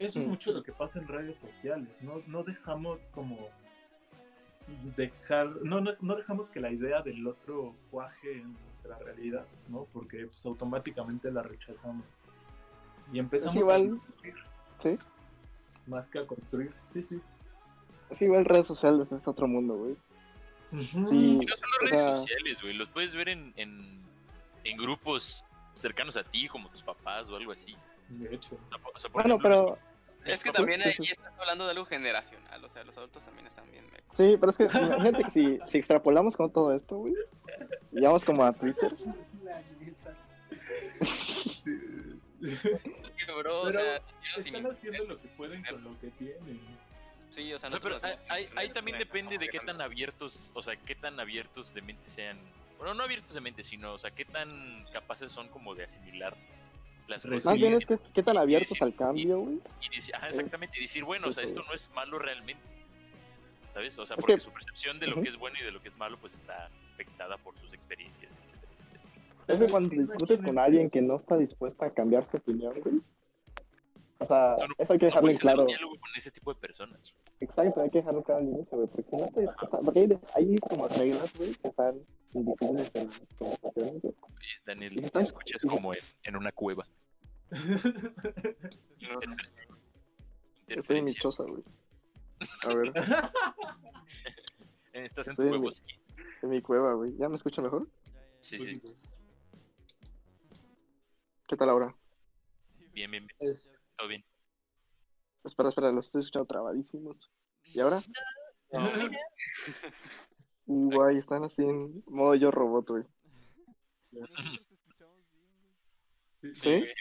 [0.00, 0.30] Eso es Mm.
[0.30, 3.36] mucho lo que pasa en redes sociales, no, no dejamos como
[4.96, 9.84] dejar, no, no, no dejamos que la idea del otro cuaje en nuestra realidad, ¿no?
[9.92, 12.04] Porque pues automáticamente la rechazamos.
[13.12, 13.84] Y empezamos Es igual.
[13.84, 14.34] a construir,
[14.82, 14.98] Sí.
[15.86, 17.20] más que a construir, sí, sí.
[18.10, 19.96] Es igual redes sociales, es otro mundo, güey.
[20.82, 20.96] Sí.
[20.96, 22.74] Y no solo O redes sea- sociales, güey.
[22.74, 24.00] Los puedes ver en, en,
[24.64, 27.76] en grupos cercanos a ti, como tus papás o algo así.
[28.08, 28.54] De hecho.
[28.54, 29.78] O sea, o sea, Bueno, pero
[30.24, 33.46] Es que también ahí pues, estás hablando de algo generacional, o sea, los adultos también
[33.46, 33.84] están bien.
[33.90, 37.14] me- sí, pero es que imagínate que si, si extrapolamos con todo esto, güey,
[37.92, 38.94] y vamos como a Twitter,
[42.42, 42.56] Sí,
[43.38, 46.60] bro, o Pero sea, yo sin Están haciendo lo que pueden con lo que tienen.
[47.30, 47.96] Sí, o sea, O sea, pero
[48.28, 51.80] ahí, nos- ahí- también depende de qué tan abiertos, o sea, qué tan abiertos de
[51.82, 52.38] mente sean.
[52.78, 56.36] Bueno, no abiertos de mente, sino, o sea, qué tan capaces son como de asimilar
[57.06, 57.44] las cosas.
[57.44, 57.60] más Sí.
[57.60, 59.58] bien es que qué tan Y abiertos decir- al cambio, güey.
[59.82, 62.62] Y decir, ajá, exactamente, y decir, bueno, o sea, esto no es malo realmente.
[63.74, 63.96] ¿Sabes?
[63.98, 65.22] O sea, Es porque que- su percepción de lo Ujú.
[65.22, 68.32] que es bueno y de lo que es malo, pues está afectada por sus experiencias,
[68.44, 69.02] etcétera, etcétera.
[69.46, 73.00] Es que cuando discutes con alguien que no está dispuesta a cambiar su opinión, güey.
[74.22, 75.60] O sea, Eso no- eso hay que No dejarlo en claro.
[75.62, 77.14] un diálogo con ese tipo de personas.
[77.40, 79.78] Exacto, hay que dejarlo claro al inicio, güey, porque no está dispuesta.
[79.80, 82.00] Porque hay, hay como reglas, güey, que están
[82.34, 84.14] invisibles en las conversaciones, güey.
[84.66, 86.86] Daniel, te están- escuchas como en, en una cueva.
[90.68, 91.64] Estoy en mi choza, güey.
[92.66, 92.92] A ver,
[94.92, 95.68] Estás en Estoy tu en mi-
[96.42, 97.16] en mi cueva, güey.
[97.16, 97.88] ¿Ya me escucha mejor?
[98.40, 98.92] Sí, Pues, sí.
[101.48, 101.94] ¿Qué tal ahora?
[102.92, 103.36] Bien, bien, bien.
[103.40, 103.68] Es-
[104.00, 104.24] Todo bien.
[105.44, 107.30] Espera, espera, los estoy escuchando trabadísimos.
[107.64, 108.00] ¿Y ahora?
[108.70, 108.80] Uh,
[110.90, 113.04] Guay, están así en modo yo robot, güey.
[116.54, 116.84] ¿Sí?
[116.84, 116.92] Sí.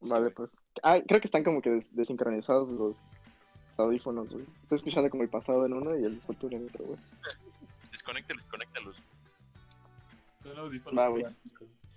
[0.00, 0.50] Vale, pues.
[0.82, 3.04] Ah, creo que están como que des- desincronizados los
[3.70, 4.44] los audífonos, güey.
[4.62, 6.98] Estoy escuchando como el pasado en uno y el futuro en otro, güey.
[7.92, 8.96] Desconéctalos, desconéctalos.
[10.42, 11.24] Son audífonos Va, güey.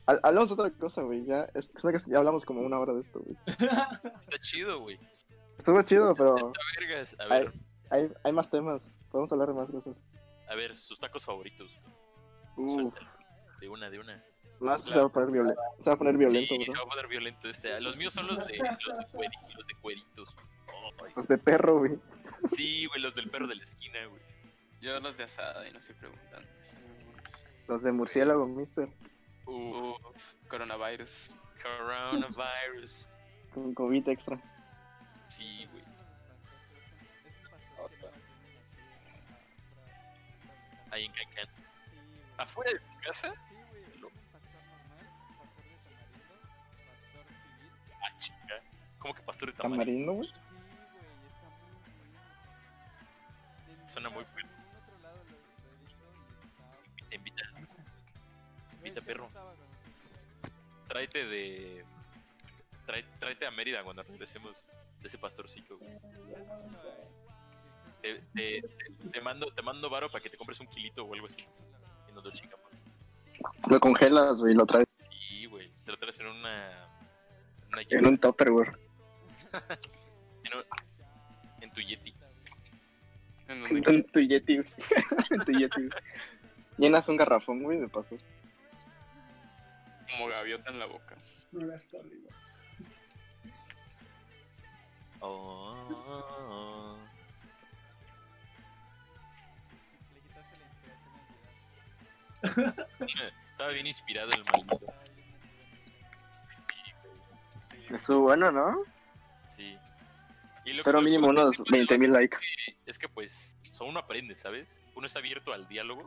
[0.09, 1.25] Ha- Hablamos de otra cosa, güey.
[1.25, 3.37] Ya, es, es que ya hablamos como una hora de esto, güey.
[3.47, 4.99] Está chido, güey.
[5.57, 7.15] Estuvo chido, pero Está vergas.
[7.19, 7.53] A ver,
[7.89, 8.89] hay, hay más temas.
[9.11, 10.01] Podemos hablar de más cosas.
[10.49, 11.69] a ver, sus tacos favoritos.
[12.57, 12.91] Uh.
[13.59, 14.23] De una, de una.
[14.59, 15.61] más se va a poner violento.
[15.79, 17.79] Se va a poner violento, sí, se va a poner violento este.
[17.81, 20.35] Los míos son los de, los de, cueri- los de cueritos.
[21.05, 21.99] Ay, Los de perro, güey.
[22.55, 24.21] sí, güey, los del perro de la esquina, güey.
[24.81, 26.47] Yo los de asada y no estoy preguntando.
[26.63, 27.45] Están muy buenos.
[27.67, 28.89] Los de murciélago, mister.
[29.49, 29.97] Uf,
[30.47, 31.31] coronavirus.
[31.61, 33.09] coronavirus.
[33.53, 34.39] Con COVID extra.
[35.27, 35.83] Sí, güey.
[40.91, 41.47] Ahí en Cancán.
[42.37, 43.33] ¿Afuera de tu casa?
[48.01, 48.61] Ah, chica.
[48.99, 49.83] ¿Cómo que pastor de tamarindo?
[49.83, 50.29] Tamarino, güey.
[53.87, 54.49] Suena muy bueno.
[57.09, 57.48] Te invita.
[58.89, 59.29] Invita, perro.
[60.87, 61.83] Tráete de.
[62.87, 64.69] trae- tráete a Mérida cuando regresemos
[65.01, 65.91] de ese pastorcito, güey.
[68.01, 71.13] Te, te, te- te mando, te mando varo para que te compres un kilito o
[71.13, 71.45] algo así.
[72.09, 72.65] Y nos lo chingamos.
[73.69, 74.53] Lo congelas, güey.
[74.55, 74.87] Lo traes
[75.19, 75.69] Sí, güey.
[75.85, 76.87] Te lo traes en una.
[77.71, 78.67] una en un topper, güey.
[80.43, 82.13] en un- en tu Yeti.
[83.47, 84.69] En tu Yeti, güey.
[85.31, 86.01] En tu Yeti, güey.
[86.77, 88.17] Llenas un garrafón, güey, de paso.
[90.11, 91.15] Como gaviota en la boca.
[91.53, 92.35] Arriba.
[95.21, 96.95] Oh.
[100.13, 100.97] Le quitaste la inspiración
[103.01, 103.33] al llegar.
[103.51, 104.93] Estaba bien inspirado el maldito.
[107.89, 108.83] Estuvo bueno, ¿no?
[109.49, 109.77] Sí.
[110.65, 112.37] Y lo- Pero mínimo unos 20 mil likes.
[112.85, 114.81] Es que pues, o sea, uno aprende, ¿sabes?
[114.95, 116.05] Uno está abierto al diálogo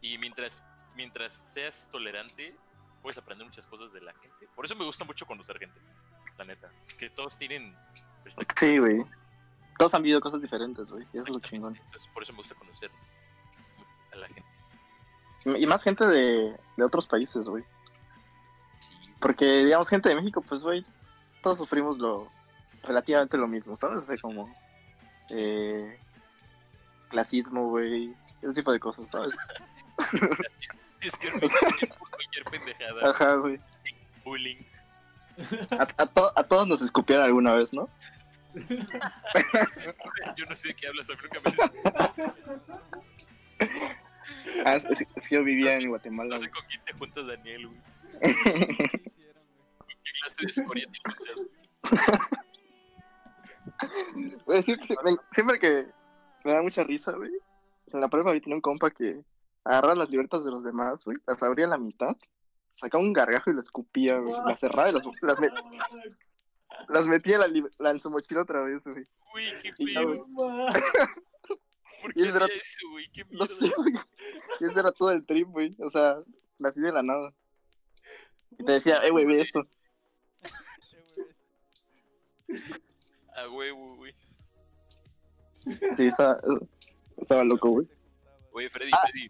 [0.00, 0.64] y mientras,
[0.96, 2.54] mientras seas tolerante,
[3.02, 4.48] puedes aprender muchas cosas de la gente.
[4.54, 5.78] Por eso me gusta mucho conocer gente,
[6.38, 6.70] la neta.
[6.98, 7.74] Que todos tienen.
[8.56, 9.04] Sí, güey.
[9.78, 11.04] Todos han vivido cosas diferentes, güey.
[11.12, 11.76] Eso es lo chingón.
[11.76, 12.90] Entonces, por eso me gusta conocer
[14.12, 14.44] a la gente.
[15.58, 17.64] Y más gente de, de otros países, güey.
[18.78, 20.84] Sí, Porque, digamos, gente de México, pues, güey,
[21.42, 22.28] todos sufrimos lo
[22.82, 23.98] relativamente lo mismo, ¿sabes?
[23.98, 24.52] O sea, como
[25.30, 25.98] eh,
[27.08, 29.34] clasismo, güey, ese tipo de cosas, ¿sabes?
[31.00, 31.30] es que
[32.20, 33.58] cualquier pendejada, Ajá, güey.
[34.24, 34.58] bullying.
[35.78, 37.88] A, a to- a todos nos escupieron alguna vez, ¿no?
[40.36, 41.54] Yo no sé de qué hablas, a mí nunca me
[44.64, 46.30] Ah, es, es- yo vivía en Guatemala.
[46.36, 47.80] No sé con quién te juntas, Daniel, güey.
[48.22, 52.28] ¿Qué clase de escoria te juntas?
[54.46, 54.86] Güey, siempre,
[55.32, 55.86] siempre- que
[56.44, 57.30] me da mucha risa, güey.
[57.92, 59.20] En la prueba tenía un compa que
[59.64, 62.16] agarraba las libretas de los demás, güey, las abría a la mitad,
[62.70, 64.34] sacaba un gargajo y lo escupía, güey.
[64.46, 66.16] Las cerraba y las, las, met-
[66.88, 69.04] las metía en, la la- en su mochila otra vez, güey.
[69.34, 70.18] Uy, qué Y güey.
[72.02, 73.10] ¿Por Y qué ese era- eso, güey?
[73.12, 73.46] Qué No mierda.
[73.46, 73.92] sé, güey.
[74.60, 75.76] Y ese era todo el trip, güey.
[75.80, 76.16] O sea,
[76.64, 77.32] así de la nada.
[78.58, 79.62] Y te decía, eh, güey, ve esto.
[83.36, 84.14] A huevo, güey.
[85.94, 86.36] Sí, estaba,
[87.18, 87.86] estaba loco, güey.
[88.52, 89.00] Güey, Freddy, Ah.
[89.02, 89.28] Freddy.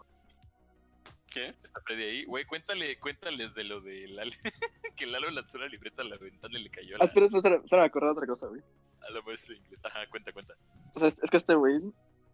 [1.30, 1.48] ¿Qué?
[1.62, 2.24] Está Freddy ahí.
[2.24, 4.32] Güey, cuéntale, cuéntales de lo de Lalo.
[4.96, 7.26] que Lalo lanzó la libreta a la ventana y le cayó a Ah, la, espera,
[7.26, 8.60] espera, espera, espera, me acordé de otra cosa, güey.
[9.00, 9.80] a la maestra de inglés.
[9.84, 10.54] Ajá, cuenta, cuenta.
[10.94, 11.80] O sea, es, es que este güey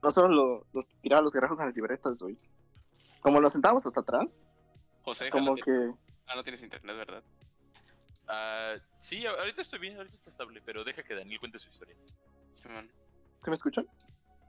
[0.03, 2.37] no solo lo, los tiraba los garrajos en las libretas, güey.
[3.21, 4.39] Como nos sentábamos hasta atrás,
[5.03, 5.91] José, como que.
[6.27, 7.23] Ah, no tienes internet, ¿verdad?
[8.29, 11.69] Ah, sí, a- ahorita estoy bien, ahorita está estable, pero deja que Daniel cuente su
[11.69, 11.95] historia.
[12.51, 12.91] Simón.
[13.43, 13.87] ¿Se me escuchan?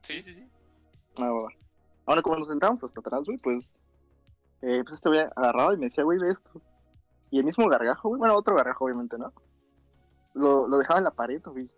[0.02, 0.44] Sí, sí, sí.
[1.16, 1.48] Ah, va, va.
[2.06, 3.76] Ahora, como nos sentábamos hasta atrás, güey, pues.
[4.62, 6.50] Eh, pues este güey agarraba y me decía, güey, ve esto.
[7.30, 9.32] Y el mismo gargajo, güey, bueno, otro gargajo, obviamente, ¿no?
[10.34, 11.70] Lo, lo dejaba en la pared, güey.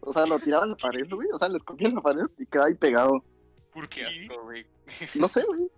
[0.00, 1.28] O sea, lo tiraba en la pared, güey.
[1.32, 3.22] O sea, lo escupía en la pared y quedaba ahí pegado.
[3.72, 4.66] ¿Por Qué asco, güey.
[5.18, 5.70] No sé, güey.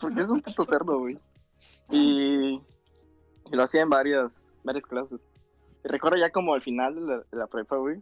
[0.00, 1.18] Porque es un puto cerdo, güey.
[1.90, 5.24] Y, y lo hacía en varias, varias clases.
[5.84, 8.00] Y recuerdo ya como al final de la, de la prepa, güey.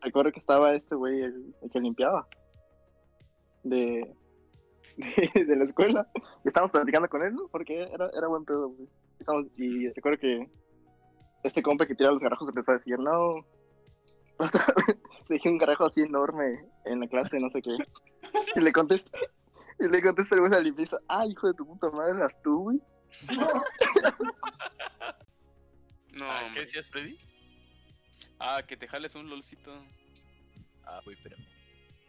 [0.00, 2.26] Recuerdo que estaba este güey, el, el que limpiaba.
[3.62, 4.14] De,
[4.98, 6.08] de, de la escuela.
[6.44, 7.48] Y estábamos platicando con él, ¿no?
[7.48, 8.88] Porque era, era buen pedo, güey.
[9.56, 10.50] Y recuerdo que
[11.44, 13.44] este compa que tiraba los garajos empezó a decir, no.
[15.28, 17.70] Le dije un garajo así enorme en la clase, no sé qué.
[18.54, 19.10] Y le contesta,
[19.80, 22.40] y le contesta el güey de la limpieza, ah, hijo de tu puta madre, eras
[22.42, 22.80] tú, güey.
[26.12, 27.16] No, Ah, ¿Qué decías, Freddy?
[28.40, 29.72] Ah, que te jales un lolcito.
[30.84, 31.36] Ah, güey, pero.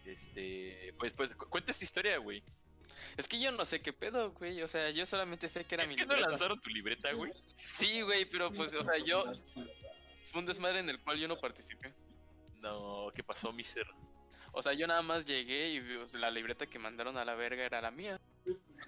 [0.06, 0.94] Este.
[0.98, 2.44] Pues, pues, cu- cuenta esta historia, güey.
[3.17, 4.61] Es que yo no sé qué pedo, güey.
[4.61, 7.31] O sea, yo solamente sé que era mi ¿Qué no lanzaron tu libreta, güey?
[7.53, 9.23] Sí, güey, pero pues, o sea, yo.
[10.31, 11.93] Fue un desmadre en el cual yo no participé.
[12.61, 13.88] No, ¿qué pasó, mister?
[14.51, 17.35] O sea, yo nada más llegué y o sea, la libreta que mandaron a la
[17.35, 18.19] verga era la mía.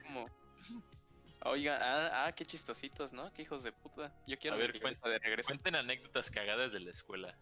[0.04, 0.28] Como.
[1.44, 3.34] Oiga, ah, ah, qué chistositos, ¿no?
[3.34, 4.14] Qué hijos de puta.
[4.28, 5.48] Yo quiero A ver, libreta de regreso.
[5.48, 7.36] Cuenten anécdotas cagadas de la escuela.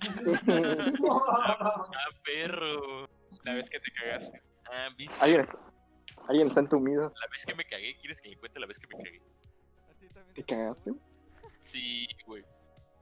[1.28, 1.86] Ah,
[2.24, 3.08] perro.
[3.44, 4.40] La vez que te cagaste.
[4.70, 5.18] Ah, ¿viste?
[5.20, 5.58] Alguien, está-
[6.28, 7.12] alguien está entumido.
[7.20, 9.20] La vez que me cagué, ¿quieres que le cuente la vez que me cagué?
[9.90, 10.92] ¿A ti también ¿Te cagaste?
[11.60, 12.44] Sí, güey.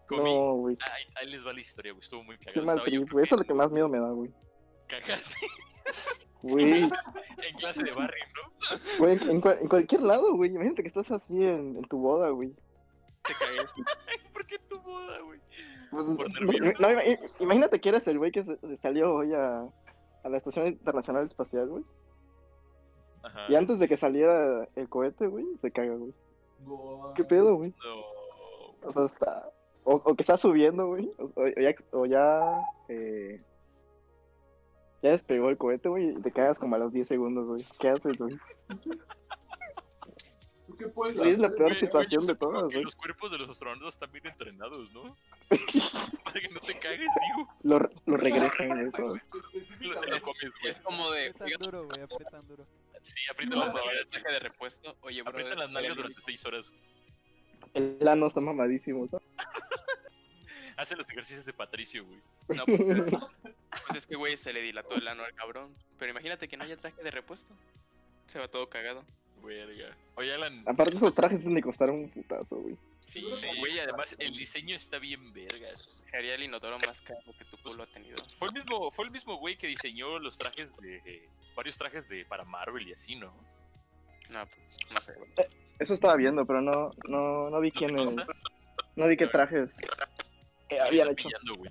[0.08, 0.22] Comí.
[0.34, 0.76] No, güey.
[0.92, 2.02] Ahí, ahí les va la historia, güey.
[2.02, 2.66] Estuvo muy Qué cagado.
[2.66, 3.24] mal Estaba yo trip, güey.
[3.24, 4.30] Eso es lo que más miedo me da, güey.
[4.88, 5.46] cagaste
[6.42, 6.82] Güey,
[7.48, 8.78] en clase de barrio, ¿no?
[8.98, 10.50] güey, en, cual- en cualquier lado, güey.
[10.50, 12.54] Imagínate que estás así en, en tu boda, güey.
[13.24, 13.58] Te cagué.
[14.32, 15.38] ¿Por qué tu boda, güey?
[15.90, 16.06] Pues,
[16.80, 16.88] no,
[17.40, 19.66] imagínate que eres el güey que se, se salió hoy a,
[20.22, 21.84] a la Estación Internacional Espacial, güey.
[23.22, 23.46] Ajá.
[23.48, 26.12] Y antes de que saliera el cohete, güey, se caga, güey.
[27.14, 27.74] ¿Qué pedo, güey?
[27.84, 28.88] No.
[28.88, 29.50] O sea, está...
[29.84, 31.10] O, o que está subiendo, güey.
[31.18, 31.74] O, o ya...
[31.92, 33.40] O ya, eh,
[35.02, 37.64] ya despegó el cohete, güey, y te cagas como a los 10 segundos, güey.
[37.78, 38.36] ¿Qué haces, güey?
[40.80, 41.58] ¿Qué puedes Güey, es la hacer?
[41.58, 42.72] peor situación de todas.
[42.74, 45.14] Los cuerpos de los astronautas están bien entrenados, ¿no?
[46.24, 47.48] Para que no te cagues, digo.
[47.62, 49.20] Lo, lo regresan, güey.
[50.64, 51.28] Es como de.
[51.28, 52.66] Apretan oiga, duro, güey, apretan duro.
[53.02, 54.08] Sí, aprieta vamos las nalgas.
[54.10, 54.96] traje de repuesto.
[55.02, 55.30] Oye, bro.
[55.30, 56.72] Aprieta las nalgas durante 6 horas.
[57.74, 59.26] El ano está mamadísimo, ¿sabes?
[60.76, 62.20] Hace los ejercicios de Patricio, güey.
[62.48, 65.74] No, pues, pues es que, güey, se le dilató el ano al cabrón.
[65.98, 67.54] Pero imagínate que no haya traje de repuesto.
[68.26, 69.04] Se va todo cagado.
[69.42, 69.96] Verga.
[70.16, 70.62] Oye, Alan.
[70.66, 72.76] Aparte, esos trajes me costaron un putazo, güey.
[73.00, 73.24] Sí,
[73.58, 75.80] Güey, además el diseño está bien vergas.
[75.96, 78.16] Se haría el inodoro más caro que tu culo ha tenido.
[78.38, 81.28] Fue el mismo, fue el mismo güey que diseñó los trajes de.
[81.56, 83.32] varios trajes de para Marvel y así, ¿no?
[84.28, 85.30] No, pues, no sé, güey.
[85.80, 88.14] Eso estaba viendo, pero no, no, no vi ¿No te quiénes.
[88.14, 88.32] consta?
[88.96, 89.78] No vi qué trajes
[90.68, 91.28] eh, habían hecho.
[91.28, 91.70] pillando, güey.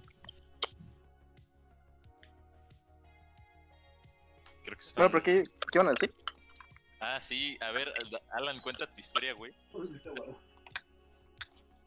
[4.65, 4.83] Creo que.
[4.95, 6.13] Bueno, pero ¿qué, qué van a decir?
[6.99, 7.93] Ah, sí, a ver,
[8.31, 9.53] Alan, cuenta tu historia, güey.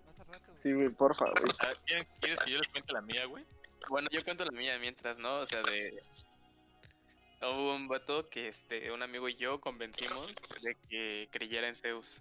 [0.08, 0.62] Hace rato, güey.
[0.62, 1.52] Sí, güey, porfa, güey.
[1.86, 3.44] ¿quieren- ¿Quieres que yo les cuente la mía, güey?
[3.88, 5.40] Bueno, yo cuento la mía mientras, ¿no?
[5.40, 5.92] O sea, de.
[7.42, 10.32] Hubo un vato que este, un amigo y yo convencimos
[10.62, 12.20] de que creyera en Zeus.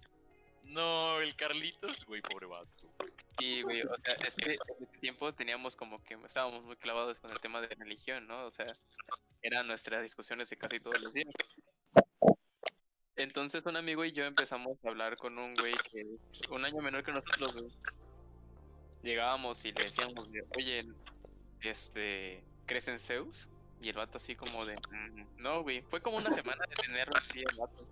[0.64, 2.68] No, el Carlitos, güey, pobre vato.
[3.38, 7.20] Y, güey, o sea, es que en ese tiempo teníamos como que estábamos muy clavados
[7.20, 8.46] con el tema de religión, ¿no?
[8.46, 8.66] O sea,
[9.42, 11.28] eran nuestras discusiones de casi todos los días.
[13.22, 16.80] Entonces, un amigo y yo empezamos a hablar con un güey que es un año
[16.82, 17.72] menor que nosotros, güey.
[19.02, 20.84] Llegábamos y le decíamos, de, oye,
[21.60, 23.48] este, ¿crees en Zeus?
[23.80, 25.82] Y el vato así como de, "Mm, no, güey.
[25.82, 27.84] Fue como una semana de tenerlo así el vato.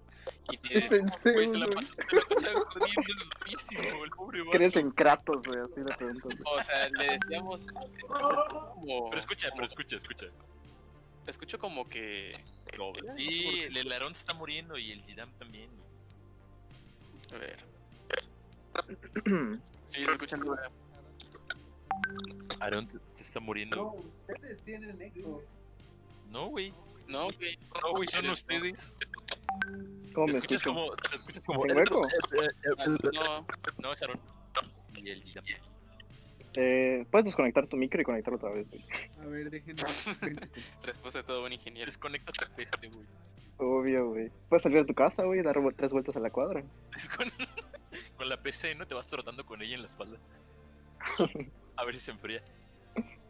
[0.53, 4.11] Y ¿Crees de- en Güey, Zeus, se la pasa, se la pasa jodiendo durísimo, el
[4.11, 4.51] pobre vato.
[4.53, 5.59] ¿Crees en Kratos, güey?
[5.61, 6.45] Así le pregunto.
[6.45, 7.67] o sea, le decíamos
[8.07, 9.11] como...
[9.11, 10.27] Pero escucha, pero escucha, escucha.
[11.27, 12.33] Escucho como que.
[13.17, 15.71] Sí, el Elarón se está muriendo y el Jidam también.
[17.33, 17.59] A ver.
[19.91, 20.41] Sí, se escuchan
[22.87, 23.77] te, te está muriendo.
[23.77, 25.43] No, ustedes tienen eco.
[26.31, 26.73] No, güey.
[27.07, 27.59] No, güey.
[27.83, 28.95] No, güey, son ustedes.
[30.13, 30.91] ¿Cómo me escuchas como.
[30.91, 31.63] Te escuchas como.
[31.65, 32.03] ¿Tengo eco?
[33.13, 33.45] No,
[33.79, 34.21] No, es Aarón.
[34.97, 35.45] Y el Jidam.
[36.55, 38.85] Eh, Puedes desconectar tu micro y conectarlo otra vez, güey.
[39.21, 39.83] A ver, déjenme.
[40.83, 41.87] respuesta de todo buen ingeniero.
[41.87, 43.07] Desconecta tu peste, güey.
[43.59, 44.31] Obvio, güey.
[44.49, 46.63] Puedes salir de tu casa, güey, y dar tres vueltas a la cuadra.
[48.17, 48.87] Con la PC, ¿no?
[48.87, 50.19] Te vas trotando con ella en la espalda.
[51.77, 52.43] A ver si se enfría.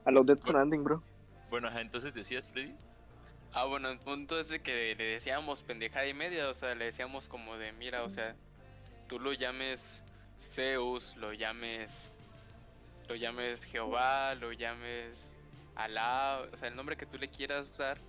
[0.04, 1.02] A los Dead Stranding, bro.
[1.48, 2.74] Bueno, ajá, entonces decías, Freddy.
[3.52, 6.48] Ah, bueno, el punto es de que le decíamos pendejada y media.
[6.48, 8.34] O sea, le decíamos como de, mira, o sea,
[9.08, 10.04] tú lo llames
[10.38, 12.12] Zeus, lo llames.
[13.10, 15.34] Lo llames Jehová, lo llames
[15.74, 16.46] Alá.
[16.52, 18.00] O sea, el nombre que tú le quieras dar.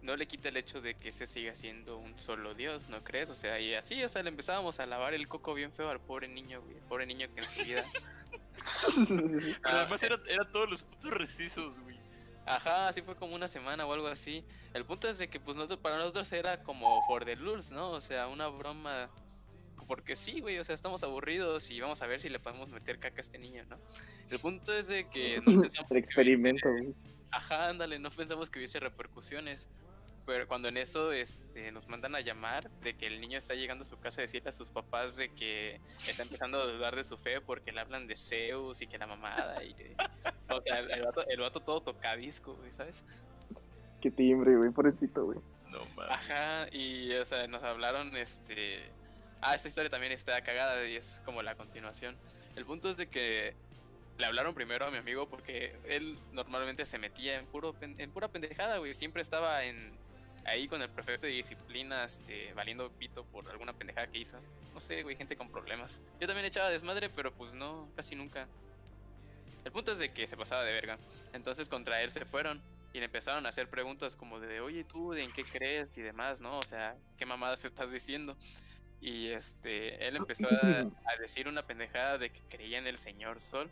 [0.00, 3.28] No le quita el hecho de que ese siga siendo un solo Dios, ¿no crees?
[3.28, 6.00] O sea, y así, o sea, le empezábamos a lavar el coco bien feo al
[6.00, 6.80] pobre niño, güey.
[6.88, 7.84] Pobre niño que enseguida.
[9.64, 11.98] Ah, además era, era todos los putos recizos, güey.
[12.46, 14.42] Ajá, así fue como una semana o algo así.
[14.72, 17.90] El punto es de que pues nosotros, para nosotros era como for the lulz, ¿no?
[17.90, 19.10] O sea, una broma.
[19.92, 22.98] Porque sí, güey, o sea, estamos aburridos y vamos a ver si le podemos meter
[22.98, 23.76] caca a este niño, ¿no?
[24.30, 26.84] El punto es de que no pensamos El que experimento, güey.
[26.84, 26.96] hubiese-
[27.30, 29.68] Ajá, ándale, no pensamos que hubiese repercusiones.
[30.24, 33.84] Pero cuando en eso este, nos mandan a llamar de que el niño está llegando
[33.84, 35.78] a su casa a decirle a sus papás de que
[36.08, 39.06] está empezando a dudar de su fe porque le hablan de Zeus y que la
[39.06, 39.94] mamada y que-
[40.48, 43.04] o sea, el, el vato, el vato todo tocadisco, güey, ¿sabes?
[44.00, 45.38] Qué timbre, güey, pobrecito, güey.
[45.70, 46.14] No mames.
[46.16, 48.90] Ajá, y o sea, nos hablaron, este...
[49.42, 52.16] Ah, esta historia también está cagada y es como la continuación.
[52.54, 53.54] El punto es de que
[54.16, 58.28] le hablaron primero a mi amigo porque él normalmente se metía en, puro, en pura
[58.28, 58.94] pendejada, güey.
[58.94, 59.92] Siempre estaba en
[60.44, 64.38] ahí con el prefecto de disciplina, este, valiendo pito por alguna pendejada que hizo.
[64.74, 66.00] No sé, güey, gente con problemas.
[66.20, 68.46] Yo también echaba desmadre, pero pues no, casi nunca.
[69.64, 70.98] El punto es de que se pasaba de verga.
[71.32, 72.62] Entonces contra él se fueron
[72.92, 75.96] y le empezaron a hacer preguntas como de, oye, tú, ¿de en qué crees?
[75.96, 76.58] Y demás, ¿no?
[76.58, 78.36] O sea, ¿qué mamadas estás diciendo?
[79.02, 80.78] Y este, él empezó a,
[81.10, 83.68] a decir una pendejada de que creía en el señor Sol.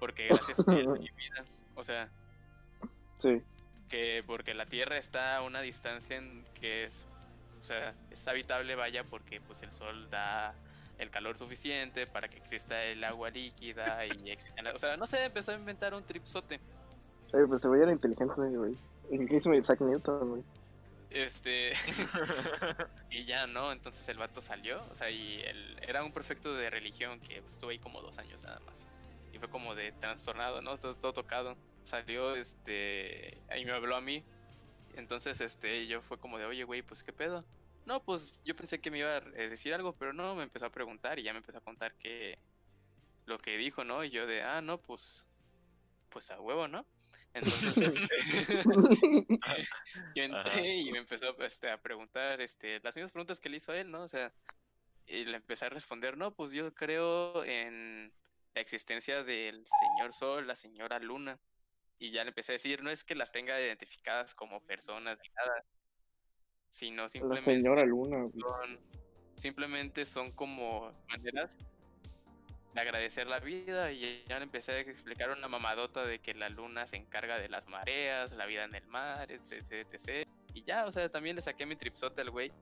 [0.00, 1.44] Porque gracias a él vida.
[1.76, 2.10] O sea,
[3.22, 3.40] Sí.
[3.88, 7.06] que porque la Tierra está a una distancia en que es,
[7.60, 10.54] o sea, es habitable, vaya, porque pues el Sol da
[10.98, 15.24] el calor suficiente para que exista el agua líquida y existan, o sea, no sé,
[15.24, 16.60] empezó a inventar un tripsote.
[17.32, 18.76] Oye, pues se veía la inteligente, güey.
[19.10, 19.22] El
[19.56, 20.42] Isaac Newton, güey.
[21.14, 21.72] Este
[23.10, 26.68] y ya no, entonces el vato salió, o sea, y él era un prefecto de
[26.68, 28.88] religión que pues, estuvo ahí como dos años nada más.
[29.32, 30.76] Y fue como de trastornado, ¿no?
[30.76, 31.56] Todo, todo tocado.
[31.84, 34.24] Salió, este, ahí me habló a mí.
[34.96, 37.44] Entonces, este, yo fue como de, oye, güey, pues qué pedo.
[37.86, 40.66] No, pues yo pensé que me iba a eh, decir algo, pero no, me empezó
[40.66, 42.38] a preguntar y ya me empezó a contar que
[43.26, 44.02] lo que dijo, ¿no?
[44.04, 45.26] Y yo de, ah, no, pues,
[46.08, 46.86] pues a huevo, ¿no?
[47.34, 48.62] Entonces, este,
[50.14, 53.72] yo entré y me empezó este, a preguntar este, las mismas preguntas que le hizo
[53.72, 54.02] a él, ¿no?
[54.02, 54.32] O sea,
[55.06, 58.12] y le empecé a responder, no, pues yo creo en
[58.54, 61.38] la existencia del señor Sol, la señora Luna.
[61.98, 65.28] Y ya le empecé a decir, no es que las tenga identificadas como personas ni
[65.30, 65.64] nada,
[66.70, 68.80] sino La simplemente señora Luna, son,
[69.36, 71.56] simplemente son como maneras
[72.82, 76.86] agradecer la vida y ya le empecé a explicar una mamadota de que la luna
[76.86, 80.28] se encarga de las mareas, la vida en el mar, etc, etc.
[80.54, 82.52] Y ya, o sea, también le saqué mi tripsote al güey.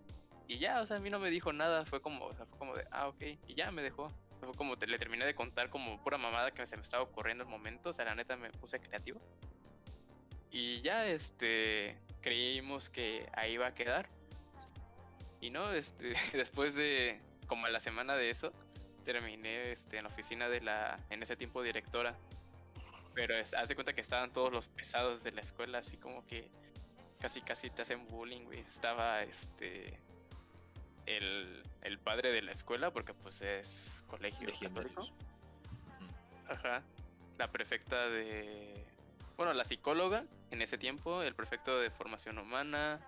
[0.49, 2.59] Y ya, o sea, a mí no me dijo nada, fue como, o sea, fue
[2.59, 4.05] como de, ah, ok, y ya me dejó.
[4.05, 6.83] O sea, fue como, te- le terminé de contar como pura mamada que se me
[6.83, 9.21] estaba ocurriendo el momento, o sea, la neta me puse creativo.
[10.51, 14.09] Y ya, este, creímos que ahí iba a quedar.
[15.41, 18.53] Y no, este, después de como a la semana de eso,
[19.03, 22.17] terminé este, en la oficina de la, en ese tiempo directora.
[23.15, 26.49] Pero es, hace cuenta que estaban todos los pesados de la escuela, así como que
[27.21, 28.61] casi casi te hacen bullying, güey.
[28.61, 29.99] Estaba este
[31.07, 35.09] el, el padre de la escuela, porque pues es colegio católico.
[36.49, 36.83] Ajá.
[37.39, 38.87] La prefecta de.
[39.37, 43.01] Bueno, la psicóloga en ese tiempo, el prefecto de formación humana,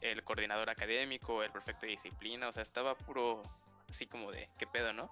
[0.00, 3.42] el coordinador académico, el prefecto de disciplina, o sea, estaba puro
[3.88, 5.10] así como de, ¿qué pedo, no?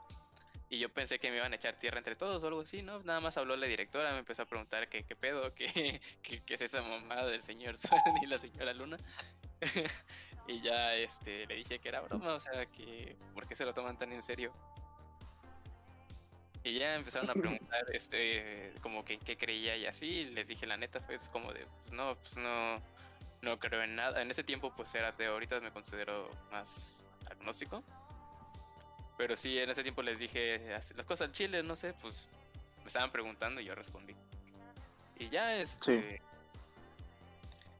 [0.71, 3.03] Y yo pensé que me iban a echar tierra entre todos o algo así, ¿no?
[3.03, 6.55] Nada más habló la directora, me empezó a preguntar qué, qué pedo, qué, qué, qué
[6.55, 8.99] es esa mamada del señor Sol y la señora Luna.
[10.49, 13.75] y ya este, le dije que era broma, o sea, que ¿por qué se lo
[13.75, 14.53] toman tan en serio?
[16.65, 20.67] Y ya empezaron a preguntar, este, como que qué creía y así, y les dije
[20.67, 22.83] la neta, fue como de, pues no, pues no,
[23.43, 24.23] no creo en nada.
[24.23, 27.85] En ese tiempo pues era ateo, ahorita me considero más agnóstico.
[29.17, 32.29] Pero sí, en ese tiempo les dije las cosas al chile, no sé, pues
[32.79, 34.15] me estaban preguntando y yo respondí.
[35.19, 36.21] Y ya este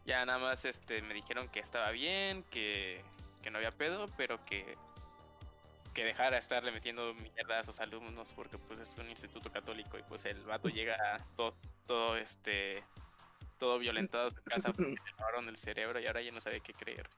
[0.07, 3.03] ya nada más este me dijeron que estaba bien, que,
[3.43, 4.77] que no había pedo, pero que
[5.95, 9.97] que dejara de estarle metiendo mierda a sus alumnos porque pues es un instituto católico
[9.97, 11.55] y pues el vato llega todo,
[11.87, 12.83] todo este
[13.59, 16.61] todo violentado a su casa porque le lavaron el cerebro y ahora ya no sabe
[16.61, 17.09] qué creer.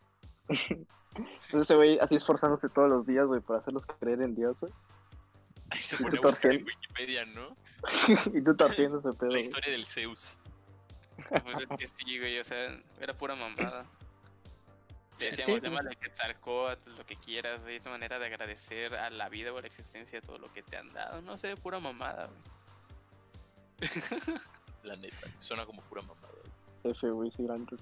[0.49, 0.87] Entonces
[1.53, 4.73] ese güey así esforzándose todos los días, güey, para hacerlos creer en Dios, güey.
[5.71, 6.65] Ahí se pone a en.
[6.65, 7.57] Wikipedia, ¿no?
[8.35, 9.41] y tú torciendo ese pedo, La güey.
[9.41, 10.39] historia del Zeus.
[11.45, 13.85] Pues es que sí, güey, o sea, era pura mamada.
[15.19, 15.63] Le decíamos, Sí, pues.
[15.63, 19.59] llámale Quetzalcóatl, lo que quieras, güey, es una manera de agradecer a la vida o
[19.59, 21.23] a la existencia todo lo que te han dado.
[21.23, 23.91] No sé, pura mamada, güey.
[24.83, 25.27] La neta.
[25.41, 26.33] Suena como pura mamada.
[26.85, 27.77] Ese güey, sí, gran que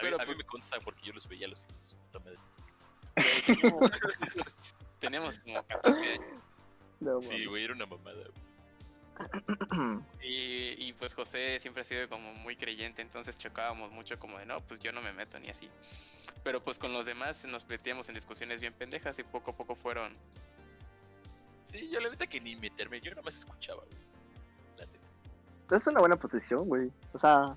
[0.00, 0.06] sí.
[0.06, 1.96] A, Pero mí, a mí pues- me consta porque yo los veía a los hijos.
[5.00, 6.24] Teníamos como 14 años.
[7.00, 8.24] No, Sí, güey, era una mamada.
[10.22, 14.46] Y, y pues José siempre ha sido como muy creyente, entonces chocábamos mucho como de
[14.46, 15.68] no, pues yo no me meto ni así.
[16.42, 19.74] Pero pues con los demás nos metíamos en discusiones bien pendejas y poco a poco
[19.74, 20.14] fueron.
[21.64, 23.98] Sí, yo la neta que ni meterme, yo nada más escuchaba, güey.
[24.78, 25.76] La neta.
[25.76, 26.90] Es una buena posición, güey.
[27.12, 27.54] O sea,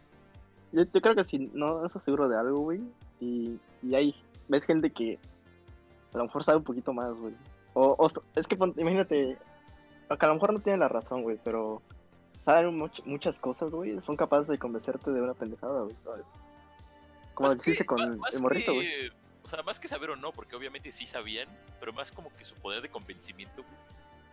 [0.74, 2.82] yo, yo creo que si no estás seguro de algo, güey,
[3.22, 4.16] y, y hay,
[4.50, 5.18] ves gente que
[6.14, 7.34] a lo mejor sabe un poquito más, güey.
[7.74, 9.38] O, o es que imagínate,
[10.10, 11.82] que a lo mejor no tienen la razón, güey, pero
[12.42, 16.26] saben much- muchas cosas, güey, son capaces de convencerte de una pendejada, güey, ¿sabes?
[17.34, 19.10] Como lo hiciste con más- más el morrito, güey.
[19.44, 21.48] O sea, más que saber o no, porque obviamente sí sabían,
[21.80, 23.76] pero más como que su poder de convencimiento, güey.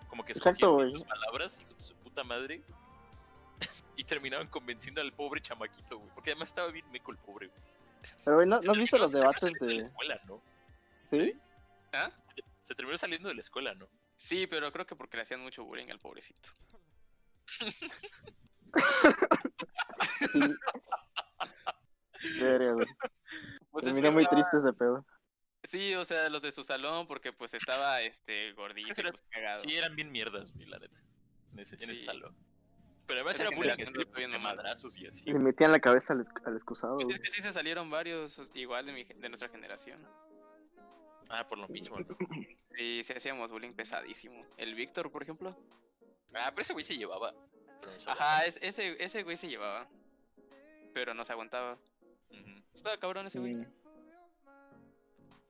[0.09, 0.93] Como que Exacto, güey.
[0.93, 2.61] sus palabras, hijos de su puta madre,
[4.11, 6.11] terminaban convenciendo al pobre chamaquito, güey.
[6.15, 7.61] Porque además estaba bien meco el pobre, güey.
[8.24, 9.89] Pero, güey, ¿no, Se ¿no has visto los se terminó debates saliendo de la de...?
[9.89, 10.43] escuela, ¿no?
[11.11, 11.41] ¿Sí?
[11.93, 12.11] ¿Ah?
[12.62, 13.89] Se terminó saliendo de la escuela, ¿no?
[14.16, 16.51] Sí, pero creo que porque le hacían mucho bullying al pobrecito.
[20.19, 20.39] Sí.
[22.39, 22.87] Verga, güey.
[23.70, 25.07] Pues es Terminó que muy estaba- triste ese pedo.
[25.65, 29.61] Sí, o sea, los de su salón, porque pues estaba este gordito, Era- pues cagado.
[29.62, 30.99] Sí, eran bien mierdas, güey, la neta.
[31.53, 32.35] En ese, en ese salón.
[33.11, 34.55] Pero además era bullying de mamada.
[34.55, 35.24] madrazos y así.
[35.32, 36.20] Le metían la cabeza al,
[36.55, 37.16] excusado, Pues güey.
[37.16, 39.99] es que sí se salieron varios os- igual de, mi, de nuestra generación.
[41.28, 42.16] Ah, por lo mismo, ¿no?
[42.78, 44.47] Y sí hacíamos bullying pesadísimo.
[44.57, 45.57] El Víctor, por ejemplo.
[46.35, 47.35] Ah, pero ese güey se llevaba.
[48.07, 49.89] Ajá, es- ese, ese güey se llevaba.
[50.95, 51.78] Pero no se aguantaba.
[52.73, 53.55] Estaba cabrón ese güey.
[53.57, 53.66] Mm.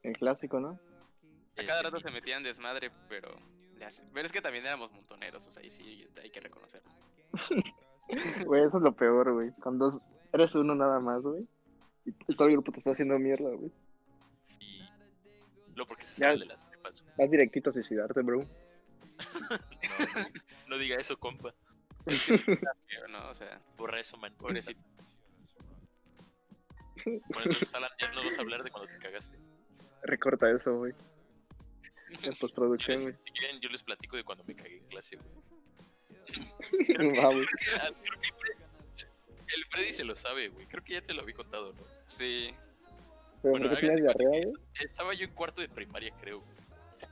[0.03, 0.81] El clásico, ¿no?
[1.59, 2.13] A cada rato se mismo.
[2.21, 3.37] metía en desmadre, pero...
[4.13, 6.91] Pero es que también éramos montoneros, o sea, ahí sí hay que reconocerlo.
[8.45, 9.53] Güey, eso es lo peor, güey.
[9.63, 10.03] Cuando
[10.33, 11.47] eres uno nada más, güey.
[12.05, 13.71] Y y todo el grupo te está haciendo mierda, güey.
[14.43, 14.81] Sí.
[15.77, 16.59] Lo porque se sale de las
[17.03, 17.15] güey.
[17.17, 18.39] Vas directito a suicidarte, bro.
[18.39, 18.47] No,
[19.51, 20.29] no,
[20.67, 21.55] no diga eso, compa.
[22.07, 22.33] Es que
[23.11, 23.31] ¿no?
[23.31, 24.35] O sea, Borra eso, man.
[24.37, 24.81] pobrecito.
[27.05, 29.39] Bueno, entonces, Alan, ya no vas a hablar de cuando te cagaste.
[30.03, 30.93] Recorta eso, güey.
[32.23, 33.15] En postproducción, güey.
[33.19, 35.29] Si quieren, yo les platico de cuando me cagué en clase, güey.
[37.19, 37.47] Va, güey.
[37.81, 38.21] Ah, Creo
[39.47, 40.67] que el Freddy se lo sabe, güey.
[40.67, 41.83] Creo que ya te lo había contado, ¿no?
[42.07, 42.55] Sí.
[43.43, 44.65] Pero Bueno, ¿por qué tienes háganse cuenta diarrea, que güey?
[44.85, 46.41] Estaba yo en cuarto de primaria, creo.
[46.41, 46.61] güey.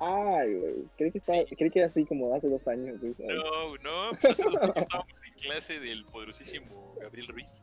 [0.01, 0.75] Ay, güey.
[0.97, 3.15] Creí que, estaba, creí que era así como hace dos años, güey.
[3.19, 7.63] No, no, pues hace dos años estábamos en clase del poderosísimo Gabriel Ruiz.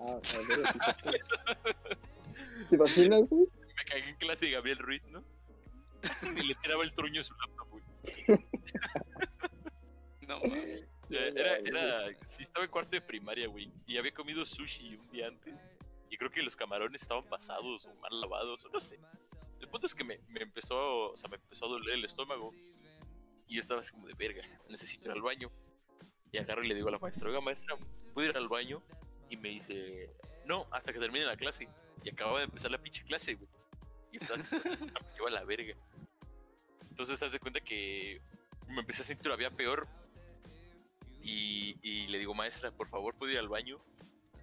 [0.00, 1.10] Ah, sí, sí.
[2.68, 3.46] ¿Te imaginas, güey?
[3.76, 5.22] Me cagué en clase de Gabriel Ruiz, ¿no?
[6.36, 7.84] y le tiraba el truño a su laptop, güey.
[10.28, 10.86] No, mames.
[11.10, 13.70] Era, era, sí, estaba en cuarto de primaria, güey.
[13.86, 15.70] Y había comido sushi un día antes.
[16.08, 18.98] Y creo que los camarones estaban pasados o mal lavados, o no sé.
[19.60, 22.52] El punto es que me, me empezó, o sea, me empezó a doler el estómago.
[23.46, 25.50] Y yo estaba así como de verga, necesito ir al baño.
[26.30, 27.76] Y agarro y le digo a la maestra, oiga maestra,
[28.14, 28.82] ¿puedo ir al baño?
[29.28, 30.08] Y me dice,
[30.46, 31.68] no, hasta que termine la clase.
[32.04, 33.48] Y acababa de empezar la pinche clase, güey.
[34.12, 34.60] Y estaba así, me
[35.14, 35.74] lleva la verga.
[36.92, 38.20] Entonces, das de cuenta que
[38.68, 39.88] me empecé a sentir todavía peor
[41.22, 43.78] y, y le digo, maestra, por favor, ¿puedo ir al baño?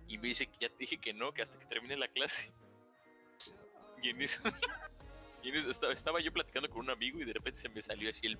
[0.07, 2.51] Y me dice que ya te dije que no, que hasta que termine la clase.
[4.01, 4.41] Y en eso,
[5.43, 7.83] y en eso estaba, estaba yo platicando con un amigo y de repente se me
[7.83, 8.39] salió así el...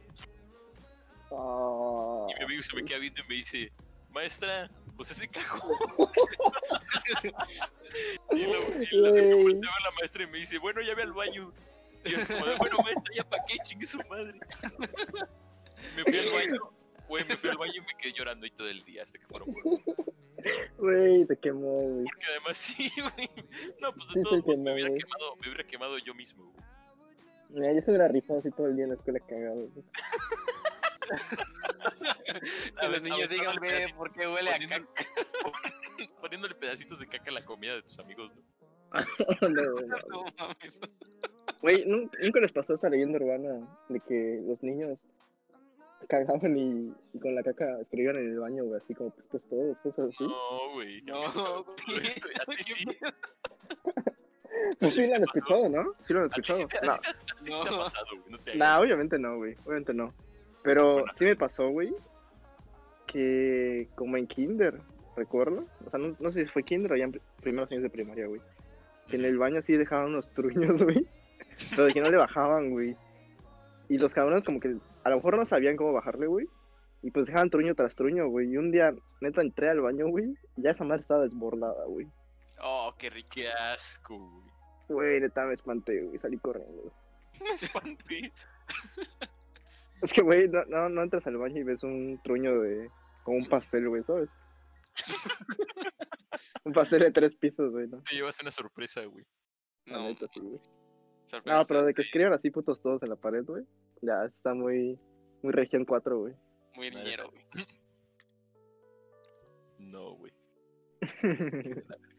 [1.32, 3.72] Ah, Y mi amigo se me queda viendo y me dice,
[4.10, 5.78] maestra, pues ese cagó.
[8.32, 9.44] y lo, y lo- me Güey.
[9.44, 11.54] volteo a la maestra y me dice, bueno, ya ve al baño.
[12.06, 14.34] Y así como de, bueno, maestra, ya pa' qué, chingue su madre.
[15.96, 16.72] me fui al baño,
[17.08, 19.26] güey, me fui al baño y me quedé llorando ahí todo el día hasta que
[19.28, 19.64] fueron por.
[20.78, 22.06] Güey, te quemó, güey.
[22.06, 23.30] Porque además sí, güey.
[23.82, 25.02] No, pues de Sí, todo me hubiera güey.
[25.02, 26.66] quemado, me hubiera quemado yo mismo, güey.
[27.50, 29.86] Mira, yo se hubiera rifado así todo el día en la escuela cagado, güey.
[32.80, 34.86] Que los niños digan, pedacito, ¿por qué huele a caca?
[36.22, 38.42] Poniéndole pedacitos de caca a la comida de tus amigos, ¿no?
[39.42, 39.98] No, no, no.
[40.10, 40.80] No mames.
[41.62, 44.98] Güey, ¿nun- ¿nunca les pasó esa leyenda urbana de que los niños
[46.08, 49.78] cagaban y, y con la caca escribían en el baño, güey, así como putos todos,
[49.80, 50.24] cosas así?
[50.24, 51.02] No, güey.
[51.04, 51.76] No, No, güey.
[52.40, 52.86] a ti sí.
[54.80, 55.94] Pues sí lo han escuchado, ¿no?
[56.00, 56.60] Sí lo han escuchado.
[56.84, 56.96] No,
[57.44, 57.86] No.
[58.56, 60.14] No obviamente no, güey, obviamente no.
[60.64, 61.94] Pero sí me pasó, güey,
[63.08, 64.80] que como en kinder,
[65.16, 65.66] ¿recuerdo?
[65.86, 67.90] O sea, no, no sé si fue kinder o ya en pri- primeros años de
[67.90, 68.42] primaria, güey.
[69.10, 71.06] Que en el baño sí dejaban unos truños, güey.
[71.72, 72.96] Pero de que no le bajaban, güey.
[73.90, 76.48] Y los cabrones como que a lo mejor no sabían cómo bajarle, güey.
[77.02, 78.52] Y pues dejaban truño tras truño, güey.
[78.52, 80.36] Y un día, neta, entré al baño, güey.
[80.58, 82.08] Y ya esa madre estaba desbordada, güey.
[82.62, 83.30] Oh, qué rico.
[83.34, 84.50] Qué asco, güey.
[84.90, 86.20] Güey, neta, me espanté, güey.
[86.20, 86.94] Salí corriendo, güey.
[87.42, 88.34] Me espanté.
[90.02, 92.90] Es que, güey, no, no, no entras al baño y ves un truño de...
[93.24, 94.30] Como un pastel, güey, ¿sabes?
[96.66, 98.02] Va a de tres pisos, güey, ¿no?
[98.04, 99.26] Te llevas una sorpresa, güey.
[99.86, 100.10] No,
[101.46, 103.64] no, pero de que escriban así putos todos en la pared, güey.
[104.02, 105.00] Ya, está muy,
[105.42, 106.34] muy región 4, güey.
[106.76, 107.46] Muy dinero, güey.
[109.80, 110.34] No, güey.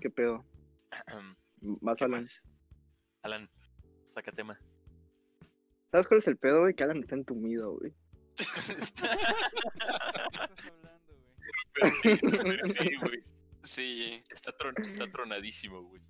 [0.00, 0.44] ¿Qué pedo?
[1.80, 2.26] Más Alan.
[3.22, 3.48] Alan,
[4.04, 4.58] saca tema.
[5.94, 6.74] ¿Sabes cuál es el pedo, güey?
[6.74, 7.92] Que Alan está entumido, güey.
[8.80, 9.16] Está-
[11.76, 12.58] ¿Qué estás hablando, güey?
[12.72, 13.22] sí, güey.
[13.62, 14.24] Sí.
[14.28, 16.02] Está, tron- está tronadísimo, güey.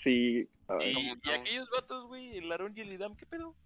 [0.00, 0.48] Sí.
[0.82, 3.56] Y, aquellos vatos, güey, el Aarón y el Idam, ¿qué pedo?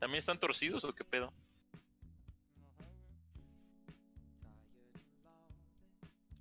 [0.00, 1.32] ¿También están torcidos o qué pedo?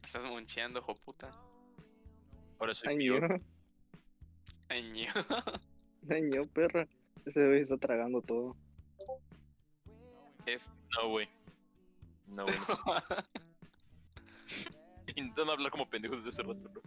[0.03, 1.31] Estás moncheando, hijo puta.
[2.59, 3.29] Ahora soy Ay, peor.
[3.31, 3.45] ño.
[4.69, 5.11] Ay, ño.
[6.09, 6.87] Ay, ño, perra.
[7.25, 8.55] Ese güey está tragando todo.
[10.45, 10.69] Es...
[11.01, 11.27] No, güey.
[12.27, 12.57] No, güey.
[15.15, 16.81] Intentando hablar como pendejos desde hace rato, ¿no?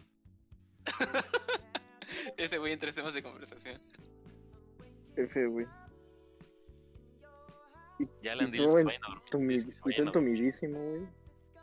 [2.37, 3.81] Ese güey entre temas de conversación.
[5.17, 5.67] F, güey.
[8.23, 9.63] Ya le han dicho que vayan a dormir.
[9.83, 9.95] Güey.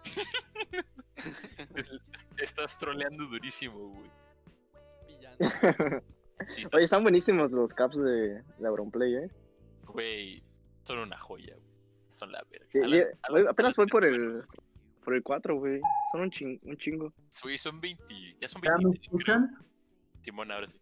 [1.75, 4.09] Es- es- Estás troleando durísimo, güey.
[5.07, 5.45] Pillando.
[6.47, 9.31] Sí, Oye, están buenísimos los caps de, de Auronplay, eh.
[9.85, 10.43] Güey,
[10.83, 11.67] son una joya, güey.
[12.09, 12.67] Son la verga.
[13.23, 14.43] Alan- apenas fue por el
[15.03, 15.81] por el 4, güey.
[16.11, 17.13] Son un, ching- un chingo.
[17.41, 18.03] Güey, son 20.
[18.39, 18.99] Ya son ¿Ya me 23.
[18.99, 19.17] creo.
[19.37, 19.57] escuchan?
[20.21, 20.77] Simón, ahora sí.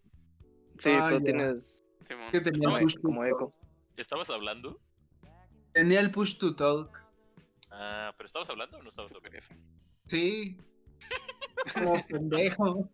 [0.79, 1.23] Sí, Ah, tú ya.
[1.23, 2.31] tienes Simón.
[2.31, 3.53] Que tenía push to como eco.
[3.97, 4.79] ¿Estabas hablando?
[5.73, 7.01] Tenía el push to talk.
[7.71, 9.39] Ah, ¿pero estabas hablando o no estabas hablando?
[10.07, 10.57] Sí.
[11.73, 12.89] Como pendejo.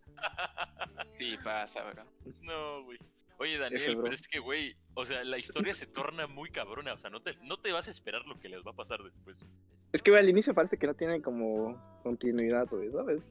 [1.18, 2.04] Sí, pasa, bro.
[2.42, 2.98] No, güey.
[3.40, 6.94] Oye, Daniel, F, pero es que, güey, o sea, la historia se torna muy cabrona.
[6.94, 9.02] O sea, no te, no te vas a esperar lo que les va a pasar
[9.04, 9.46] después.
[9.94, 13.22] Es que, güey, al inicio parece que no tiene como continuidad, güey, ¿sabes?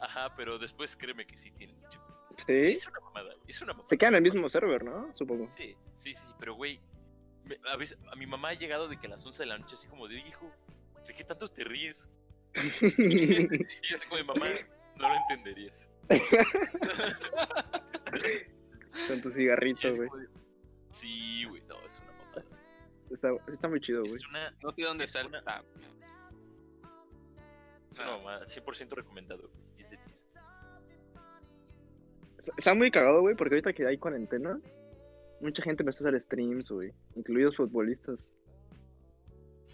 [0.00, 2.00] Ajá, pero después créeme que sí tiene mucho.
[2.46, 2.52] Sí.
[2.52, 3.88] Es una mamada, güey, es una mamada.
[3.88, 5.14] Se quedan en el mismo server, ¿no?
[5.14, 5.50] Supongo.
[5.52, 6.80] Sí, sí, sí, sí, pero güey,
[7.44, 9.58] me- a veces a mi mamá ha llegado de que a las 11 de la
[9.58, 10.50] noche así como de, "Oye, hijo,
[11.06, 12.08] ¿de qué tanto te ríes?
[12.98, 14.46] Y yo así como de, mamá,
[14.96, 15.88] no lo entenderías.
[19.08, 20.08] Con tus cigarritos, güey.
[20.90, 22.44] sí, güey, no, es una mamada.
[23.10, 24.14] Está, está muy chido, güey.
[24.30, 25.28] Una, No sé dónde Es está el...
[25.28, 25.62] una- Ah,
[27.92, 29.52] es una mamada, 100% recomendado, güey.
[29.78, 30.26] 10 de 10.
[32.56, 34.58] Está- muy cagado, güey, porque ahorita que hay cuarentena,
[35.40, 36.92] mucha gente empezó a hacer streams, güey.
[37.16, 38.32] Incluidos futbolistas.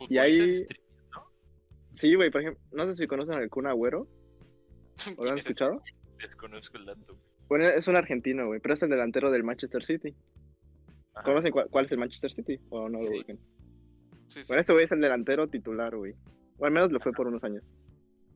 [0.08, 0.82] Y ahí- Futbolistas stream-
[1.94, 4.00] Sí, güey, por ejemplo, no sé si conocen al Kun Agüero.
[4.00, 4.06] ¿O
[5.10, 5.82] lo ¿quién han es escuchado?
[6.20, 7.18] Desconozco el dato.
[7.48, 10.14] Bueno, es un argentino, güey, pero es el delantero del Manchester City.
[11.14, 11.24] Ajá.
[11.24, 12.58] ¿Conocen cuál, cuál es el Manchester City?
[12.70, 13.14] ¿O no lo Sí.
[13.16, 13.38] busquen?
[14.28, 14.48] Sí, sí.
[14.48, 16.12] Bueno, este güey es el delantero titular, güey.
[16.58, 17.62] O al menos lo fue por unos años.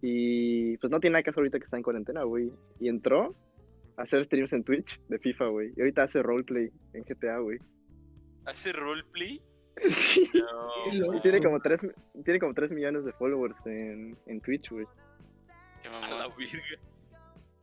[0.02, 2.51] Y pues no tiene nada que hacer ahorita que está en cuarentena, güey.
[2.78, 3.35] Y entró
[3.97, 5.73] a hacer streams en Twitch de FIFA, güey.
[5.77, 7.59] Y ahorita hace roleplay en GTA, güey.
[8.47, 9.43] ¿Hace roleplay?
[9.78, 10.31] Sí.
[10.98, 11.15] No.
[11.16, 11.86] Y tiene como 3,
[12.24, 14.86] tiene como 3 millones de followers en, en Twitch, güey.
[15.82, 16.36] Qué A la mamón.
[16.39, 16.62] virga.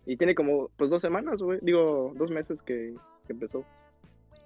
[0.08, 1.60] Y tiene como, pues, dos semanas, güey.
[1.62, 3.64] Digo, dos meses que, que empezó.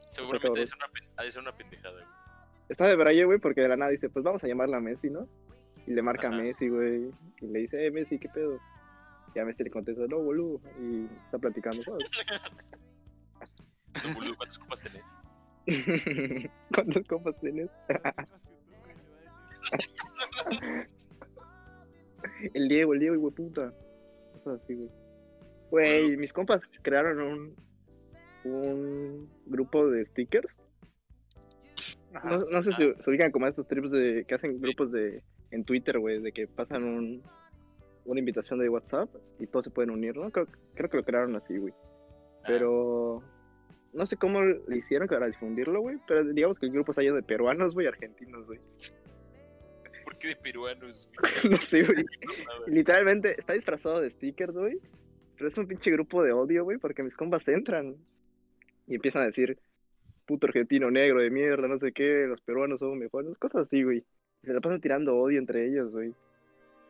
[0.09, 2.05] Seguramente ha de ser una, pen- ha de ser una pendejada, güey.
[2.67, 5.09] Está de braille, güey, porque de la nada dice, pues vamos a llamarla a Messi,
[5.09, 5.27] ¿no?
[5.85, 6.31] Y le marca a.
[6.31, 7.11] Messi, güey.
[7.41, 8.59] Y le dice, eh, Messi, ¿qué pedo?
[9.35, 10.59] Y a Messi le contesta, no, boludo.
[10.81, 12.05] Y está platicando, ¿sabes?
[14.07, 16.57] No, boludo, ¿cuántas copas tenés?
[16.73, 17.69] ¿Cuántas copas tienes?
[22.53, 23.73] El Diego, el Diego, güey, puta.
[24.33, 24.89] Cosas así, güey.
[25.71, 27.55] Güey, mis compas crearon un,
[28.43, 30.57] un grupo de stickers.
[32.23, 35.63] No, no sé si se ubican como esos trips de que hacen grupos de en
[35.63, 37.23] Twitter, güey, de que pasan un,
[38.05, 40.29] una invitación de WhatsApp y todos se pueden unir, ¿no?
[40.29, 41.73] Creo, creo que lo crearon así, güey.
[41.73, 43.23] Ah, Pero
[43.93, 45.97] no sé cómo le hicieron para difundirlo, güey.
[46.07, 48.59] Pero digamos que el grupo lleno de peruanos, güey, argentinos, güey.
[50.03, 51.33] ¿Por qué de peruanos, güey?
[51.55, 52.05] no sé, güey.
[52.67, 54.79] Literalmente está disfrazado de stickers, güey.
[55.41, 57.95] Pero es un pinche grupo de odio, güey, porque mis compas entran
[58.85, 59.57] y empiezan a decir,
[60.27, 64.05] puto argentino negro de mierda, no sé qué, los peruanos son mejores, cosas así, güey.
[64.43, 66.13] Y se la pasan tirando odio entre ellos, güey.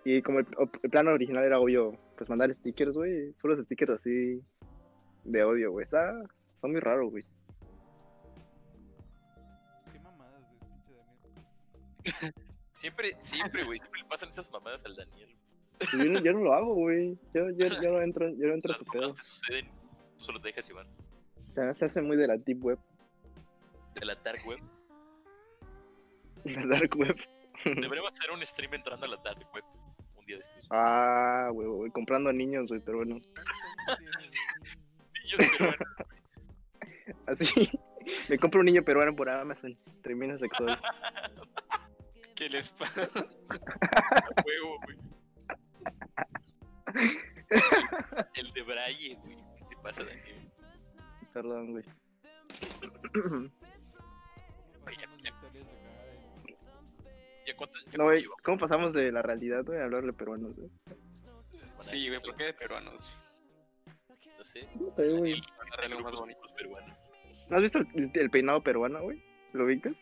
[0.03, 0.47] Y como el,
[0.83, 4.41] el plan original era obvio, pues mandar stickers, güey, puros stickers así
[5.23, 5.85] de odio, güey.
[5.85, 6.21] Está,
[6.53, 7.23] está muy raro, güey.
[9.93, 10.93] Qué mamadas, güey, pinche
[12.03, 12.33] Daniel.
[12.73, 15.37] Siempre, siempre, güey, siempre le pasan esas mamadas al Daniel.
[15.93, 17.17] Yo no, yo no lo hago, güey.
[17.33, 19.13] Yo, yo, yo no entro, yo no entro a su pedo.
[19.13, 19.67] te suceden,
[20.17, 20.85] tú solo te dejas llevar.
[21.55, 22.79] Se, se hace muy de la deep web,
[23.95, 24.59] De la dark web.
[26.43, 27.15] de la dark web.
[27.65, 29.63] Deberíamos hacer un stream entrando a la dark web
[30.17, 30.67] un día de estos.
[30.69, 33.15] Ah, güey, güey, comprando a niños, güey, pero bueno.
[33.15, 33.29] Niños
[35.37, 35.77] peruanos,
[37.27, 37.69] Así,
[38.29, 39.77] me compro un niño peruano por Amazon.
[40.01, 40.79] Termina sexual.
[42.35, 43.07] ¿Qué les pasa?
[44.45, 44.97] huevo, güey.
[48.35, 49.37] el de Braille, güey.
[49.57, 50.51] ¿Qué te pasa, Daniel?
[51.33, 51.83] Perdón, güey.
[57.45, 58.25] Ya, cuánto, ya No, güey?
[58.43, 60.69] ¿cómo pasamos de la realidad, güey, a hablar de peruanos, güey?
[61.81, 63.17] Sí, güey, ¿por qué de peruanos?
[64.37, 64.67] No sé.
[64.75, 65.41] No sé, güey.
[67.49, 69.21] ¿No has visto el, el peinado peruano, güey?
[69.53, 69.93] ¿Lo ubicas?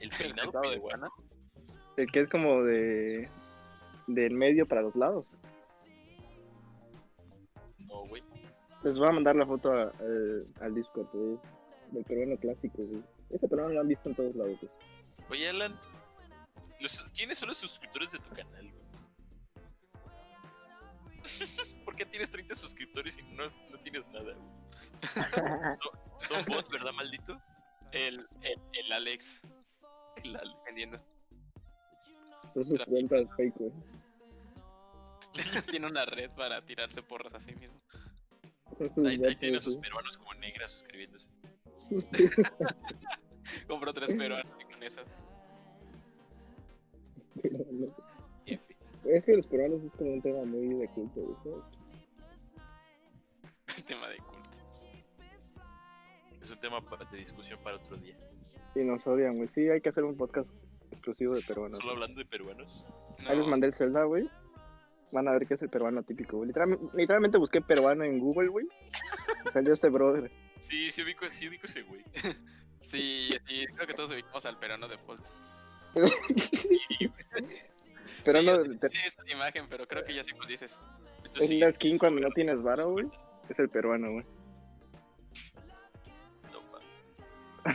[0.00, 1.08] El El peinado peruano.
[1.96, 3.28] El que es como de...
[4.06, 5.38] del medio para los lados.
[8.88, 11.38] Les voy a mandar la foto a- al- al Discord, güey.
[11.92, 13.02] Del peruano clásico, güey.
[13.30, 14.72] Ese peruano lo han visto en todos lados, güey.
[15.30, 15.78] Oye, Alan.
[16.80, 18.84] los- ¿Quiénes son los suscriptores de tu canal, güey?
[21.84, 24.58] ¿Por qué tienes 30 suscriptores y no, no tienes nada, güey?
[25.78, 25.92] Son,
[26.36, 27.38] son bots, ¿verdad, maldito?
[27.92, 29.40] El, el, el Alex
[30.24, 30.50] El Ale.
[30.66, 30.98] vendiendo.
[32.54, 33.72] Son sus cuentas fake, güey.
[35.70, 37.80] Tiene una red para tirarse porras a sí mismo.
[38.80, 41.28] Ahí, ahí tiene a sus peruanos como negras suscribiéndose.
[43.66, 44.68] Compró tres peruanos con.
[48.46, 48.76] F.
[49.04, 51.20] Es que los peruanos es como un tema muy de culto.
[51.44, 51.64] ¿sabes?
[53.86, 54.38] Tema de culto.
[56.42, 58.16] Es un tema para, de discusión para otro día.
[58.74, 59.48] Y nos odian, güey.
[59.48, 60.54] Sí, hay que hacer un podcast
[60.90, 61.78] exclusivo de peruanos.
[61.78, 62.84] Solo hablando de peruanos.
[63.22, 64.28] No, Ahí les mandé el Zelda, güey.
[65.10, 66.48] Van a ver qué es el peruano típico, güey.
[66.48, 68.66] Literalmente, literalmente busqué peruano en Google, güey.
[69.52, 70.30] Salió este brother.
[70.60, 72.04] Sí, sí ubico, sí ubico ese güey.
[72.80, 75.18] Sí, sí, creo que todos ubicamos al peruano de Paul.
[78.24, 80.78] Peruano, sí, te- sí, esa imagen, pero creo que ya sé cuál dices.
[81.24, 83.06] Esto es sí, la skin cuando no tienes varo, güey.
[83.48, 84.24] Es el peruano, güey.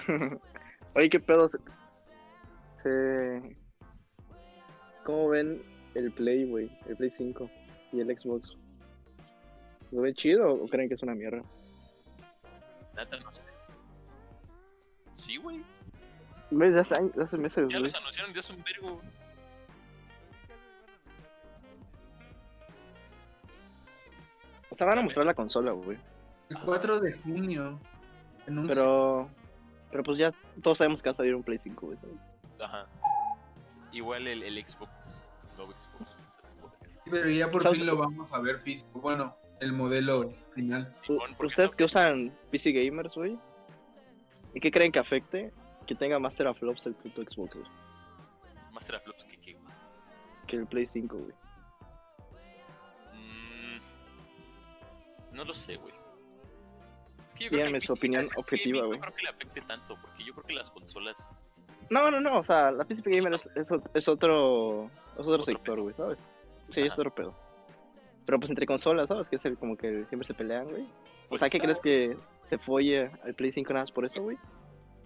[0.08, 0.40] no.
[0.96, 1.50] Oye, qué pedo.
[1.50, 1.58] Se...
[2.76, 3.58] se-
[5.04, 5.62] ¿Cómo ven
[5.96, 6.70] el Play, güey?
[6.88, 7.50] El Play 5
[7.92, 8.58] y el Xbox.
[9.92, 11.42] ¿Lo ven chido o creen que es una mierda?
[12.96, 13.42] Neta, no sé.
[15.16, 15.62] Sí, güey.
[16.52, 17.84] Güey, de hace, años- de hace meses, Ya güey.
[17.84, 19.02] los anunciaron, ya es un vergo.
[24.70, 25.98] O sea, van a mostrar la consola, güey.
[26.50, 27.80] El 4 de junio.
[28.48, 28.76] Anuncio.
[28.76, 29.30] Pero.
[29.92, 30.34] Pero pues ya
[30.64, 31.98] todos sabemos que va a salir un Play 5, güey.
[32.60, 32.88] Ajá.
[33.92, 34.90] Igual el, el Xbox.
[35.66, 36.12] Nuevo Xbox.
[37.10, 37.80] Pero ya por ¿Sabes?
[37.80, 39.00] fin lo vamos a ver físico.
[39.02, 40.96] Bueno, el modelo final.
[41.40, 43.38] Ustedes que usan PC Gamers, güey.
[44.54, 45.52] ¿Y qué creen que afecte
[45.88, 47.68] que tenga Master of Flops el puto Xbox, güey?
[48.72, 49.74] Master of Flops, que qué, güey.
[50.48, 51.32] Que el Play 5, güey.
[53.14, 55.94] Mm, no lo sé, güey.
[57.28, 59.00] Es que yo Díganme que su opinión es que objetiva, No güey.
[59.00, 61.36] creo que le afecte tanto, porque yo creo que las consolas.
[61.90, 65.46] No, no, no, o sea, la PC Gamer es, es, es otro, es otro Otro
[65.46, 66.28] sector, güey, ¿sabes?
[66.70, 67.36] Sí, es otro pedo.
[68.26, 69.30] Pero pues entre consolas, ¿sabes?
[69.30, 70.84] Que es el, como que siempre se pelean, güey.
[70.84, 72.18] O pues, sea, ¿qué está- crees que
[72.50, 74.38] se folle al Play 5 nada más por eso, güey?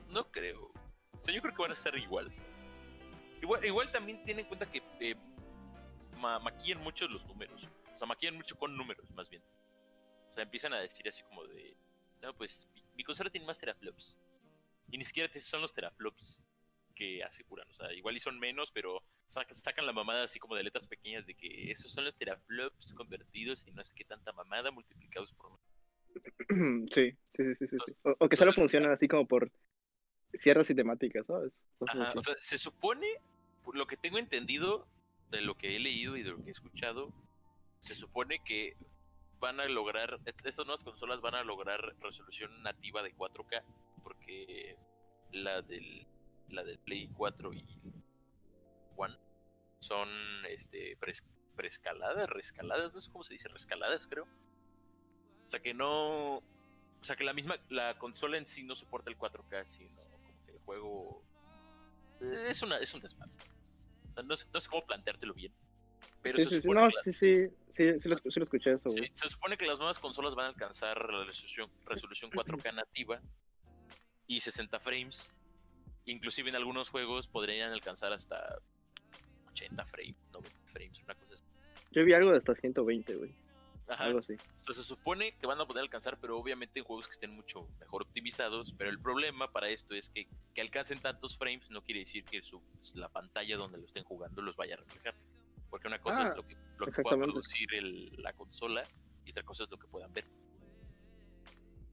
[0.10, 0.66] No creo.
[0.66, 2.32] O sea, yo creo que van a estar igual.
[3.42, 5.16] Igual, igual también tienen en cuenta que eh,
[6.18, 7.68] ma- maquillan mucho los números.
[7.96, 9.42] O sea, maquillan mucho con números, más bien.
[10.30, 11.76] O sea, empiezan a decir así como de...
[12.22, 14.16] No, pues mi, mi consola tiene más teraflops.
[14.92, 16.44] Y ni siquiera te- son los teraflops
[16.98, 17.68] que aseguran.
[17.70, 20.88] O sea, igual y son menos, pero saca- sacan la mamada así como de letras
[20.88, 25.32] pequeñas de que esos son los teraflops convertidos y no es que tanta mamada multiplicados
[25.34, 25.52] por...
[26.92, 27.78] sí, sí, sí, sí, sí.
[27.86, 27.96] sí.
[28.04, 29.52] O, o que solo funcionan así como por
[30.34, 31.58] ciertas cinemáticas, ¿sabes?
[31.78, 33.08] Cosas Ajá, o sea, se supone,
[33.64, 34.88] por lo que tengo entendido,
[35.30, 37.14] de lo que he leído y de lo que he escuchado,
[37.80, 38.76] se supone que
[39.40, 43.64] van a lograr, est- estas nuevas consolas van a lograr resolución nativa de 4K,
[44.04, 44.76] porque
[45.32, 46.08] la del,
[46.50, 47.64] la del Play 4 y
[48.96, 49.16] One
[49.80, 50.10] son
[50.50, 51.24] este, pres-
[51.56, 54.24] preescaladas, rescaladas, no sé cómo se dice, rescaladas creo.
[55.46, 56.44] O sea que no, o
[57.04, 60.52] sea que la misma, la consola en sí no soporta el 4K, sino como que
[60.52, 61.24] el juego
[62.48, 63.34] es una, es un desmadre.
[64.10, 65.54] O sea, no sé, no sé cómo planteártelo bien.
[66.24, 68.72] Pero sí, se sí, no, la- sí, sí, sí, sí, lo, escu- sí lo escuché
[68.74, 69.12] eso, Sí, güey.
[69.14, 73.22] se supone que las nuevas consolas van a alcanzar la resolución, resolución 4K nativa
[74.26, 75.32] y 60 frames.
[76.08, 78.58] Inclusive en algunos juegos podrían alcanzar hasta
[79.52, 81.44] 80 frames, 90 frames, una cosa así.
[81.92, 83.36] Yo vi algo de hasta 120, güey.
[83.90, 84.34] Ajá, Algo así.
[84.34, 87.68] Entonces se supone que van a poder alcanzar, pero obviamente en juegos que estén mucho
[87.80, 88.74] mejor optimizados.
[88.78, 92.42] Pero el problema para esto es que, que alcancen tantos frames no quiere decir que
[92.42, 92.62] su,
[92.96, 95.16] la pantalla donde lo estén jugando los vaya a reflejar.
[95.70, 98.84] Porque una cosa Ah, es lo que, lo que pueda producir el- la consola
[99.26, 100.26] y otra cosa es lo que puedan ver.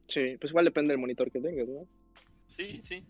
[0.08, 1.86] Sí, pues igual depende del monitor que tengas, ¿no?
[2.46, 3.04] Sí, sí.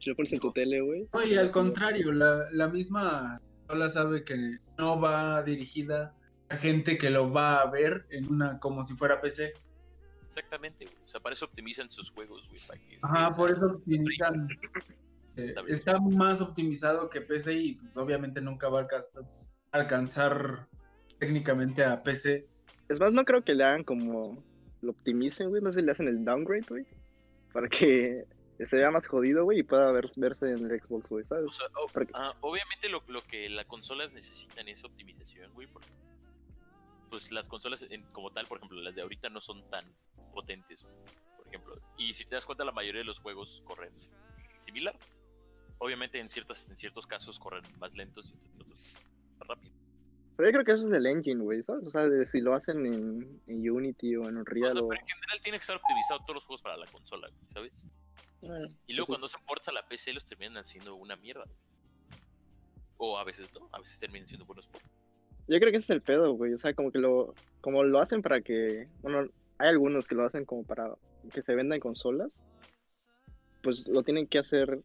[0.00, 1.06] Si lo pones en tu tele, güey.
[1.12, 6.14] No, y al contrario, la, la misma consola sabe que no va dirigida
[6.48, 9.52] a gente que lo va a ver en una como si fuera PC.
[10.26, 10.96] Exactamente, güey.
[11.04, 12.60] O sea, para eso optimizan sus juegos, güey.
[12.66, 14.48] Para que Ajá, estén por eso optimizan.
[15.36, 19.24] eh, Está más optimizado que PC y pues, obviamente nunca va a alcanzar,
[19.72, 20.68] alcanzar
[21.18, 22.46] técnicamente a PC.
[22.88, 24.42] Es más, no creo que le hagan como.
[24.82, 25.62] Lo optimicen, güey.
[25.62, 26.86] No sé si le hacen el downgrade, güey.
[27.52, 28.24] Para que
[28.66, 31.52] se vea más jodido, güey, y pueda ver- verse en el Xbox, güey, O ¿sabes?
[31.56, 35.88] sea, Porque- ah, obviamente lo, lo que las consolas necesitan es optimización, güey, porque
[37.10, 39.84] pues las consolas en- como tal, por ejemplo, las de ahorita no son tan
[40.32, 40.94] potentes, güey,
[41.36, 41.80] por ejemplo.
[41.98, 43.92] Y si te das cuenta, la mayoría de los juegos corren
[44.60, 44.96] similar.
[45.78, 48.94] Obviamente en ciertas en ciertos casos corren más lentos y en otros
[49.38, 49.72] más rápido.
[50.36, 51.86] Pero yo creo que eso es el engine, güey, ¿sabes?
[51.86, 54.88] O sea, de si lo hacen en, en Unity o en O Unreal sea, o...
[54.88, 57.86] pero en general tiene que estar optimizado todos los juegos para la consola, güey, ¿sabes?
[58.42, 59.10] Bueno, Y luego sí.
[59.12, 61.44] cuando se ports a la PC los terminan haciendo una mierda.
[61.44, 61.56] güey.
[62.98, 64.86] O a veces no, a veces terminan siendo buenos ports.
[65.48, 66.52] Yo creo que ese es el pedo, güey.
[66.54, 70.24] O sea, como que lo, como lo hacen para que, bueno, hay algunos que lo
[70.24, 70.94] hacen como para
[71.32, 72.40] que se vendan consolas,
[73.62, 74.80] pues lo tienen que hacer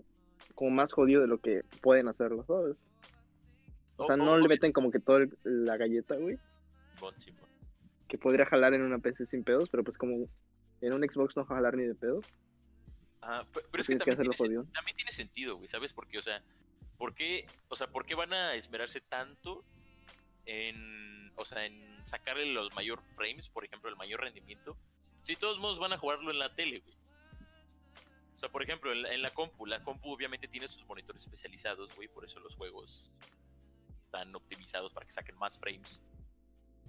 [0.54, 2.76] como más jodido de lo que pueden hacerlo, ¿sabes?
[3.98, 6.38] O sea, no le meten como que toda la galleta, güey,
[7.00, 7.48] Bon, sí, bon.
[8.10, 10.28] que podría jalar en una PC sin pedos, pero pues como
[10.82, 12.20] en un Xbox no va a jalar ni de pedo.
[13.26, 14.64] Ajá, pe- pero es que también tiene, sen- jodido.
[14.74, 15.92] también tiene sentido, güey, ¿sabes?
[15.94, 16.44] Porque, o sea,
[16.98, 19.66] ¿por qué, o sea, ¿por qué van a esmerarse tanto
[20.46, 24.78] en, o sea, en sacarle los mayor frames, por ejemplo, el mayor rendimiento?
[25.24, 26.96] Si todos modos van a jugarlo en la tele, güey.
[28.36, 31.24] O sea, por ejemplo, en la, en la compu, la compu obviamente tiene sus monitores
[31.24, 33.10] especializados, güey, por eso los juegos
[34.02, 36.02] están optimizados para que saquen más frames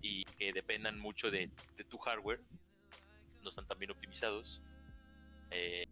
[0.03, 2.41] y que dependan mucho de, de tu hardware.
[3.43, 4.61] No están tan bien optimizados.
[5.51, 5.87] Eh,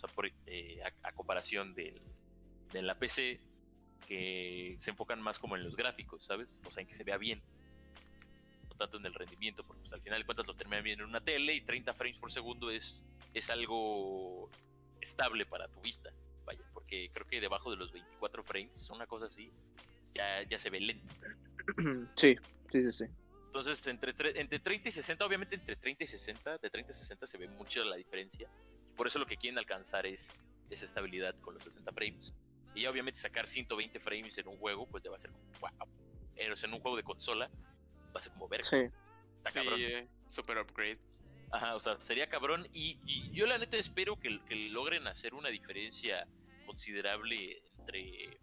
[0.00, 2.00] sea, por- eh, a, a comparación del,
[2.72, 3.40] de la PC,
[4.06, 6.60] que se enfocan más como en los gráficos, ¿sabes?
[6.66, 7.40] O sea, en que se vea bien.
[8.68, 11.10] No tanto en el rendimiento, porque pues, al final de cuentas lo terminan viendo en
[11.10, 13.04] una tele y 30 frames por segundo es,
[13.34, 14.50] es algo
[15.00, 16.10] estable para tu vista.
[16.44, 19.52] Vaya, porque creo que debajo de los 24 frames, una cosa así,
[20.14, 21.14] ya, ya se ve lento.
[22.16, 22.36] sí,
[22.72, 23.04] sí, sí, sí.
[23.46, 26.94] Entonces, entre, tre- entre 30 y 60, obviamente entre 30 y 60, de 30 a
[26.94, 28.48] 60 se ve mucho la diferencia.
[29.00, 32.34] Por eso lo que quieren alcanzar es esa estabilidad con los 60 frames.
[32.74, 35.46] Y ya obviamente sacar 120 frames en un juego, pues ya va a ser como,
[35.58, 35.88] wow.
[36.36, 37.50] Pero en un juego de consola,
[38.14, 38.68] va a ser como verga.
[38.68, 38.76] Sí.
[39.38, 39.80] Está Sí, cabrón.
[39.80, 40.98] eh, super upgrade.
[41.50, 42.68] Ajá, o sea, sería cabrón.
[42.74, 46.28] Y, y yo la neta espero que, que logren hacer una diferencia
[46.66, 48.38] considerable entre,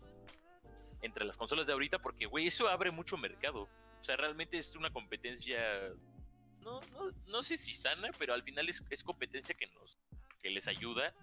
[1.04, 3.70] entre las consolas de ahorita, porque, güey, eso abre mucho mercado.
[4.02, 5.60] O sea, realmente es una competencia,
[6.62, 10.00] no, no, no sé si sana, pero al final es, es competencia que nos
[10.48, 11.14] que les ayuda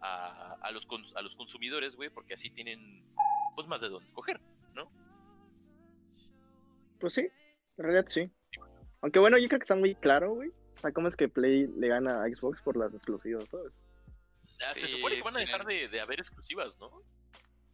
[0.00, 3.04] a, a los, cons- a los consumidores, güey, porque así tienen
[3.54, 4.40] pues más de dónde escoger,
[4.74, 4.90] ¿no?
[6.98, 8.28] Pues sí, en realidad sí.
[9.02, 10.48] Aunque bueno, yo creo que está muy claro, güey.
[10.48, 13.72] O sea, ¿cómo es que Play le gana a Xbox por las exclusivas, ¿sabes?
[14.66, 16.90] Ah, se supone que van a dejar de, de haber exclusivas, ¿no?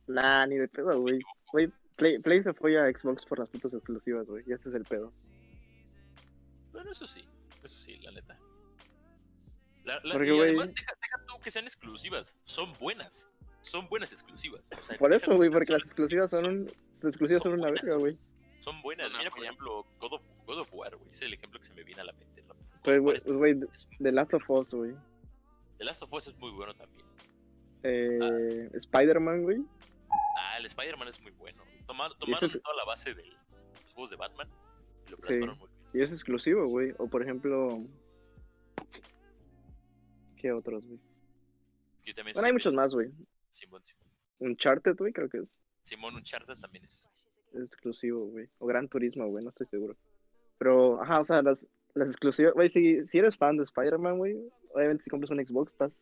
[0.08, 1.20] Nah, ni de pedo, güey.
[1.52, 4.44] Güey, Play, Play se fue a Xbox por las putas exclusivas, güey.
[4.46, 5.12] Y ese es el pedo.
[6.70, 7.24] Bueno, eso sí,
[7.62, 8.38] eso sí, la neta.
[9.84, 13.28] La- la- Porque, y güey- además, deja, deja tú que sean exclusivas, son buenas.
[13.62, 14.62] Son buenas exclusivas.
[14.78, 17.60] o sea, Por eso, güey, que porque las exclusivas son, un, las exclusivas son son
[17.60, 17.82] una buenas.
[17.84, 18.16] verga, güey.
[18.60, 19.10] Son buenas.
[19.16, 21.10] Mira, por ejemplo, God of, God of War, güey.
[21.10, 22.42] Ese es el ejemplo que se me viene a la mente.
[22.42, 23.60] God Pues, güey,
[24.00, 24.94] The Last of Us, güey.
[25.78, 27.06] The Last of Us es muy bueno también.
[27.84, 29.58] Eh, Spider-Man, güey.
[30.38, 31.62] Ah, el Spider-Man es muy bueno.
[31.86, 34.48] Tomaron, es- toda la base de los juegos de Batman
[35.06, 35.22] y lo Sí.
[35.22, 35.80] plasmaron muy bien.
[35.94, 36.92] Y es exclusivo, güey.
[36.98, 37.80] O por ejemplo.
[40.42, 40.98] ¿Qué otros, güey?
[42.04, 43.12] Yo también Bueno, hay muchos más, güey.
[43.52, 44.08] Simón, Simón.
[44.40, 45.48] Uncharted, güey, creo que es,
[45.84, 47.08] Simón Uncharted también es.
[47.52, 48.48] es exclusivo, güey.
[48.58, 49.96] O Gran Turismo, güey, no estoy seguro.
[50.58, 51.64] Pero, ajá, o sea, las,
[51.94, 52.54] las exclusivas.
[52.54, 54.36] Güey, si, si eres fan de Spider-Man, güey,
[54.74, 55.92] obviamente si compras un Xbox, estás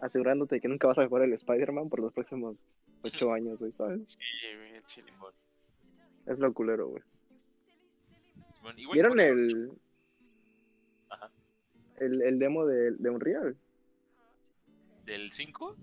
[0.00, 2.56] asegurándote que nunca vas a jugar el Spider-Man por los próximos
[3.02, 4.00] ocho años, güey, ¿sabes?
[4.06, 4.18] Sí,
[4.56, 5.12] güey, chile.
[5.12, 5.34] Simón.
[6.24, 7.02] Es lo culero, güey.
[8.94, 9.70] ¿Vieron el,
[11.10, 11.30] Ajá.
[11.98, 13.56] el, el demo de, de Unreal?
[15.06, 15.76] ¿Del 5?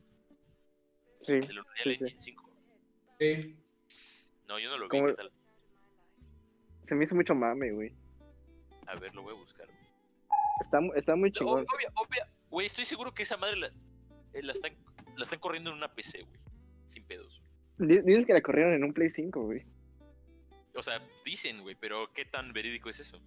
[1.20, 1.34] Sí.
[1.40, 2.04] ¿Del Unreal Sí, sí.
[2.04, 2.50] Engine 5?
[3.20, 3.56] Sí.
[4.48, 4.90] No, yo no lo vi.
[4.90, 5.32] ¿Cómo- ¿Qué tal?
[6.88, 7.94] Se me hizo mucho mame, güey.
[8.88, 9.68] A ver, lo voy a buscar.
[10.60, 11.62] Está, está muy No, chingón.
[11.74, 13.68] Obvia, obvia, güey, estoy seguro que esa madre la,
[14.34, 14.74] eh, la, están,
[15.16, 16.40] la están corriendo en una PC, güey.
[16.88, 17.42] Sin pedos.
[17.78, 19.66] Di- Dices que la corrieron en un Play 5, güey.
[20.76, 23.20] O sea, dicen, güey, pero ¿qué tan verídico es eso?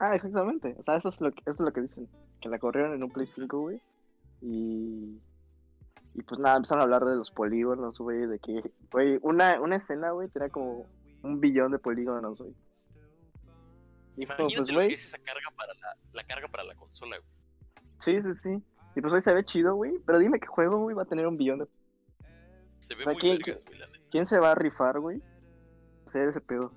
[0.00, 0.74] Ah, exactamente.
[0.78, 2.08] O sea, eso es lo que, eso es lo que dicen.
[2.40, 3.80] Que la corrieron en un Play 5, güey.
[4.42, 5.18] Y.
[6.18, 8.26] Y pues nada, empezaron a hablar de los polígonos, güey.
[8.26, 10.86] De que, güey, una, una escena, güey, tenía como
[11.22, 12.54] un billón de polígonos, güey.
[14.16, 16.64] Y pues, Imagínate pues, lo güey, que es esa carga para la, la carga para
[16.64, 17.30] la consola, güey.
[18.00, 18.62] sí, sí, sí.
[18.94, 19.92] Y pues hoy se ve chido, güey.
[20.06, 21.66] Pero dime qué juego, güey, va a tener un billón de...
[22.78, 24.04] Se ve O sea, muy ¿quién- vergas, güey, la neta.
[24.10, 25.20] ¿Quién se va a rifar, güey?
[26.06, 26.72] Hacer ese pedo.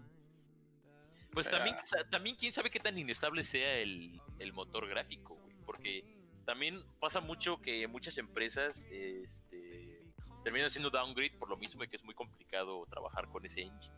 [1.31, 5.55] Pues también, sa- también quién sabe qué tan inestable sea el, el motor gráfico, güey.
[5.65, 6.03] Porque
[6.49, 10.01] también pasa mucho que muchas empresas este,
[10.43, 13.93] terminan haciendo downgrade por lo mismo de que es muy complicado trabajar con ese engine.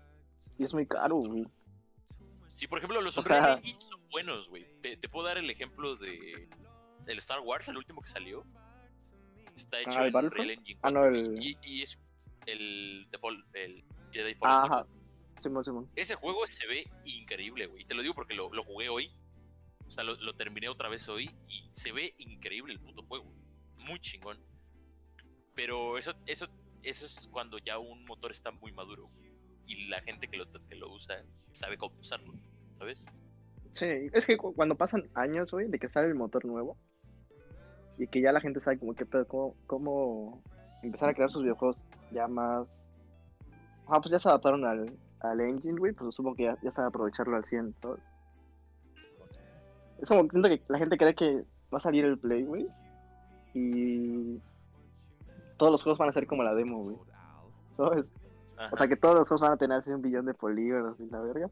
[0.58, 1.48] Y es muy caro, güey.
[2.52, 4.66] Sí, por ejemplo, los Unreal sea- Engine son buenos, güey.
[4.82, 6.50] Te, te puedo dar el ejemplo de
[7.08, 8.44] el Star Wars, el último que salió.
[9.56, 10.16] Está hecho ¿el en?
[10.26, 11.98] Unreal Engine Ah, no, 4, el- y, y es
[12.48, 14.82] el, Fall- el Jedi Fallen Ajá.
[14.82, 15.02] Order.
[15.40, 15.90] Simón, Simón.
[15.96, 17.86] Ese juego se ve increíble, güey.
[17.86, 19.10] Te lo digo porque lo, lo jugué hoy.
[19.92, 23.26] O sea, lo, lo terminé otra vez hoy y se ve increíble el puto juego.
[23.90, 24.38] Muy chingón.
[25.54, 26.48] Pero eso, eso,
[26.82, 29.10] eso es cuando ya un motor está muy maduro.
[29.66, 32.34] Y la gente que lo, que lo usa sabe cómo usarlo.
[32.78, 33.06] ¿Sabes?
[33.74, 36.78] Sí, es que cu- cuando pasan años, güey, de que sale el motor nuevo
[37.98, 40.42] y que ya la gente sabe como qué pedo, cómo, cómo
[40.84, 42.88] empezar a crear sus videojuegos ya más...
[43.88, 46.88] Ah, pues ya se adaptaron al, al engine, güey, pues supongo que ya, ya saben
[46.88, 48.02] aprovecharlo al 100, ¿sabes?
[50.02, 52.68] Es como siento que la gente cree que va a salir el Play, güey,
[53.54, 54.40] y
[55.58, 56.98] todos los juegos van a ser como la demo, güey,
[57.78, 58.06] ¿sabes?
[58.58, 58.70] Ajá.
[58.74, 61.06] O sea que todos los juegos van a tener así un billón de polígonos y
[61.10, 61.50] la verga.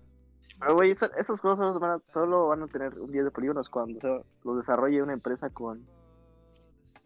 [0.60, 3.32] Pero, güey, eso- esos juegos solo van, a, solo van a tener un 10 de
[3.32, 5.86] polígonos cuando se- los desarrolle una empresa con,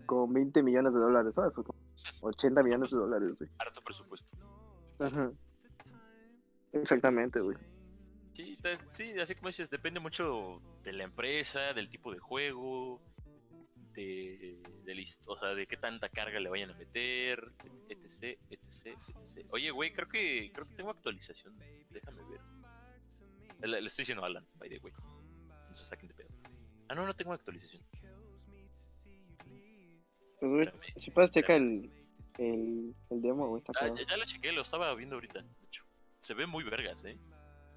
[0.06, 1.58] con 20 millones de dólares, ¿sabes?
[1.58, 1.76] O con
[2.22, 3.50] 80 millones de dólares, güey.
[3.60, 4.36] Harto presupuesto.
[5.00, 5.32] Ajá.
[6.74, 7.58] Exactamente, güey.
[8.36, 13.00] Sí, te- sí, así como dices, depende mucho de la empresa, del tipo de juego,
[13.94, 17.52] de, de, o sea, de qué tanta carga le vayan a meter,
[17.90, 19.48] etc, etc, etc.
[19.52, 21.56] Oye, güey, creo que creo que tengo actualización.
[21.92, 22.42] Déjame ver.
[23.70, 24.92] Le, le estoy diciendo a Alan, by the way.
[25.70, 26.30] No se saquen de pedo.
[26.90, 27.84] Ah, no, no tengo actualización.
[30.40, 31.90] Pues, güey, si puedes checar el,
[32.38, 35.46] el, el demo, güey, está Ah, ya, ya lo chequé, lo estaba viendo ahorita.
[36.20, 37.18] Se ve muy vergas, ¿eh?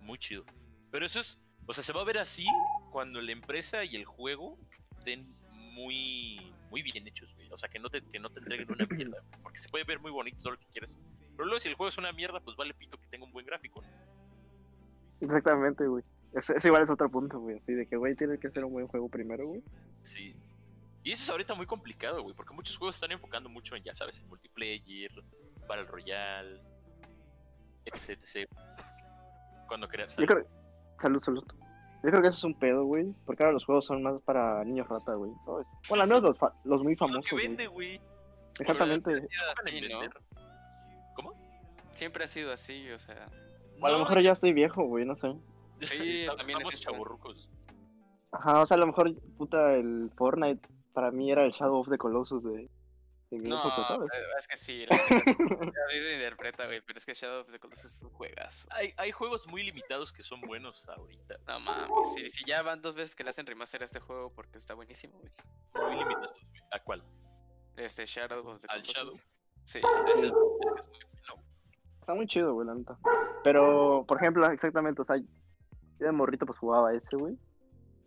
[0.07, 0.45] Muy chido.
[0.91, 2.47] Pero eso es, o sea, se va a ver así
[2.91, 4.57] cuando la empresa y el juego
[4.99, 7.51] estén muy, muy bien hechos, güey.
[7.51, 9.21] O sea, que no te, que no te entreguen una mierda.
[9.21, 10.97] güey, Porque se puede ver muy bonito todo lo que quieras.
[11.37, 13.45] Pero luego si el juego es una mierda, pues vale pito que tenga un buen
[13.45, 13.89] gráfico, ¿no?
[15.21, 16.05] Exactamente, güey.
[16.35, 17.57] Ese, ese igual es otro punto, güey.
[17.57, 19.63] Así de que, güey, tiene que ser un buen juego primero, güey.
[20.03, 20.35] Sí.
[21.03, 23.95] Y eso es ahorita muy complicado, güey, porque muchos juegos están enfocando mucho en, ya
[23.95, 25.13] sabes, en multiplayer,
[25.69, 26.61] Battle Royale,
[27.85, 28.19] etc.
[28.23, 28.51] etc.
[29.69, 30.17] Cuando creas...
[30.17, 30.45] Yo creo...
[31.01, 31.45] Salud, salud.
[32.03, 33.15] Yo creo que eso es un pedo, güey.
[33.27, 35.33] Porque ahora los juegos son más para niños rata, güey.
[35.45, 35.67] ¿sabes?
[35.89, 37.47] Bueno, al menos los, fa- los muy lo famosos, que güey.
[37.49, 38.01] vende, güey.
[38.59, 39.27] Exactamente.
[41.15, 41.33] ¿Cómo?
[41.95, 43.29] Siempre ha sido así, o sea.
[43.81, 45.35] O a lo mejor ya estoy viejo, güey, no sé.
[45.83, 46.91] Sí, también es estamos eso.
[46.91, 47.49] chavorrucos.
[48.33, 51.89] Ajá, o sea, a lo mejor, puta, el Fortnite para mí era el Shadow of
[51.89, 52.69] the Colossus de,
[53.31, 53.61] No,
[54.39, 54.97] es que sí, la
[55.91, 58.69] se interpreta, güey, pero es que Shadow of the Colossus es un juegazo.
[58.71, 61.37] Hay, hay juegos muy limitados que son buenos ahorita.
[61.47, 64.33] No mames, si, si ya van dos veces que le hacen remaster a este juego
[64.33, 65.33] porque está buenísimo, güey.
[65.75, 66.63] Muy limitados, güey.
[66.71, 67.03] ¿A cuál?
[67.77, 68.95] Este Shadow of the Al Colossus.
[68.95, 69.15] Shadow.
[69.65, 71.43] Sí, Ese es, es que es muy bueno.
[72.01, 72.97] Está muy chido, güey, la neta.
[73.43, 75.27] Pero, por ejemplo, exactamente, o sea, yo
[75.99, 77.37] de morrito pues jugaba ese, güey.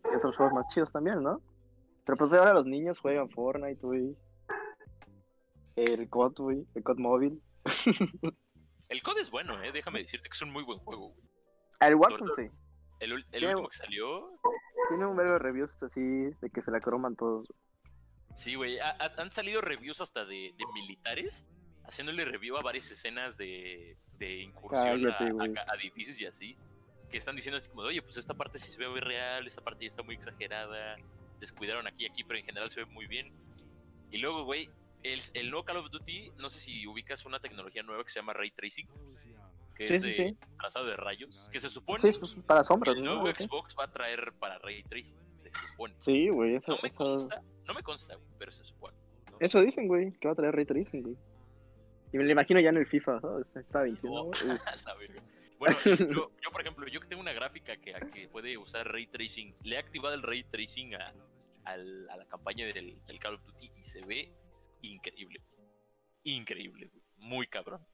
[0.10, 1.42] Y otros juegos más chidos también, ¿no?
[2.06, 4.16] Pero pues ahora los niños juegan Fortnite, güey.
[5.84, 7.42] El COD, güey, el COD móvil.
[8.90, 9.72] El COD es bueno, eh.
[9.72, 11.28] Déjame decirte que es un muy buen juego, güey.
[11.82, 12.54] El Watson, Sobre sí.
[13.00, 14.32] El, el último que salió,
[14.90, 17.48] Tiene un verbo de reviews así de que se la croman todos.
[18.36, 18.80] sí, güey.
[18.80, 21.46] ha- ha- Han salido reviews hasta de, de militares
[21.86, 25.54] haciéndole review a varias escenas de, de incursión a- Cállate, güey.
[25.58, 26.58] a, a edificios y así.
[27.12, 29.64] Que están diciendo así como, oye, pues esta parte sí se ve muy real, esta
[29.64, 30.98] parte ya está muy exagerada.
[31.40, 33.32] Descuidaron aquí y aquí, pero en general se ve muy bien.
[34.12, 34.70] Y luego, güey,
[35.04, 38.20] el, el nuevo Call of Duty, no sé si ubicas una tecnología nueva que se
[38.20, 38.88] llama Ray Tracing.
[39.76, 40.38] Que Sí, es sí, de sí.
[40.58, 41.48] trazado de rayos.
[41.54, 43.16] Que se supone Sí, pues para sombras, el ¿no?
[43.16, 43.44] nuevo ¿Sí?
[43.46, 45.16] Xbox va a traer para Ray Tracing.
[45.34, 45.96] Se supone.
[46.00, 48.98] Sí, güey, eso, No me eso, consta, no me consta, güey, pero se supone.
[49.32, 49.38] ¿no?
[49.40, 51.16] eso dicen, güey, que va a traer Ray Tracing, güey.
[52.12, 53.48] Y me lo imagino ya en el FIFA, ¿sabes?
[53.56, 54.36] Está 21, Oh, güey.
[54.54, 54.86] Uf.
[54.86, 55.22] la verga.
[55.60, 59.08] Bueno, yo, yo, por ejemplo, yo que tengo una gráfica que, que puede usar Ray
[59.08, 61.14] Tracing, le he activado el Ray Tracing a,
[61.66, 64.32] a la campaña del, del Call of Duty y se ve
[64.82, 65.42] increíble.
[66.24, 67.04] Increíble, güey.
[67.18, 67.86] Muy cabrón.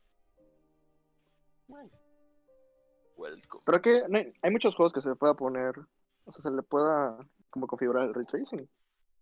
[3.18, 3.64] Welcome.
[3.66, 5.74] Pero que no hay, hay muchos juegos que se le pueda poner,
[6.26, 7.18] o sea, se le pueda
[7.50, 8.70] como configurar el Ray Tracing.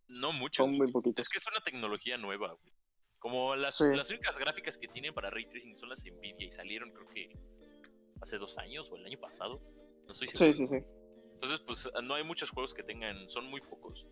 [0.07, 0.63] No mucho.
[0.63, 0.91] Son muy.
[1.15, 2.73] Es que es una tecnología nueva, güey.
[3.19, 3.85] Como las, Sí.
[3.95, 7.31] las únicas gráficas que tienen para Ray Tracing son las Nvidia y salieron creo que
[8.21, 9.61] hace dos años o el año pasado.
[10.05, 10.53] No estoy seguro.
[10.53, 10.85] Sí, sí, sí.
[11.35, 14.07] Entonces, pues no hay muchos juegos que tengan, son muy pocos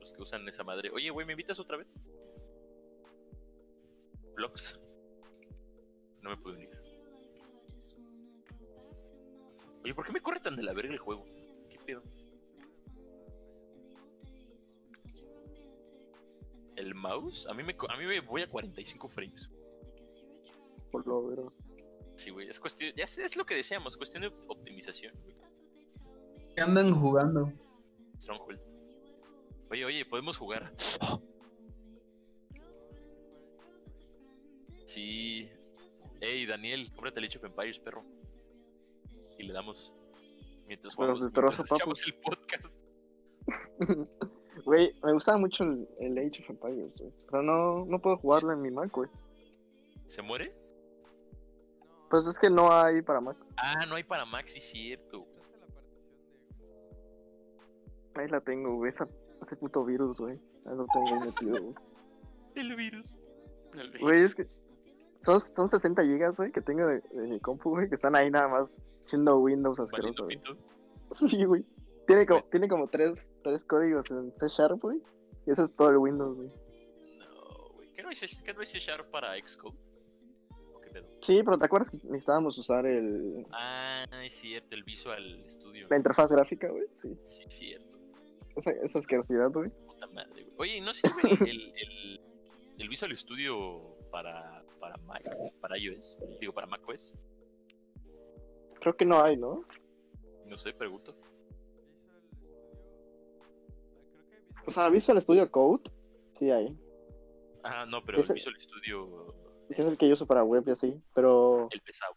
[0.00, 0.90] los que usan esa madre.
[0.90, 2.00] Oye, güey, ¿me invitas otra vez?
[4.34, 4.80] Blocks.
[6.22, 6.70] No me puedo unir.
[9.82, 11.24] Oye, ¿por qué me corre tan de la verga el juego?
[11.68, 12.02] ¿Qué pedo?
[16.76, 17.46] ¿El mouse?
[17.46, 19.48] A mí me, a mí me voy a 45 frames.
[20.90, 21.64] Por lo menos.
[22.16, 25.34] Sí, güey, es cuestión, ya sé, es lo que decíamos, cuestión de optimización, güey.
[26.54, 27.52] ¿Qué andan jugando?
[28.18, 28.60] Stronghold.
[29.70, 30.70] Oye, oye, podemos jugar.
[34.90, 35.48] Sí.
[36.20, 38.04] Ey, Daniel, cómprate el Age of Empires, perro.
[39.38, 39.94] Y le damos.
[40.66, 42.82] Mientras jugamos, destrozo, mientras echamos el podcast.
[44.64, 47.12] Güey, me gustaba mucho el, el Age of Empires, güey.
[47.30, 49.08] Pero no, no puedo jugarlo en mi Mac, güey.
[50.06, 50.52] ¿Se muere?
[52.10, 53.36] Pues es que no hay para Mac.
[53.56, 55.24] Ah, no hay para Max, sí, cierto.
[58.16, 58.92] Ahí la tengo, güey.
[59.40, 60.34] Ese puto virus, güey.
[60.66, 61.74] Ahí lo tengo metido, güey.
[62.56, 63.16] El virus.
[64.00, 64.46] Güey, es que
[65.20, 68.30] son, son 60 gigas, güey, que tengo de, de mi compu, güey, que están ahí
[68.30, 70.40] nada más siendo Windows asqueroso, güey.
[71.28, 71.64] Sí, güey.
[72.06, 74.98] Tiene como, tiene como tres, tres códigos en C Sharp, güey.
[75.46, 76.48] Y eso es todo el Windows, güey.
[77.18, 77.92] No, güey.
[77.92, 79.76] ¿Qué no hice, qué no hice Sharp para Xcode?
[80.74, 81.08] ¿O qué pedo?
[81.20, 85.88] Sí, pero ¿te acuerdas que necesitábamos usar el, Ah, es cierto, el Visual Studio.
[85.90, 86.84] la interfaz gráfica, güey?
[87.02, 87.18] Sí.
[87.24, 87.98] Sí, cierto.
[88.56, 89.70] Esa, esa asquerosidad, güey.
[89.86, 90.54] Puta madre, güey.
[90.58, 92.20] Oye, ¿no sirve el,
[92.78, 95.22] el Visual Studio para, para Mac,
[95.60, 96.18] para iOS?
[96.40, 97.14] Digo, para macOS.
[98.80, 99.64] Creo que no hay, ¿no?
[100.46, 101.14] No sé, pregunto.
[104.12, 104.40] Studio.
[104.66, 105.90] O sea, Visual Studio Code,
[106.38, 106.76] sí hay.
[107.62, 109.34] Ah, no, pero el Visual Studio,
[109.68, 111.00] Ese es el que yo uso para web y así.
[111.14, 112.16] Pero el pesado.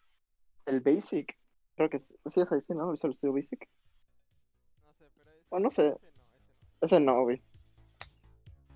[0.66, 1.38] el Basic,
[1.76, 2.92] creo que sí, es ahí, sí, ¿no?
[2.92, 3.68] Visual Studio Basic.
[4.86, 5.96] No sé, pero ese, O no sé.
[6.82, 7.42] Ese no, güey.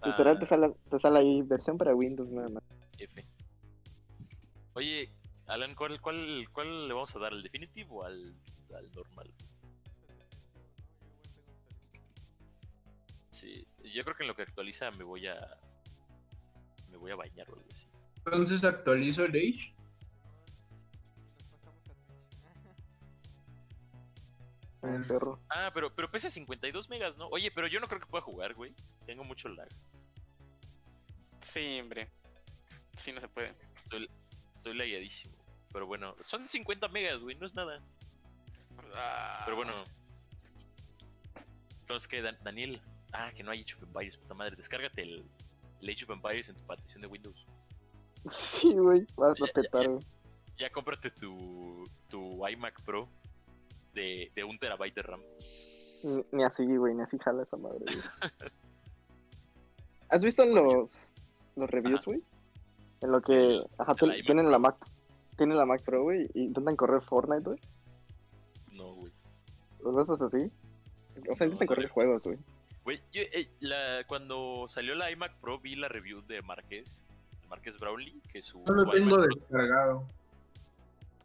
[0.03, 2.63] Literal Ah, te sale, te sale ahí versión para Windows nada más.
[2.99, 3.23] F.
[4.77, 5.09] Oye,
[5.47, 7.33] Alan, ¿cuál, cuál, ¿cuál le vamos a dar?
[7.33, 8.35] ¿Al Definitive o al,
[8.75, 9.33] al normal?
[13.31, 15.35] Sí, yo creo que en lo que actualiza me voy a.
[16.91, 17.87] Me voy a bañar o algo así.
[18.17, 19.73] Entonces actualizo el Age.
[24.83, 25.39] El perro.
[25.49, 27.29] Ah, pero, pero pesa 52 megas, ¿no?
[27.29, 28.75] Oye, pero yo no creo que pueda jugar, güey.
[29.07, 29.69] Tengo mucho lag.
[31.41, 32.11] Sí, hombre.
[32.95, 33.55] Sí, no se puede.
[33.75, 34.07] Estoy,
[34.57, 35.33] estoy lagueadísimo.
[35.71, 37.81] Pero bueno, son 50 megas, güey, no es nada.
[38.95, 39.73] Ah, Pero bueno.
[41.81, 42.81] Entonces, que Daniel.
[43.13, 44.55] Ah, que no hay Age of Empires, puta madre.
[44.55, 45.23] Descárgate el,
[45.81, 47.45] el Age of Empires en tu partición de Windows.
[48.29, 49.05] Sí, güey.
[49.15, 49.89] Vas Ya, a ya, petar, ya.
[49.89, 50.03] güey.
[50.57, 53.07] Ya cómprate tu, tu iMac Pro
[53.93, 55.21] de, de un terabyte de RAM.
[56.03, 57.85] Ni, ni así, güey, ni así jala esa madre.
[60.09, 60.95] ¿Has visto los,
[61.55, 62.21] los reviews, güey?
[63.01, 64.75] En lo que, El- ajá, el ten- iMac tienen la Mac,
[65.37, 67.59] tienen la Mac Pro, güey, y intentan correr Fortnite, güey.
[68.71, 69.11] No, güey.
[69.83, 70.51] ¿Los ves así?
[71.29, 72.37] O sea, No, intentan no correr juegos, güey.
[72.83, 77.05] Güey, yo, eh, la- cuando salió la iMac Pro vi la review de Marqués,
[77.41, 80.07] de Marqués Brownlee, que su, No lo su tengo iMac descargado.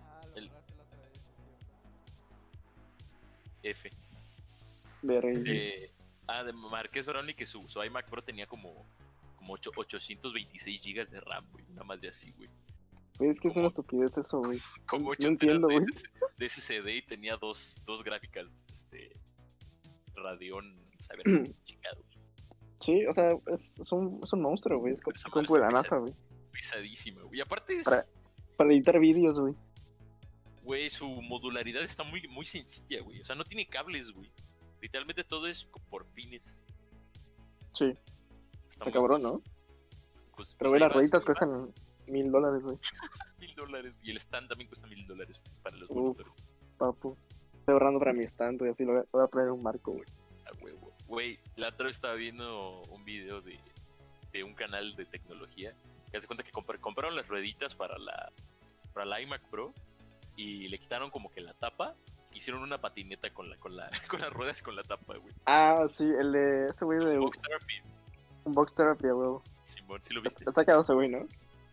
[0.01, 0.51] Ah, lo El-.
[3.63, 3.91] F.
[5.03, 5.91] De de,
[6.27, 8.85] ah, de Marqués Brownlee que su, su iMac Pro tenía como,
[9.43, 11.65] como ocho- 826 GB de RAM, güey.
[11.71, 12.49] Una más de así, güey.
[13.21, 14.59] Es que es una estupidez eso, güey.
[14.89, 15.85] Como No 8 entiendo, de,
[16.39, 19.13] de SSD y tenía dos, dos gráficas este,
[20.15, 21.25] Radeon, saber
[21.65, 22.05] chingados.
[22.81, 24.95] Sí, o sea, es, es un, es un monstruo, güey.
[24.95, 26.13] Es como madre de la NASA, güey.
[26.53, 27.41] Pesadísima, güey.
[27.41, 28.03] Aparte es, Para-
[28.57, 29.55] Para editar vídeos, güey.
[30.65, 33.21] güey, su modularidad está muy, muy sencilla, güey.
[33.21, 34.31] O sea, no tiene cables, güey.
[34.81, 36.43] Literalmente todo es por pines.
[37.75, 37.95] Sí,
[38.87, 39.41] Está cabrón, ¿no?
[39.41, 41.73] Pero, pues güey, ahí las rueditas güey, cuestan
[42.09, 42.79] mil dólares, güey.
[43.41, 43.95] mil dólares.
[44.03, 45.97] Y el stand también cuesta mil dólares para los Uf.
[45.97, 46.33] monitores.
[46.79, 47.17] Papu.
[47.59, 49.93] Estoy ahorrando para mi stand, y así lo voy a, voy a poner un marco,
[49.93, 50.05] güey.
[50.47, 50.93] A huevo.
[51.07, 53.59] Güey, la otra vez estaba viendo un video de,
[54.33, 55.75] de un canal de tecnología
[56.11, 58.33] que hace cuenta que compraron las rueditas para la,
[58.93, 59.73] para la iMac Pro
[60.37, 61.95] y le quitaron como que la tapa.
[62.35, 65.35] Hicieron una patineta con la, con la, con las ruedas con la tapa, güey.
[65.47, 67.75] Ah, sí, el de ese güey de Box Therapy.
[67.85, 68.02] un
[68.45, 69.39] box therapy, güey.
[69.65, 70.45] Simón, ¿sí lo viste?
[70.49, 71.27] Está cagado ese güey, ¿no?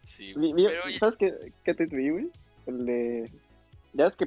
[0.03, 0.65] Sí, Vi- güey.
[0.87, 1.33] vi- ¿Sabes qué,
[1.63, 2.29] qué te vi, güey?
[2.67, 3.31] El de.
[3.93, 4.25] Ya es que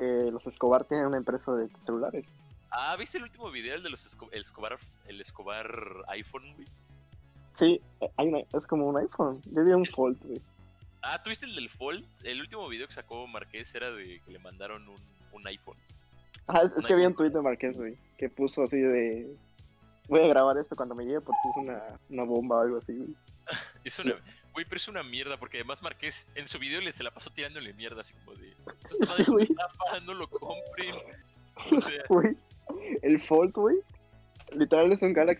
[0.00, 2.26] eh, los Escobar tienen una empresa de celulares.
[2.70, 4.76] Ah, ¿viste el último video, el de los Esco- el Escobar,
[5.06, 5.66] el Escobar
[6.08, 6.66] iPhone, güey?
[7.54, 7.80] Sí,
[8.16, 9.40] hay una, es como un iPhone.
[9.46, 10.40] Yo vi un Es- Fold, güey.
[11.02, 12.04] Ah, ¿tuviste el del Fold?
[12.24, 14.96] El último video que sacó Marqués era de que le mandaron un,
[15.32, 15.76] un iPhone.
[16.48, 19.34] Ajá, es, es que había un tweet de Marqués, güey, que puso así de...
[20.08, 22.96] Voy a grabar esto cuando me llegue porque es una, una bomba o algo así,
[22.96, 23.14] güey.
[23.84, 24.14] Es una.
[24.52, 27.30] Güey, pero es una mierda, porque además Marqués en su video le se la pasó
[27.30, 28.54] tirándole mierda, así como de.
[28.90, 29.44] Esta madre güey.
[29.44, 30.94] estafa, no lo compren.
[31.72, 32.36] O sea, Güey,
[33.02, 33.78] el Fold, güey,
[34.52, 35.36] literal es un Galaxy